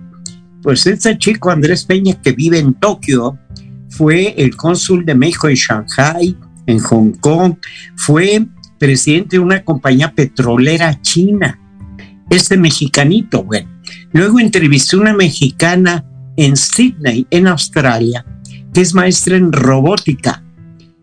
pues 0.62 0.88
este 0.88 1.18
chico 1.18 1.52
Andrés 1.52 1.86
Peña 1.86 2.20
que 2.22 2.32
vive 2.32 2.60
en 2.60 2.74
Tokio 2.74 3.38
fue 3.90 4.34
el 4.38 4.56
cónsul 4.56 5.06
de 5.06 5.14
México 5.14 5.50
en 5.50 5.56
Shanghai, 5.56 6.38
en 6.66 6.80
Hong 6.80 7.12
Kong, 7.20 7.56
fue 7.96 8.48
presidente 8.80 9.38
de 9.38 9.40
una 9.40 9.64
compañía 9.64 10.14
petrolera 10.14 11.00
china. 11.02 11.60
Este 12.30 12.58
mexicanito, 12.58 13.44
bueno. 13.44 13.70
Luego 14.12 14.40
entrevisté 14.40 14.96
a 14.96 15.00
una 15.00 15.14
mexicana 15.14 16.06
en 16.38 16.56
Sydney, 16.56 17.28
en 17.30 17.48
Australia, 17.48 18.26
que 18.74 18.82
es 18.82 18.94
maestra 18.94 19.38
en 19.38 19.52
robótica. 19.52 20.44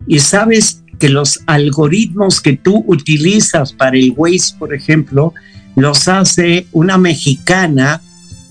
Y 0.07 0.19
sabes 0.19 0.80
que 1.01 1.09
los 1.09 1.41
algoritmos 1.47 2.41
que 2.41 2.53
tú 2.53 2.85
utilizas 2.87 3.73
para 3.73 3.97
el 3.97 4.13
Waze, 4.17 4.55
por 4.59 4.73
ejemplo, 4.75 5.35
los 5.75 6.07
hace 6.07 6.67
una 6.73 6.99
mexicana 6.99 8.01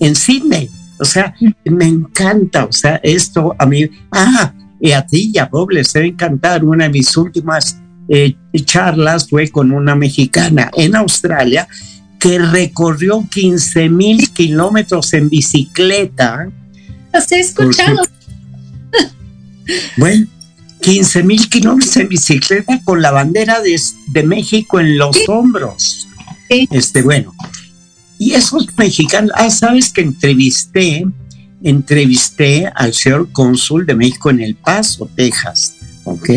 en 0.00 0.14
Sydney. 0.14 0.68
O 0.98 1.04
sea, 1.04 1.34
me 1.64 1.86
encanta, 1.86 2.66
o 2.66 2.72
sea, 2.72 3.00
esto 3.02 3.54
a 3.58 3.64
mí, 3.64 3.88
ah, 4.10 4.52
y 4.80 4.92
a 4.92 5.06
ti 5.06 5.30
y 5.32 5.38
a 5.38 5.46
Bob 5.46 5.70
les 5.70 5.92
debe 5.92 6.08
encantar 6.08 6.64
una 6.64 6.84
de 6.84 6.90
mis 6.90 7.16
últimas 7.16 7.78
eh, 8.08 8.34
charlas 8.64 9.28
fue 9.28 9.48
con 9.48 9.70
una 9.70 9.94
mexicana 9.94 10.70
en 10.74 10.96
Australia 10.96 11.68
que 12.18 12.38
recorrió 12.38 13.24
15 13.30 13.88
mil 13.88 14.30
kilómetros 14.32 15.12
en 15.14 15.28
bicicleta. 15.28 16.50
Los 17.14 17.32
he 17.32 17.40
escuchado. 17.40 18.02
bueno, 19.96 20.26
15 20.80 21.22
mil 21.22 21.48
kilómetros 21.48 21.96
en 21.96 22.08
bicicleta 22.08 22.80
con 22.84 23.02
la 23.02 23.10
bandera 23.10 23.60
de, 23.60 23.80
de 24.08 24.22
México 24.22 24.80
en 24.80 24.98
los 24.98 25.16
hombros. 25.28 26.08
Este, 26.48 27.02
bueno, 27.02 27.34
y 28.18 28.32
esos 28.32 28.66
mexicanos, 28.76 29.30
ah, 29.34 29.50
sabes 29.50 29.92
que 29.92 30.02
entrevisté, 30.02 31.06
entrevisté 31.62 32.70
al 32.74 32.92
señor 32.92 33.30
cónsul 33.32 33.86
de 33.86 33.94
México 33.94 34.30
en 34.30 34.40
El 34.40 34.56
Paso, 34.56 35.08
Texas, 35.14 35.76
¿ok? 36.04 36.28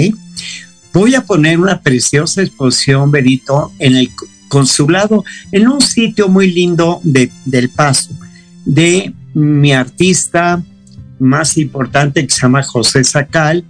Voy 0.93 1.15
a 1.15 1.25
poner 1.25 1.59
una 1.59 1.81
preciosa 1.81 2.41
exposición, 2.41 3.11
Benito, 3.11 3.71
en 3.79 3.95
el 3.95 4.09
consulado, 4.47 5.25
en 5.51 5.67
un 5.67 5.81
sitio 5.81 6.29
muy 6.29 6.51
lindo 6.51 7.01
de, 7.03 7.31
del 7.45 7.69
Paso, 7.69 8.11
de 8.63 9.13
mi 9.33 9.73
artista 9.73 10.63
más 11.19 11.57
importante 11.57 12.25
que 12.25 12.33
se 12.33 12.41
llama 12.43 12.63
José 12.63 13.03
Sacal, 13.03 13.65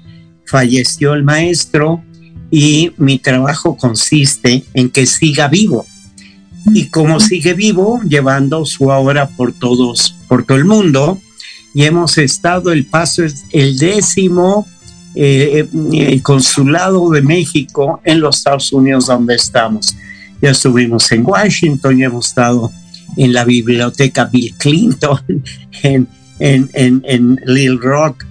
falleció 0.45 1.13
el 1.13 1.23
maestro 1.23 2.03
y 2.51 2.91
mi 2.97 3.17
trabajo 3.17 3.75
consiste 3.77 4.63
en 4.73 4.89
que 4.89 5.05
siga 5.05 5.47
vivo. 5.47 5.85
Y 6.73 6.87
como 6.87 7.19
sigue 7.19 7.53
vivo, 7.53 7.99
llevando 8.07 8.65
su 8.65 8.87
obra 8.87 9.27
por 9.27 9.53
todos, 9.53 10.15
por 10.27 10.45
todo 10.45 10.57
el 10.57 10.65
mundo, 10.65 11.19
y 11.73 11.83
hemos 11.83 12.17
estado, 12.17 12.71
el 12.71 12.85
paso 12.85 13.23
es 13.23 13.45
el 13.51 13.77
décimo 13.77 14.67
eh, 15.15 15.67
eh, 15.93 16.21
consulado 16.21 17.09
de 17.09 17.21
México 17.21 17.99
en 18.03 18.21
los 18.21 18.37
Estados 18.37 18.71
Unidos 18.71 19.07
donde 19.07 19.35
estamos. 19.35 19.95
Ya 20.41 20.51
estuvimos 20.51 21.11
en 21.11 21.25
Washington, 21.25 21.97
ya 21.97 22.05
hemos 22.05 22.27
estado 22.27 22.71
en 23.17 23.33
la 23.33 23.45
biblioteca 23.45 24.25
Bill 24.25 24.53
Clinton, 24.57 25.19
en, 25.83 26.07
en, 26.39 26.69
en 26.73 27.39
Little 27.45 27.79
Rock, 27.81 28.25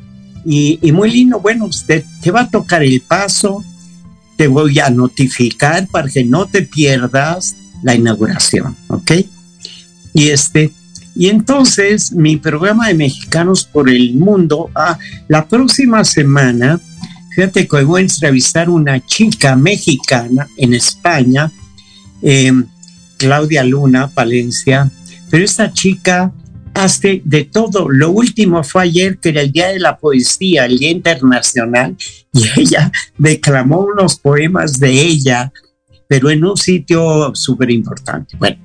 y, 0.45 0.79
muy 0.93 1.11
lindo, 1.11 1.41
bueno, 1.41 1.67
usted 1.67 2.05
te 2.21 2.31
va 2.31 2.43
a 2.43 2.51
tocar 2.51 2.83
el 2.83 3.01
paso, 3.01 3.65
te 4.37 4.49
voy 4.49 4.79
a 4.81 4.91
notificar 4.91 5.87
para 5.89 6.09
que 6.09 6.25
no 6.25 6.47
te 6.47 6.63
pierdas 6.63 7.55
la 7.83 7.95
inauguración, 7.95 8.77
¿ok? 8.89 9.13
Y 10.15 10.29
este, 10.31 10.73
y 11.15 11.29
entonces 11.29 12.13
mi 12.13 12.37
programa 12.37 12.89
de 12.89 12.95
Mexicanos 12.95 13.65
por 13.65 13.89
el 13.89 14.15
Mundo, 14.15 14.71
ah, 14.75 14.99
la 15.29 15.47
próxima 15.47 16.05
semana, 16.05 16.81
fíjate 17.35 17.69
que 17.69 17.83
voy 17.83 18.01
a 18.01 18.05
entrevistar 18.05 18.69
una 18.71 19.05
chica 19.05 19.57
mexicana 19.57 20.49
en 20.57 20.75
España, 20.75 21.53
em, 22.23 22.67
Claudia 23.17 23.63
Luna, 23.63 24.09
Palencia, 24.09 24.91
pero 25.31 25.45
esta 25.45 25.73
chica 25.73 26.33
hace 26.75 27.23
de 27.25 27.45
todo. 27.45 27.89
Lo 27.91 28.11
último 28.11 28.63
fue 28.65 28.83
ayer, 28.83 29.19
que 29.19 29.31
era 29.31 29.41
el 29.43 29.53
Día 29.53 29.69
de 29.69 29.79
la 29.79 29.97
Poesía, 29.97 30.67
el 30.67 30.79
Día 30.79 30.91
Internacional, 30.91 31.97
y 32.33 32.61
ella 32.61 32.91
declamó 33.19 33.81
unos 33.81 34.19
poemas 34.19 34.79
de 34.79 34.91
ella, 34.91 35.53
pero 36.09 36.31
en 36.31 36.45
un 36.45 36.57
sitio 36.57 37.33
súper 37.35 37.71
importante. 37.71 38.37
Bueno, 38.37 38.59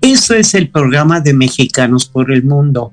eso 0.00 0.34
es 0.34 0.54
el 0.54 0.70
programa 0.70 1.20
de 1.20 1.34
Mexicanos 1.34 2.06
por 2.06 2.30
el 2.30 2.44
Mundo, 2.44 2.92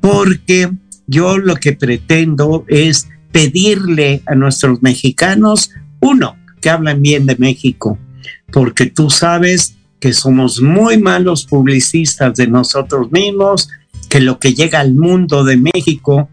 porque 0.00 0.70
yo 1.06 1.38
lo 1.38 1.56
que 1.56 1.72
pretendo 1.72 2.64
es 2.68 3.08
pedirle 3.32 4.22
a 4.26 4.34
nuestros 4.34 4.82
mexicanos, 4.82 5.70
uno, 6.00 6.36
que 6.60 6.70
hablan 6.70 7.02
bien 7.02 7.26
de 7.26 7.36
México, 7.36 7.98
porque 8.52 8.86
tú 8.86 9.10
sabes 9.10 9.77
que 10.00 10.12
somos 10.12 10.60
muy 10.60 10.98
malos 10.98 11.44
publicistas 11.44 12.34
de 12.36 12.46
nosotros 12.46 13.10
mismos, 13.10 13.68
que 14.08 14.20
lo 14.20 14.38
que 14.38 14.54
llega 14.54 14.80
al 14.80 14.94
mundo 14.94 15.44
de 15.44 15.56
México 15.56 16.28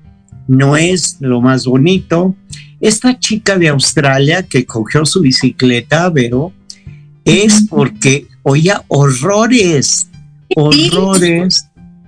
no 0.47 0.77
es 0.77 1.17
lo 1.19 1.41
más 1.41 1.65
bonito. 1.65 2.35
Esta 2.79 3.19
chica 3.19 3.57
de 3.57 3.69
Australia 3.69 4.43
que 4.43 4.65
cogió 4.65 5.05
su 5.05 5.21
bicicleta, 5.21 6.11
pero 6.13 6.53
es 7.23 7.65
porque 7.69 8.27
oía 8.43 8.83
horrores, 8.87 10.09
horrores. 10.55 11.67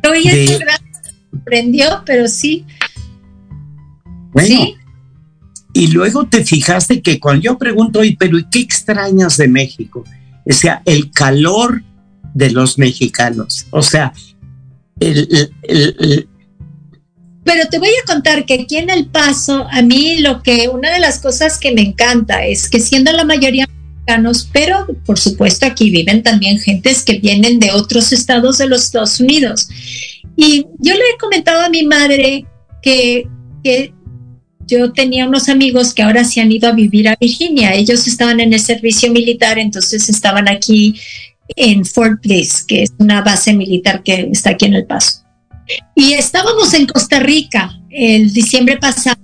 Oye, 0.10 0.36
de... 0.36 0.60
sorprendió, 1.32 2.04
pero 2.06 2.28
sí. 2.28 2.66
Bueno, 4.32 4.76
y 5.74 5.88
luego 5.88 6.28
te 6.28 6.44
fijaste 6.46 7.02
que 7.02 7.20
cuando 7.20 7.44
yo 7.44 7.58
pregunto, 7.58 8.02
pero 8.18 8.38
¿y 8.38 8.46
qué 8.50 8.60
extrañas 8.60 9.38
de 9.38 9.48
México? 9.48 10.04
Sea, 10.54 10.82
el 10.86 11.12
calor 11.12 11.84
de 12.34 12.52
los 12.52 12.78
mexicanos. 12.78 13.66
O 13.72 13.82
sea, 13.82 14.14
el, 15.00 15.50
pero 17.48 17.70
te 17.70 17.80
voy 17.80 17.88
a 17.88 18.06
contar 18.06 18.46
que 18.46 18.56
aquí 18.56 18.76
en 18.76 18.90
El 18.90 19.06
Paso, 19.08 19.66
a 19.72 19.82
mí 19.82 20.18
lo 20.18 20.44
que, 20.44 20.68
una 20.68 20.92
de 20.92 21.00
las 21.00 21.20
cosas 21.20 21.58
que 21.58 21.72
me 21.72 21.82
encanta 21.82 22.46
es 22.46 22.70
que 22.70 22.82
siendo 22.82 23.14
la 23.14 23.24
mayoría 23.24 23.66
mexicanos, 23.66 24.50
pero 24.52 24.86
por 25.06 25.18
supuesto 25.18 25.66
aquí 25.66 25.90
viven 25.90 26.24
también 26.24 26.60
gentes 26.60 27.04
que 27.04 27.20
vienen 27.20 27.60
de 27.60 27.72
otros 27.72 28.12
estados 28.12 28.58
de 28.58 28.68
los 28.68 28.84
Estados 28.84 29.22
Unidos. 29.22 29.70
Y 30.36 30.66
yo 30.80 30.94
le 30.94 31.00
he 31.00 31.18
comentado 31.18 31.62
a 31.62 31.70
mi 31.70 31.84
madre 31.84 32.46
que, 32.82 33.30
que 33.64 33.94
yo 34.68 34.92
tenía 34.92 35.28
unos 35.28 35.50
amigos 35.50 35.94
que 35.94 36.04
ahora 36.04 36.24
se 36.24 36.42
han 36.42 36.52
ido 36.52 36.70
a 36.70 36.74
vivir 36.74 37.08
a 37.08 37.18
Virginia. 37.20 37.74
Ellos 37.74 38.08
estaban 38.08 38.40
en 38.40 38.54
el 38.54 38.60
servicio 38.60 39.12
militar, 39.12 39.58
entonces 39.58 40.10
estaban 40.10 40.48
aquí 40.48 41.00
en 41.56 41.86
Fort 41.86 42.22
Bliss, 42.22 42.64
que 42.64 42.84
es 42.84 42.94
una 43.00 43.22
base 43.22 43.54
militar 43.54 44.04
que 44.04 44.30
está 44.32 44.52
aquí 44.52 44.66
en 44.66 44.74
El 44.74 44.86
Paso. 44.86 45.24
Y 45.96 46.14
estábamos 46.14 46.74
en 46.74 46.86
Costa 46.86 47.20
Rica 47.20 47.80
el 47.90 48.32
diciembre 48.34 48.78
pasado 48.78 49.20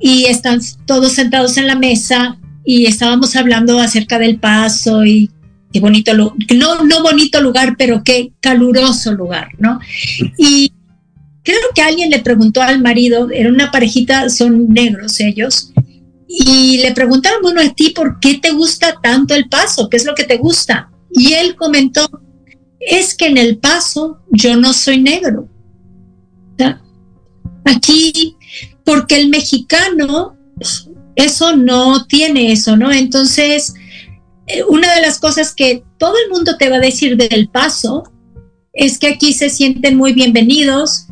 y 0.00 0.26
están 0.26 0.60
todos 0.86 1.12
sentados 1.12 1.56
en 1.56 1.66
la 1.66 1.76
mesa 1.76 2.38
y 2.64 2.86
estábamos 2.86 3.36
hablando 3.36 3.78
acerca 3.78 4.18
del 4.18 4.38
paso 4.38 5.04
y 5.04 5.30
qué 5.72 5.80
bonito, 5.80 6.12
no, 6.14 6.84
no 6.84 7.02
bonito 7.02 7.40
lugar, 7.40 7.76
pero 7.78 8.02
qué 8.04 8.32
caluroso 8.40 9.12
lugar, 9.12 9.48
¿no? 9.58 9.80
Y 10.36 10.72
creo 11.52 11.70
que 11.74 11.82
alguien 11.82 12.10
le 12.10 12.20
preguntó 12.20 12.62
al 12.62 12.80
marido, 12.80 13.30
era 13.30 13.48
una 13.48 13.70
parejita, 13.70 14.28
son 14.28 14.68
negros 14.68 15.20
ellos, 15.20 15.72
y 16.28 16.78
le 16.78 16.92
preguntaron, 16.92 17.42
bueno, 17.42 17.60
a 17.60 17.68
ti, 17.74 17.90
¿por 17.90 18.20
qué 18.20 18.34
te 18.34 18.52
gusta 18.52 18.94
tanto 19.02 19.34
el 19.34 19.48
paso? 19.48 19.88
¿Qué 19.88 19.96
es 19.96 20.04
lo 20.04 20.14
que 20.14 20.24
te 20.24 20.36
gusta? 20.36 20.90
Y 21.12 21.32
él 21.32 21.56
comentó, 21.56 22.08
es 22.78 23.16
que 23.16 23.26
en 23.26 23.36
el 23.36 23.58
paso 23.58 24.20
yo 24.30 24.56
no 24.56 24.72
soy 24.72 25.00
negro. 25.02 25.48
Aquí, 27.64 28.36
porque 28.84 29.20
el 29.20 29.28
mexicano, 29.28 30.36
eso 31.14 31.56
no 31.56 32.06
tiene 32.06 32.52
eso, 32.52 32.76
¿no? 32.76 32.90
Entonces, 32.90 33.74
eh, 34.46 34.62
una 34.64 34.94
de 34.94 35.02
las 35.02 35.18
cosas 35.18 35.54
que 35.54 35.84
todo 35.98 36.14
el 36.24 36.30
mundo 36.30 36.56
te 36.56 36.70
va 36.70 36.76
a 36.76 36.80
decir 36.80 37.16
del 37.16 37.48
paso 37.48 38.04
es 38.72 38.98
que 38.98 39.08
aquí 39.08 39.32
se 39.32 39.50
sienten 39.50 39.96
muy 39.96 40.12
bienvenidos, 40.12 41.06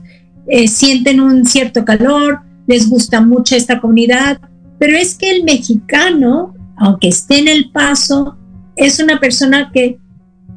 eh, 0.48 0.68
sienten 0.68 1.20
un 1.20 1.44
cierto 1.44 1.84
calor, 1.84 2.40
les 2.66 2.88
gusta 2.88 3.20
mucho 3.20 3.56
esta 3.56 3.80
comunidad, 3.80 4.40
pero 4.78 4.96
es 4.96 5.14
que 5.14 5.30
el 5.30 5.44
mexicano, 5.44 6.54
aunque 6.76 7.08
esté 7.08 7.38
en 7.38 7.48
el 7.48 7.70
paso, 7.70 8.36
es 8.76 9.00
una 9.00 9.18
persona 9.18 9.70
que 9.72 9.98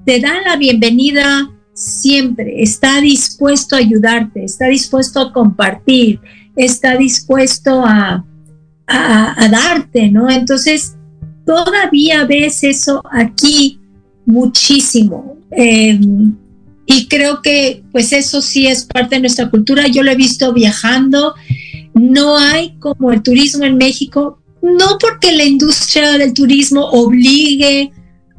te 0.05 0.19
da 0.19 0.33
la 0.45 0.55
bienvenida 0.57 1.49
siempre, 1.73 2.61
está 2.61 3.01
dispuesto 3.01 3.75
a 3.75 3.79
ayudarte, 3.79 4.43
está 4.43 4.67
dispuesto 4.67 5.19
a 5.19 5.33
compartir, 5.33 6.19
está 6.55 6.97
dispuesto 6.97 7.83
a, 7.85 8.25
a, 8.87 9.47
darte, 9.49 10.11
¿no? 10.11 10.29
Entonces, 10.29 10.95
todavía 11.45 12.25
ves 12.25 12.63
eso 12.63 13.01
aquí 13.11 13.79
muchísimo. 14.25 15.37
Em, 15.51 16.35
y 16.91 17.07
creo 17.07 17.41
que 17.41 17.83
pues 17.91 18.11
eso 18.11 18.41
sí 18.41 18.67
es 18.67 18.85
parte 18.85 19.15
de 19.15 19.21
nuestra 19.21 19.49
cultura. 19.49 19.87
Yo 19.87 20.03
lo 20.03 20.11
he 20.11 20.15
visto 20.15 20.51
viajando. 20.53 21.33
No 21.93 22.37
hay 22.37 22.75
como 22.79 23.11
el 23.11 23.21
turismo 23.23 23.63
en 23.63 23.77
México, 23.77 24.39
no 24.61 24.97
porque 24.99 25.31
la 25.31 25.45
industria 25.45 26.11
del 26.17 26.33
turismo 26.33 26.85
obligue 26.85 27.91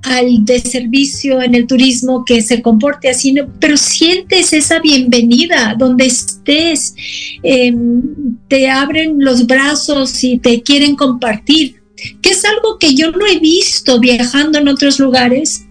al 0.03 0.45
de 0.45 0.59
servicio 0.59 1.41
en 1.41 1.55
el 1.55 1.67
turismo 1.67 2.25
que 2.25 2.43
se 2.43 2.61
comporte 2.61 3.09
así, 3.09 3.35
pero 3.61 3.77
sientes 3.77 4.53
esa 4.53 4.81
bienvenida 4.81 5.77
donde 5.79 6.07
estés, 6.07 6.95
em, 7.43 8.03
te 8.49 8.69
abren 8.69 9.17
los 9.19 9.47
brazos 9.47 10.25
y 10.25 10.39
te 10.39 10.63
quieren 10.63 10.97
compartir, 10.97 11.77
que 12.21 12.31
es 12.31 12.45
algo 12.45 12.79
que 12.79 12.95
yo 12.95 13.13
no 13.13 13.25
he 13.27 13.39
visto 13.39 14.01
viajando 14.01 14.59
en 14.59 14.69
otros 14.69 14.99
lugares 14.99 15.67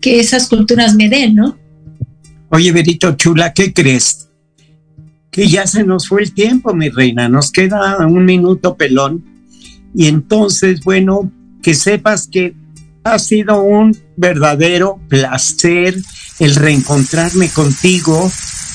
que 0.00 0.20
esas 0.20 0.48
culturas 0.48 0.94
me 0.94 1.10
den, 1.10 1.34
¿no? 1.34 1.59
Oye, 2.52 2.72
Berito 2.72 3.12
Chula, 3.12 3.52
¿qué 3.52 3.72
crees? 3.72 4.28
Que 5.30 5.46
ya 5.46 5.68
se 5.68 5.84
nos 5.84 6.08
fue 6.08 6.22
el 6.22 6.34
tiempo, 6.34 6.74
mi 6.74 6.88
reina. 6.88 7.28
Nos 7.28 7.52
queda 7.52 8.04
un 8.06 8.24
minuto 8.24 8.76
pelón. 8.76 9.24
Y 9.94 10.06
entonces, 10.06 10.80
bueno, 10.80 11.30
que 11.62 11.74
sepas 11.74 12.26
que 12.26 12.54
ha 13.04 13.20
sido 13.20 13.62
un 13.62 13.96
verdadero 14.16 15.00
placer 15.08 15.96
el 16.40 16.56
reencontrarme 16.56 17.48
contigo, 17.50 18.30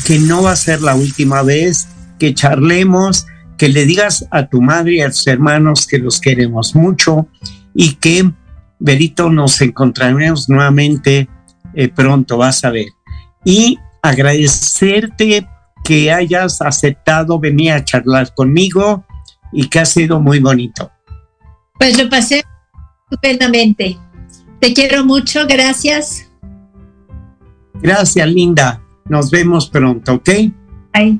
que 0.06 0.20
no 0.20 0.44
va 0.44 0.54
a 0.54 0.56
ser 0.56 0.82
la 0.82 0.96
última 0.96 1.44
vez, 1.44 1.88
que 2.18 2.34
charlemos, 2.34 3.26
que 3.58 3.68
le 3.68 3.86
digas 3.86 4.26
a 4.32 4.48
tu 4.48 4.62
madre 4.62 4.96
y 4.96 5.02
a 5.02 5.10
tus 5.10 5.28
hermanos 5.28 5.86
que 5.86 5.98
los 5.98 6.22
queremos 6.22 6.76
mucho 6.76 7.28
y 7.74 7.96
que, 7.96 8.32
Berito, 8.80 9.30
nos 9.30 9.60
encontraremos 9.60 10.48
nuevamente 10.48 11.28
eh, 11.74 11.90
pronto, 11.90 12.38
vas 12.38 12.64
a 12.64 12.72
ver 12.72 12.95
y 13.46 13.80
agradecerte 14.02 15.48
que 15.86 16.12
hayas 16.12 16.62
aceptado 16.62 17.40
venir 17.40 17.72
a 17.72 17.86
charlar 17.86 18.34
conmigo 18.34 19.06
y 19.54 19.70
que 19.70 19.80
ha 19.80 19.86
sido 19.86 20.20
muy 20.20 20.40
bonito. 20.40 20.92
Pues 21.80 21.98
lo 21.98 22.10
pasé 22.10 22.44
estupendamente. 23.04 23.98
Te 24.60 24.74
quiero 24.74 25.06
mucho, 25.06 25.46
gracias. 25.48 26.30
Gracias, 27.76 28.28
Linda. 28.28 28.82
Nos 29.08 29.30
vemos 29.30 29.70
pronto, 29.70 30.16
¿ok? 30.16 30.30
Bye. 30.94 31.20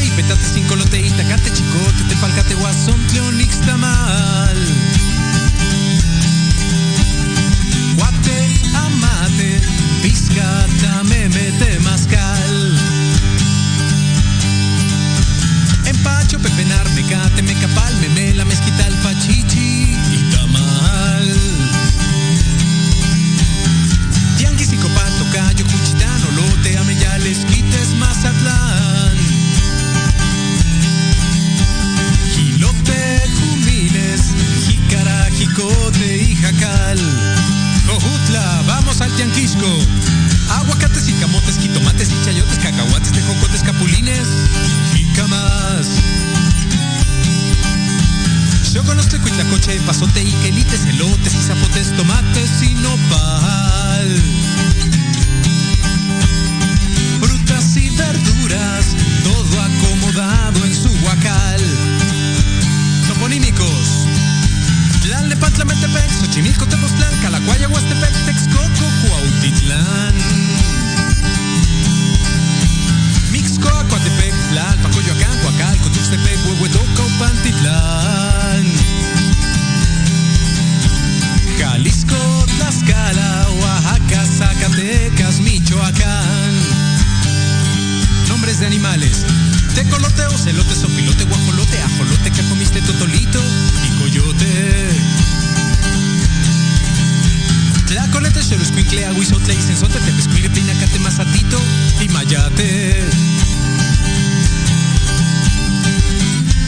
Tei, 0.00 0.10
petate 0.12 0.46
cincolote, 0.54 0.96
itacate, 0.96 1.50
chicote, 1.52 2.02
te 2.08 2.16
palcate 2.16 2.54
guasón, 2.54 2.98
cleonix, 3.08 3.58
tamal. 3.66 4.58
Guate, 7.96 8.36
amate, 8.72 9.60
pizcata, 10.00 11.04
meme, 11.04 11.52
temazcal. 11.58 12.78
Empacho, 15.84 16.38
pepenar, 16.38 16.88
mecate, 16.94 17.42
mecapal, 17.42 17.94
meme, 18.00 18.32
la 18.36 18.46
mezquita, 18.46 18.86
el 18.86 18.94
pachichi 19.04 19.98
y 20.16 20.30
tamal. 20.32 21.28
Tianguis, 24.38 24.70
copato, 24.80 25.26
callo, 25.30 25.64
cuchitán, 25.66 26.22
olote, 26.32 26.78
ameyales, 26.78 27.44
quites, 27.44 27.88
más 27.98 28.16
mazatlán. 28.16 28.69
Chicote 35.60 36.16
y 36.16 36.36
Jacal. 36.36 36.98
Cojutla, 37.86 38.62
vamos 38.66 38.98
al 39.02 39.14
Tianquisco. 39.14 39.66
Aguacates 40.48 41.06
y 41.08 41.12
camotes, 41.14 41.58
jitomates 41.58 42.10
y 42.10 42.24
chayotes, 42.24 42.58
cacahuates, 42.60 43.12
tejocotes, 43.12 43.62
capulines 43.62 44.26
y 44.94 45.04
camas. 45.12 45.86
Yo 48.72 48.82
conozco 48.84 49.18
cuitlacoche, 49.20 49.78
pasote, 49.80 50.22
y 50.22 50.32
quelites, 50.42 50.86
elotes 50.86 51.34
y 51.34 51.42
zapotes, 51.42 51.94
tomates 51.94 52.62
y 52.62 52.74
nopal. 52.76 54.22
Frutas 57.20 57.76
y 57.76 57.90
verduras, 57.90 58.96
todo 59.24 59.60
acomodado 59.60 60.39
Metepec, 65.70 66.10
Xochimilco, 66.18 66.66
Tepoztlán, 66.66 67.14
Calacuaya, 67.22 67.68
Huastepec, 67.68 68.12
Texcoco, 68.26 68.86
Cuautitlán. 69.06 70.14
Mixco, 73.30 73.68
Acuatepec, 73.68 74.34
Tlalpa, 74.50 74.88
Coyoacán, 74.90 75.38
Coacalco, 75.42 75.88
Tuxtepec, 75.90 76.38
Huehuetoca, 76.44 77.02
Pantitlán. 77.20 78.64
Jalisco, 81.56 82.46
Tlaxcala, 82.56 83.46
Oaxaca, 83.60 84.26
Zacatecas, 84.26 85.38
Michoacán. 85.38 86.52
Nombres 88.28 88.58
de 88.58 88.66
animales. 88.66 89.24
Tecolote, 89.76 90.26
ocelote, 90.26 90.74
sopilote, 90.74 91.24
guajolote, 91.26 91.80
ajolote, 91.80 92.32
que 92.32 92.42
comiste 92.48 92.82
totolito 92.82 93.40
y 93.86 93.98
coyote. 94.00 95.30
Tlaconete, 97.90 98.40
Xeruscuincle, 98.40 99.04
Aguizotle, 99.04 99.52
Isenzote, 99.52 99.98
Tepescuincle, 99.98 100.50
Pinacate, 100.50 101.00
Mazatito 101.00 101.60
y 102.00 102.08
Mayate. 102.08 102.94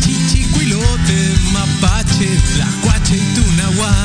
Chichicuilote, 0.00 1.38
Mapache, 1.52 2.26
Tlacuache 2.56 3.18
y 3.18 3.34
Tunahual. 3.36 4.02